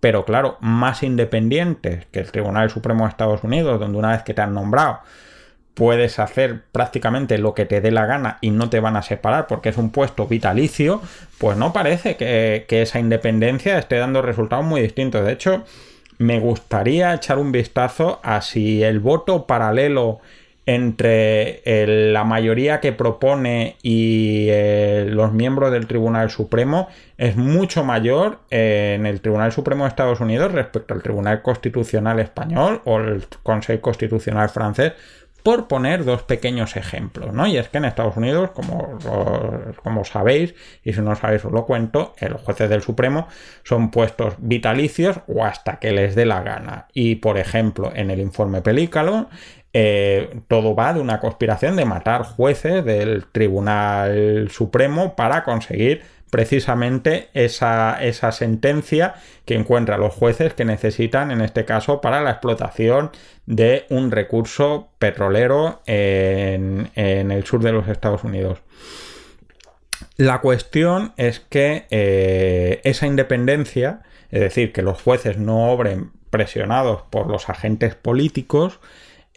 Pero 0.00 0.24
claro, 0.24 0.56
más 0.60 1.02
independientes 1.02 2.06
que 2.06 2.20
el 2.20 2.32
Tribunal 2.32 2.70
Supremo 2.70 3.04
de 3.04 3.10
Estados 3.10 3.44
Unidos, 3.44 3.78
donde 3.78 3.98
una 3.98 4.12
vez 4.12 4.22
que 4.22 4.34
te 4.34 4.40
han 4.40 4.54
nombrado, 4.54 5.00
puedes 5.74 6.18
hacer 6.18 6.62
prácticamente 6.72 7.38
lo 7.38 7.54
que 7.54 7.66
te 7.66 7.80
dé 7.80 7.90
la 7.90 8.06
gana 8.06 8.38
y 8.40 8.50
no 8.50 8.68
te 8.70 8.80
van 8.80 8.96
a 8.96 9.02
separar 9.02 9.46
porque 9.46 9.70
es 9.70 9.78
un 9.78 9.90
puesto 9.90 10.26
vitalicio, 10.26 11.00
pues 11.38 11.56
no 11.56 11.72
parece 11.72 12.16
que, 12.16 12.66
esa 12.68 12.98
independencia 12.98 13.78
esté 13.78 13.96
dando 13.96 14.22
resultados 14.22 14.64
muy 14.64 14.80
distintos. 14.80 15.24
De 15.24 15.32
hecho, 15.32 15.64
me 16.18 16.38
gustaría 16.40 17.14
echar 17.14 17.38
un 17.38 17.52
vistazo 17.52 18.20
a 18.22 18.42
si 18.42 18.82
el 18.82 19.00
voto 19.00 19.46
paralelo 19.46 20.20
entre 20.66 21.62
la 22.12 22.24
mayoría 22.24 22.80
que 22.80 22.92
propone 22.92 23.76
y 23.82 24.46
eh, 24.50 25.06
los 25.08 25.32
miembros 25.32 25.72
del 25.72 25.86
Tribunal 25.86 26.30
Supremo 26.30 26.88
es 27.16 27.36
mucho 27.36 27.82
mayor 27.82 28.38
en 28.50 29.06
el 29.06 29.20
Tribunal 29.20 29.50
Supremo 29.50 29.84
de 29.84 29.88
Estados 29.88 30.20
Unidos 30.20 30.52
respecto 30.52 30.94
al 30.94 31.02
Tribunal 31.02 31.42
Constitucional 31.42 32.20
Español 32.20 32.82
o 32.84 32.98
el 32.98 33.24
Consejo 33.42 33.80
Constitucional 33.80 34.48
francés 34.50 34.92
por 35.42 35.68
poner 35.68 36.04
dos 36.04 36.22
pequeños 36.22 36.76
ejemplos, 36.76 37.32
¿no? 37.32 37.46
Y 37.46 37.56
es 37.56 37.68
que 37.68 37.78
en 37.78 37.84
Estados 37.84 38.16
Unidos, 38.16 38.50
como, 38.50 38.98
como 39.82 40.04
sabéis, 40.04 40.54
y 40.84 40.92
si 40.92 41.00
no 41.00 41.14
sabéis 41.16 41.44
os 41.44 41.52
lo 41.52 41.66
cuento, 41.66 42.14
los 42.20 42.40
jueces 42.42 42.68
del 42.68 42.82
Supremo 42.82 43.28
son 43.62 43.90
puestos 43.90 44.34
vitalicios 44.38 45.20
o 45.26 45.44
hasta 45.44 45.78
que 45.78 45.92
les 45.92 46.14
dé 46.14 46.26
la 46.26 46.42
gana. 46.42 46.86
Y 46.92 47.16
por 47.16 47.38
ejemplo, 47.38 47.92
en 47.94 48.10
el 48.10 48.20
informe 48.20 48.62
Pelícalo, 48.62 49.28
eh, 49.72 50.40
todo 50.48 50.74
va 50.74 50.92
de 50.92 51.00
una 51.00 51.20
conspiración 51.20 51.76
de 51.76 51.84
matar 51.84 52.22
jueces 52.24 52.84
del 52.84 53.26
Tribunal 53.26 54.48
Supremo 54.50 55.14
para 55.14 55.44
conseguir 55.44 56.02
precisamente 56.30 57.28
esa, 57.34 58.02
esa, 58.02 58.32
sentencia 58.32 59.14
que 59.44 59.54
encuentra 59.54 59.98
los 59.98 60.14
jueces 60.14 60.54
que 60.54 60.64
necesitan 60.64 61.30
en 61.30 61.40
este 61.40 61.64
caso 61.64 62.00
para 62.00 62.22
la 62.22 62.30
explotación 62.30 63.10
de 63.46 63.84
un 63.90 64.12
recurso 64.12 64.90
petrolero 64.98 65.82
en, 65.86 66.90
el 66.94 67.44
sur 67.44 67.62
de 67.62 67.72
los 67.72 67.88
Estados 67.88 68.22
Unidos. 68.22 68.60
La 70.16 70.40
cuestión 70.40 71.12
es 71.16 71.40
que 71.40 71.86
eh, 71.90 72.80
esa 72.84 73.06
independencia, 73.06 74.02
es 74.30 74.40
decir, 74.40 74.72
que 74.72 74.82
los 74.82 75.02
jueces 75.02 75.36
no 75.36 75.72
obren 75.72 76.12
presionados 76.30 77.02
por 77.10 77.26
los 77.26 77.48
agentes 77.48 77.96
políticos, 77.96 78.78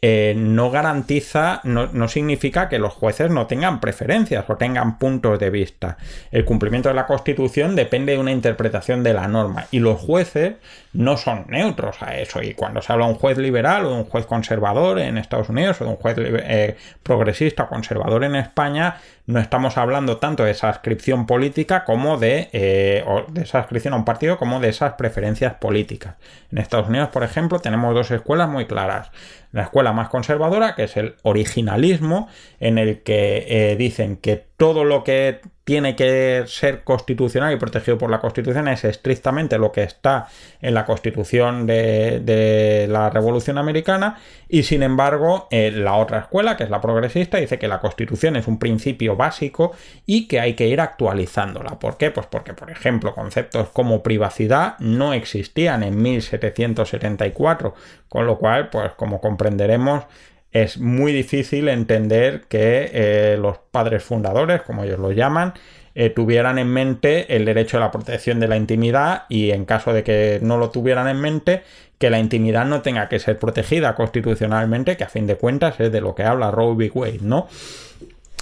eh, 0.05 0.33
no 0.35 0.69
garantiza, 0.69 1.61
no, 1.63 2.09
significa 2.09 2.67
que 2.67 2.77
los 2.77 2.91
jueces 2.91 3.31
no 3.31 3.47
tengan 3.47 3.79
preferencias 3.79 4.43
o 4.49 4.57
tengan 4.57 4.97
puntos 4.97 5.39
de 5.39 5.49
vista. 5.49 5.95
El 6.29 6.43
cumplimiento 6.43 6.89
de 6.89 6.95
la 6.95 7.05
Constitución 7.05 7.73
depende 7.73 8.11
de 8.11 8.17
una 8.17 8.33
interpretación 8.33 9.01
de 9.01 9.13
la 9.13 9.29
norma 9.29 9.67
y 9.71 9.79
los 9.79 10.01
jueces 10.01 10.55
no 10.91 11.15
son 11.15 11.45
neutros 11.47 12.01
a 12.01 12.17
eso. 12.17 12.43
Y 12.43 12.53
cuando 12.53 12.81
se 12.81 12.91
habla 12.91 13.05
de 13.05 13.13
un 13.13 13.17
juez 13.17 13.37
liberal 13.37 13.85
o 13.85 13.91
de 13.91 13.95
un 13.95 14.03
juez 14.03 14.25
conservador 14.25 14.99
en 14.99 15.17
Estados 15.17 15.47
Unidos 15.47 15.79
o 15.79 15.85
de 15.85 15.91
un 15.91 15.95
juez 15.95 16.17
eh, 16.19 16.75
progresista 17.01 17.63
o 17.63 17.69
conservador 17.69 18.25
en 18.25 18.35
España, 18.35 18.97
no 19.25 19.39
estamos 19.39 19.77
hablando 19.77 20.17
tanto 20.17 20.43
de 20.43 20.51
esa 20.51 20.69
ascripción 20.69 21.25
política 21.25 21.85
como 21.85 22.17
de, 22.17 22.49
eh, 22.51 23.05
de 23.29 23.41
esa 23.41 23.59
ascripción 23.59 23.93
a 23.93 23.97
un 23.97 24.05
partido 24.05 24.37
como 24.37 24.59
de 24.59 24.69
esas 24.69 24.93
preferencias 24.93 25.53
políticas. 25.55 26.15
En 26.51 26.57
Estados 26.57 26.89
Unidos, 26.89 27.09
por 27.09 27.23
ejemplo, 27.23 27.59
tenemos 27.59 27.93
dos 27.93 28.11
escuelas 28.11 28.49
muy 28.49 28.65
claras 28.65 29.11
la 29.53 29.61
escuela 29.61 29.93
más 29.93 30.09
conservadora, 30.09 30.75
que 30.75 30.83
es 30.83 30.97
el 30.97 31.15
originalismo, 31.21 32.27
en 32.59 32.79
el 32.79 33.03
que 33.03 33.45
eh, 33.47 33.75
dicen 33.77 34.17
que 34.17 34.47
todo 34.63 34.85
lo 34.85 35.03
que 35.03 35.41
tiene 35.65 35.93
que 35.93 36.45
ser 36.47 36.85
constitucional 36.85 37.51
y 37.51 37.57
protegido 37.57 37.97
por 37.97 38.09
la 38.09 38.21
Constitución 38.21 38.69
es 38.69 38.85
estrictamente 38.85 39.57
lo 39.57 39.73
que 39.73 39.83
está 39.83 40.27
en 40.61 40.73
la 40.73 40.85
Constitución 40.85 41.67
de, 41.67 42.85
la 42.89 43.09
Revolución 43.09 43.57
Americana 43.57 44.15
y 44.47 44.63
sin 44.63 44.81
embargo 44.81 45.49
eh, 45.51 45.69
la 45.69 45.95
otra 45.95 46.19
escuela, 46.19 46.55
que 46.55 46.63
es 46.63 46.69
la 46.69 46.79
progresista, 46.79 47.39
dice 47.39 47.59
que 47.59 47.67
la 47.67 47.81
Constitución 47.81 48.37
es 48.37 48.47
un 48.47 48.57
principio 48.57 49.17
básico 49.17 49.73
y 50.05 50.29
que 50.29 50.39
hay 50.39 50.53
que 50.53 50.69
ir 50.69 50.79
actualizándola. 50.79 51.77
¿Por 51.77 51.97
qué? 51.97 52.11
Pues 52.11 52.27
porque, 52.27 52.53
por 52.53 52.71
ejemplo, 52.71 53.13
conceptos 53.13 53.67
como 53.73 54.01
privacidad 54.01 54.79
no 54.79 55.11
existían 55.11 55.83
en 55.83 56.01
1774, 56.01 57.73
con 58.07 58.25
lo 58.25 58.37
cual, 58.37 58.69
pues 58.69 58.93
como 58.93 59.19
comprenderemos, 59.19 60.05
es 60.53 60.77
muy 60.77 61.11
difícil 61.11 61.67
entender 61.67 62.43
que 62.47 62.91
eh, 62.93 63.37
los 63.39 63.57
padres 63.57 64.03
fundadores, 64.03 64.61
como 64.61 64.83
ellos 64.83 64.99
lo 64.99 65.11
llaman, 65.11 65.53
eh, 65.95 66.11
tuvieran 66.11 66.59
en 66.59 66.67
mente 66.67 67.35
el 67.35 67.45
derecho 67.45 67.77
a 67.77 67.79
la 67.79 67.91
protección 67.91 68.39
de 68.39 68.47
la 68.47 68.55
intimidad 68.55 69.23
y 69.29 69.49
en 69.51 69.65
caso 69.65 69.93
de 69.93 70.03
que 70.03 70.39
no 70.41 70.57
lo 70.57 70.69
tuvieran 70.69 71.07
en 71.07 71.19
mente, 71.19 71.63
que 71.97 72.11
la 72.11 72.19
intimidad 72.19 72.65
no 72.65 72.81
tenga 72.81 73.09
que 73.09 73.19
ser 73.19 73.39
protegida 73.39 73.95
constitucionalmente, 73.95 74.95
que 74.95 75.03
a 75.03 75.09
fin 75.09 75.25
de 75.25 75.35
cuentas 75.35 75.79
es 75.79 75.91
de 75.91 76.01
lo 76.01 76.13
que 76.13 76.23
habla 76.23 76.51
Roe 76.51 76.75
v. 76.75 76.91
Wade, 76.93 77.19
¿no? 77.21 77.47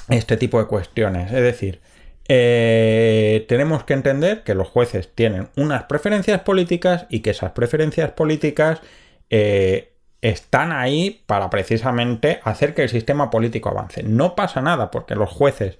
Este 0.10 0.36
tipo 0.36 0.60
de 0.60 0.68
cuestiones. 0.68 1.32
Es 1.32 1.42
decir, 1.42 1.80
eh, 2.28 3.46
tenemos 3.48 3.86
que 3.86 3.94
entender 3.94 4.44
que 4.44 4.56
los 4.56 4.68
jueces 4.68 5.10
tienen 5.14 5.48
unas 5.56 5.84
preferencias 5.84 6.42
políticas 6.42 7.06
y 7.10 7.22
que 7.22 7.30
esas 7.30 7.52
preferencias 7.52 8.12
políticas 8.12 8.82
están 10.22 10.72
ahí 10.72 11.24
para 11.26 11.50
precisamente 11.50 12.40
hacer 12.44 12.74
que 12.74 12.84
el 12.84 12.90
sistema 12.90 13.30
político 13.30 13.70
avance. 13.70 14.04
No 14.04 14.36
pasa 14.36 14.62
nada 14.62 14.92
porque 14.92 15.16
los 15.16 15.30
jueces 15.30 15.80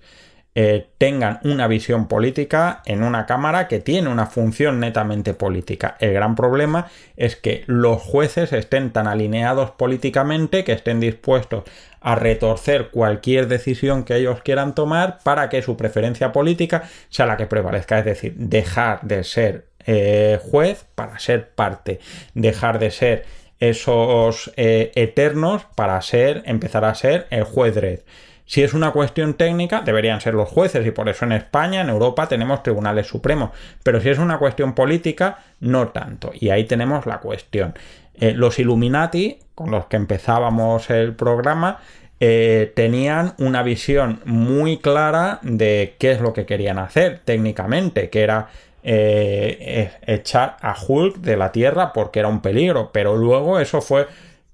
eh, 0.54 0.90
tengan 0.98 1.40
una 1.46 1.68
visión 1.68 2.10
política 2.10 2.82
en 2.86 3.04
una 3.04 3.26
Cámara 3.26 3.70
que 3.70 3.80
tiene 3.80 4.10
una 4.10 4.26
función 4.26 4.82
netamente 4.82 5.34
política. 5.34 5.96
El 6.00 6.12
gran 6.12 6.36
problema 6.36 6.88
es 7.16 7.38
que 7.38 7.64
los 7.68 8.02
jueces 8.02 8.52
estén 8.52 8.92
tan 8.92 9.08
alineados 9.08 9.72
políticamente 9.72 10.66
que 10.66 10.74
estén 10.74 11.00
dispuestos 11.00 11.64
a 12.02 12.16
retorcer 12.16 12.90
cualquier 12.90 13.48
decisión 13.48 14.04
que 14.04 14.18
ellos 14.18 14.42
quieran 14.42 14.76
tomar 14.76 15.20
para 15.24 15.48
que 15.48 15.62
su 15.62 15.78
preferencia 15.78 16.34
política 16.34 16.84
sea 17.10 17.28
la 17.28 17.38
que 17.38 17.46
prevalezca. 17.46 18.00
Es 18.00 18.06
decir, 18.06 18.34
dejar 18.36 19.04
de 19.04 19.24
ser 19.24 19.68
eh, 19.86 20.38
juez 20.52 20.86
para 20.96 21.18
ser 21.20 21.52
parte, 21.52 22.02
dejar 22.34 22.78
de 22.80 22.92
ser 22.92 23.26
esos 23.62 24.52
eh, 24.58 24.92
eternos 24.96 25.66
para 25.76 26.02
ser, 26.02 26.44
empezar 26.46 26.84
a 26.84 26.94
ser 26.94 27.28
el 27.30 27.46
juez 27.46 27.76
Dredd. 27.76 28.00
Si 28.46 28.62
es 28.64 28.74
una 28.74 28.92
cuestión 28.92 29.36
técnica, 29.36 29.80
deberían 29.80 30.20
ser 30.20 30.34
los 30.34 30.50
jueces 30.50 30.86
y 30.86 30.92
por 30.92 31.08
eso 31.08 31.24
en 31.24 31.32
España, 31.32 31.80
en 31.80 31.88
Europa, 31.88 32.28
tenemos 32.28 32.64
tribunales 32.64 33.08
supremos. 33.08 33.52
Pero 33.82 34.02
si 34.02 34.10
es 34.10 34.18
una 34.18 34.40
cuestión 34.40 34.76
política, 34.76 35.40
no 35.62 35.88
tanto. 35.90 36.32
Y 36.34 36.50
ahí 36.50 36.66
tenemos 36.66 37.06
la 37.06 37.20
cuestión. 37.20 37.74
Eh, 38.16 38.34
los 38.34 38.60
Illuminati, 38.60 39.40
con 39.56 39.72
los 39.72 39.86
que 39.86 39.96
empezábamos 39.96 40.90
el 40.90 41.16
programa, 41.16 41.80
eh, 42.20 42.74
tenían 42.76 43.36
una 43.38 43.64
visión 43.64 44.20
muy 44.26 44.80
clara 44.80 45.40
de 45.44 45.96
qué 45.98 46.12
es 46.12 46.20
lo 46.20 46.34
que 46.34 46.46
querían 46.46 46.78
hacer 46.78 47.22
técnicamente, 47.24 48.10
que 48.10 48.22
era 48.22 48.50
eh, 48.84 49.92
echar 50.08 50.58
a 50.62 50.76
Hulk 50.76 51.18
de 51.18 51.38
la 51.38 51.52
Tierra 51.52 51.94
porque 51.94 52.20
era 52.20 52.28
un 52.28 52.42
peligro, 52.42 52.92
pero 52.92 53.16
luego 53.16 53.60
eso 53.60 53.82
fue 53.82 54.08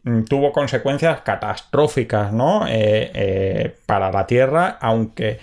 mm, 0.03 0.23
tuvo 0.23 0.51
consecuencias 0.51 1.21
catastróficas, 1.21 2.33
¿no? 2.33 2.67
Eh, 2.67 3.11
eh, 3.13 3.75
para 3.85 4.11
la 4.11 4.27
Tierra, 4.27 4.77
aunque 4.81 5.39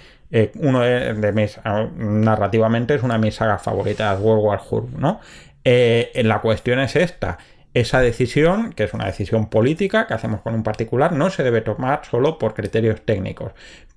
uno 0.57 0.81
de, 0.81 1.33
mis 1.33 1.61
narrativamente 1.97 2.97
es 2.97 3.05
una 3.05 3.15
de 3.15 3.21
mis 3.21 3.37
sagas 3.37 3.63
favoritas, 3.63 4.19
World 4.21 4.45
War 4.45 4.61
Hulk, 4.69 4.91
¿no? 4.99 5.21
la 5.65 6.41
cuestión 6.41 6.81
es 6.81 6.97
esta. 6.97 7.39
Esa 7.73 8.01
decisión, 8.01 8.73
que 8.73 8.83
es 8.83 8.95
una 8.95 9.07
decisión 9.07 9.49
política 9.49 10.09
que 10.09 10.15
hacemos 10.15 10.41
con 10.41 10.55
un 10.55 10.65
particular, 10.65 11.13
no 11.13 11.31
se 11.31 11.45
debe 11.45 11.61
tomar 11.61 12.05
solo 12.05 12.37
por 12.39 12.55
criterios 12.55 13.03
técnicos. 13.03 13.53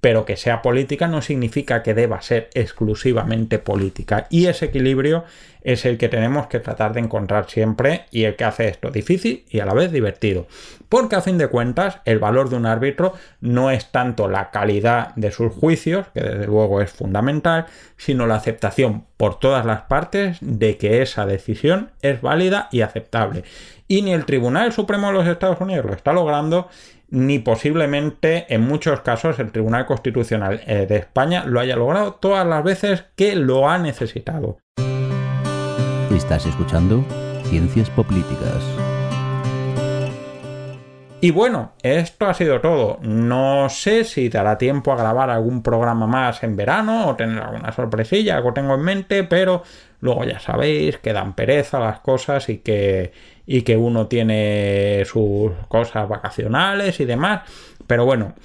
Pero 0.07 0.23
que 0.23 0.37
sea 0.37 0.61
política 0.61 1.09
no 1.09 1.21
significa 1.21 1.83
que 1.83 1.93
deba 1.93 2.21
ser 2.21 2.49
exclusivamente 2.53 3.59
política. 3.59 4.25
Y 4.29 4.45
ese 4.45 4.67
equilibrio 4.67 5.25
es 5.63 5.83
el 5.83 5.97
que 5.97 6.07
tenemos 6.07 6.47
que 6.47 6.61
tratar 6.61 6.93
de 6.93 7.01
encontrar 7.01 7.49
siempre 7.49 8.05
y 8.09 8.23
el 8.23 8.37
que 8.37 8.45
hace 8.45 8.69
esto 8.69 8.89
difícil 8.89 9.43
y 9.49 9.59
a 9.59 9.65
la 9.65 9.73
vez 9.73 9.91
divertido. 9.91 10.47
Porque 10.87 11.17
a 11.17 11.21
fin 11.21 11.37
de 11.37 11.49
cuentas 11.49 11.99
el 12.05 12.19
valor 12.19 12.49
de 12.49 12.55
un 12.55 12.65
árbitro 12.65 13.15
no 13.41 13.69
es 13.69 13.91
tanto 13.91 14.29
la 14.29 14.49
calidad 14.49 15.13
de 15.17 15.29
sus 15.31 15.51
juicios, 15.51 16.07
que 16.13 16.21
desde 16.21 16.47
luego 16.47 16.79
es 16.79 16.89
fundamental, 16.89 17.65
sino 17.97 18.27
la 18.27 18.35
aceptación 18.35 19.03
por 19.17 19.39
todas 19.39 19.65
las 19.65 19.81
partes 19.81 20.37
de 20.39 20.77
que 20.77 21.01
esa 21.01 21.25
decisión 21.25 21.89
es 22.01 22.21
válida 22.21 22.69
y 22.71 22.79
aceptable. 22.79 23.43
Y 23.89 24.03
ni 24.03 24.13
el 24.13 24.23
Tribunal 24.23 24.71
Supremo 24.71 25.07
de 25.07 25.13
los 25.13 25.27
Estados 25.27 25.59
Unidos 25.59 25.85
lo 25.85 25.93
está 25.93 26.13
logrando, 26.13 26.69
ni 27.09 27.39
posiblemente 27.39 28.45
en 28.53 28.61
muchos 28.61 29.01
casos 29.01 29.39
el 29.39 29.51
Tribunal 29.51 29.85
Constitucional 29.85 30.61
eh, 30.67 30.85
de 30.87 30.97
España 30.97 31.45
lo 31.45 31.59
haya 31.59 31.75
logrado 31.75 32.13
todas 32.15 32.45
las 32.45 32.63
veces 32.63 33.05
que 33.15 33.35
lo 33.35 33.69
ha 33.69 33.77
necesitado. 33.77 34.59
Estás 36.11 36.45
escuchando 36.45 37.03
Ciencias 37.45 37.89
Políticas. 37.91 38.63
Y 41.19 41.31
bueno, 41.31 41.73
esto 41.81 42.27
ha 42.27 42.33
sido 42.35 42.61
todo. 42.61 42.99
No 43.01 43.69
sé 43.69 44.03
si 44.03 44.29
dará 44.29 44.57
tiempo 44.59 44.91
a 44.91 44.97
grabar 44.97 45.31
algún 45.31 45.63
programa 45.63 46.05
más 46.05 46.43
en 46.43 46.55
verano 46.55 47.07
o 47.07 47.15
tener 47.15 47.41
alguna 47.41 47.71
sorpresilla, 47.71 48.37
algo 48.37 48.53
tengo 48.53 48.75
en 48.75 48.81
mente, 48.81 49.23
pero 49.23 49.63
luego 49.99 50.25
ya 50.25 50.39
sabéis 50.39 50.99
que 50.99 51.13
dan 51.13 51.33
pereza 51.33 51.79
las 51.79 52.01
cosas 52.01 52.49
y 52.49 52.59
que, 52.59 53.13
y 53.47 53.61
que 53.61 53.77
uno 53.77 54.07
tiene 54.07 55.03
sus 55.05 55.53
cosas 55.69 56.07
vacacionales 56.07 56.99
y 56.99 57.05
demás. 57.05 57.41
Pero 57.87 58.05
bueno, 58.05 58.35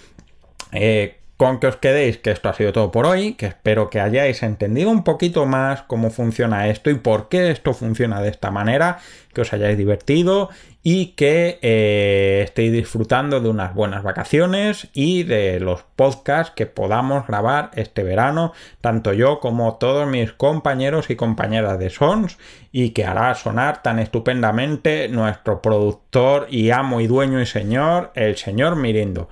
eh, 0.70 1.18
con 1.42 1.58
que 1.58 1.66
os 1.66 1.76
quedéis, 1.76 2.18
que 2.18 2.30
esto 2.30 2.50
ha 2.50 2.54
sido 2.54 2.72
todo 2.72 2.92
por 2.92 3.04
hoy, 3.04 3.34
que 3.34 3.46
espero 3.46 3.90
que 3.90 3.98
hayáis 3.98 4.44
entendido 4.44 4.90
un 4.90 5.02
poquito 5.02 5.44
más 5.44 5.82
cómo 5.82 6.12
funciona 6.12 6.68
esto 6.68 6.88
y 6.88 6.94
por 6.94 7.28
qué 7.28 7.50
esto 7.50 7.74
funciona 7.74 8.22
de 8.22 8.28
esta 8.28 8.52
manera, 8.52 9.00
que 9.34 9.40
os 9.40 9.52
hayáis 9.52 9.76
divertido 9.76 10.50
y 10.84 11.16
que 11.16 11.58
eh, 11.60 12.42
estéis 12.44 12.70
disfrutando 12.70 13.40
de 13.40 13.48
unas 13.48 13.74
buenas 13.74 14.04
vacaciones 14.04 14.86
y 14.94 15.24
de 15.24 15.58
los 15.58 15.82
podcasts 15.96 16.52
que 16.54 16.66
podamos 16.66 17.26
grabar 17.26 17.72
este 17.74 18.04
verano, 18.04 18.52
tanto 18.80 19.12
yo 19.12 19.40
como 19.40 19.78
todos 19.78 20.08
mis 20.08 20.32
compañeros 20.32 21.10
y 21.10 21.16
compañeras 21.16 21.76
de 21.80 21.90
Sons, 21.90 22.38
y 22.70 22.90
que 22.90 23.04
hará 23.04 23.34
sonar 23.34 23.82
tan 23.82 23.98
estupendamente 23.98 25.08
nuestro 25.08 25.60
productor 25.60 26.46
y 26.50 26.70
amo 26.70 27.00
y 27.00 27.08
dueño 27.08 27.40
y 27.40 27.46
señor, 27.46 28.12
el 28.14 28.36
señor 28.36 28.76
Mirindo. 28.76 29.28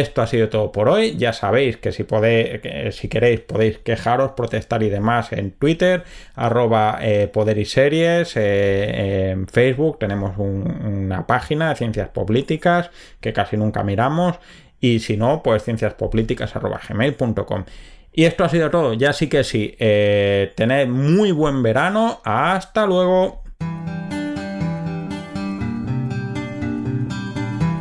Esto 0.00 0.22
ha 0.22 0.26
sido 0.26 0.48
todo 0.48 0.72
por 0.72 0.88
hoy. 0.88 1.16
Ya 1.16 1.32
sabéis 1.32 1.76
que 1.76 1.92
si 1.92 2.02
podéis, 2.02 2.96
si 2.96 3.08
queréis, 3.08 3.38
podéis 3.40 3.78
quejaros, 3.78 4.32
protestar 4.32 4.82
y 4.82 4.90
demás 4.90 5.32
en 5.32 5.52
Twitter, 5.52 6.02
arroba 6.34 6.98
eh, 7.00 7.28
poder 7.28 7.58
y 7.58 7.64
series, 7.64 8.36
eh, 8.36 9.30
en 9.30 9.46
Facebook 9.46 10.00
tenemos 10.00 10.36
una 10.36 11.28
página 11.28 11.68
de 11.68 11.76
ciencias 11.76 12.08
políticas 12.08 12.90
que 13.20 13.32
casi 13.32 13.56
nunca 13.56 13.84
miramos. 13.84 14.40
Y 14.80 14.98
si 14.98 15.16
no, 15.16 15.44
pues 15.44 15.64
gmail.com 15.64 17.64
Y 18.12 18.24
esto 18.24 18.44
ha 18.44 18.48
sido 18.48 18.70
todo. 18.70 18.94
Ya 18.94 19.12
sí 19.12 19.28
que 19.28 19.44
sí. 19.44 19.76
Eh, 19.78 20.52
tened 20.56 20.88
muy 20.88 21.30
buen 21.30 21.62
verano. 21.62 22.20
Hasta 22.24 22.84
luego. 22.84 23.44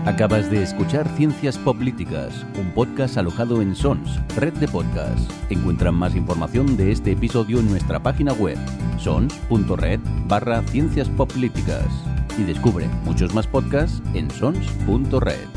Acabas 0.06 0.52
de 0.52 0.62
escuchar 0.62 1.08
Ciencias 1.16 1.58
Políticas, 1.58 2.46
un 2.60 2.72
podcast 2.72 3.18
alojado 3.18 3.62
en 3.62 3.74
Sons, 3.74 4.20
red 4.36 4.52
de 4.56 4.68
podcasts. 4.68 5.34
Encuentran 5.50 5.96
más 5.96 6.14
información 6.14 6.76
de 6.76 6.92
este 6.92 7.14
episodio 7.14 7.60
en 7.60 7.70
nuestra 7.70 8.04
página 8.04 8.34
web, 8.34 8.58
sons.red 8.98 10.02
barra 10.28 10.62
ciencias 10.64 11.08
políticas. 11.08 11.88
Y 12.38 12.44
descubre 12.44 12.90
muchos 13.06 13.34
más 13.34 13.48
podcasts 13.48 14.02
en 14.14 14.30
sons.red. 14.30 15.48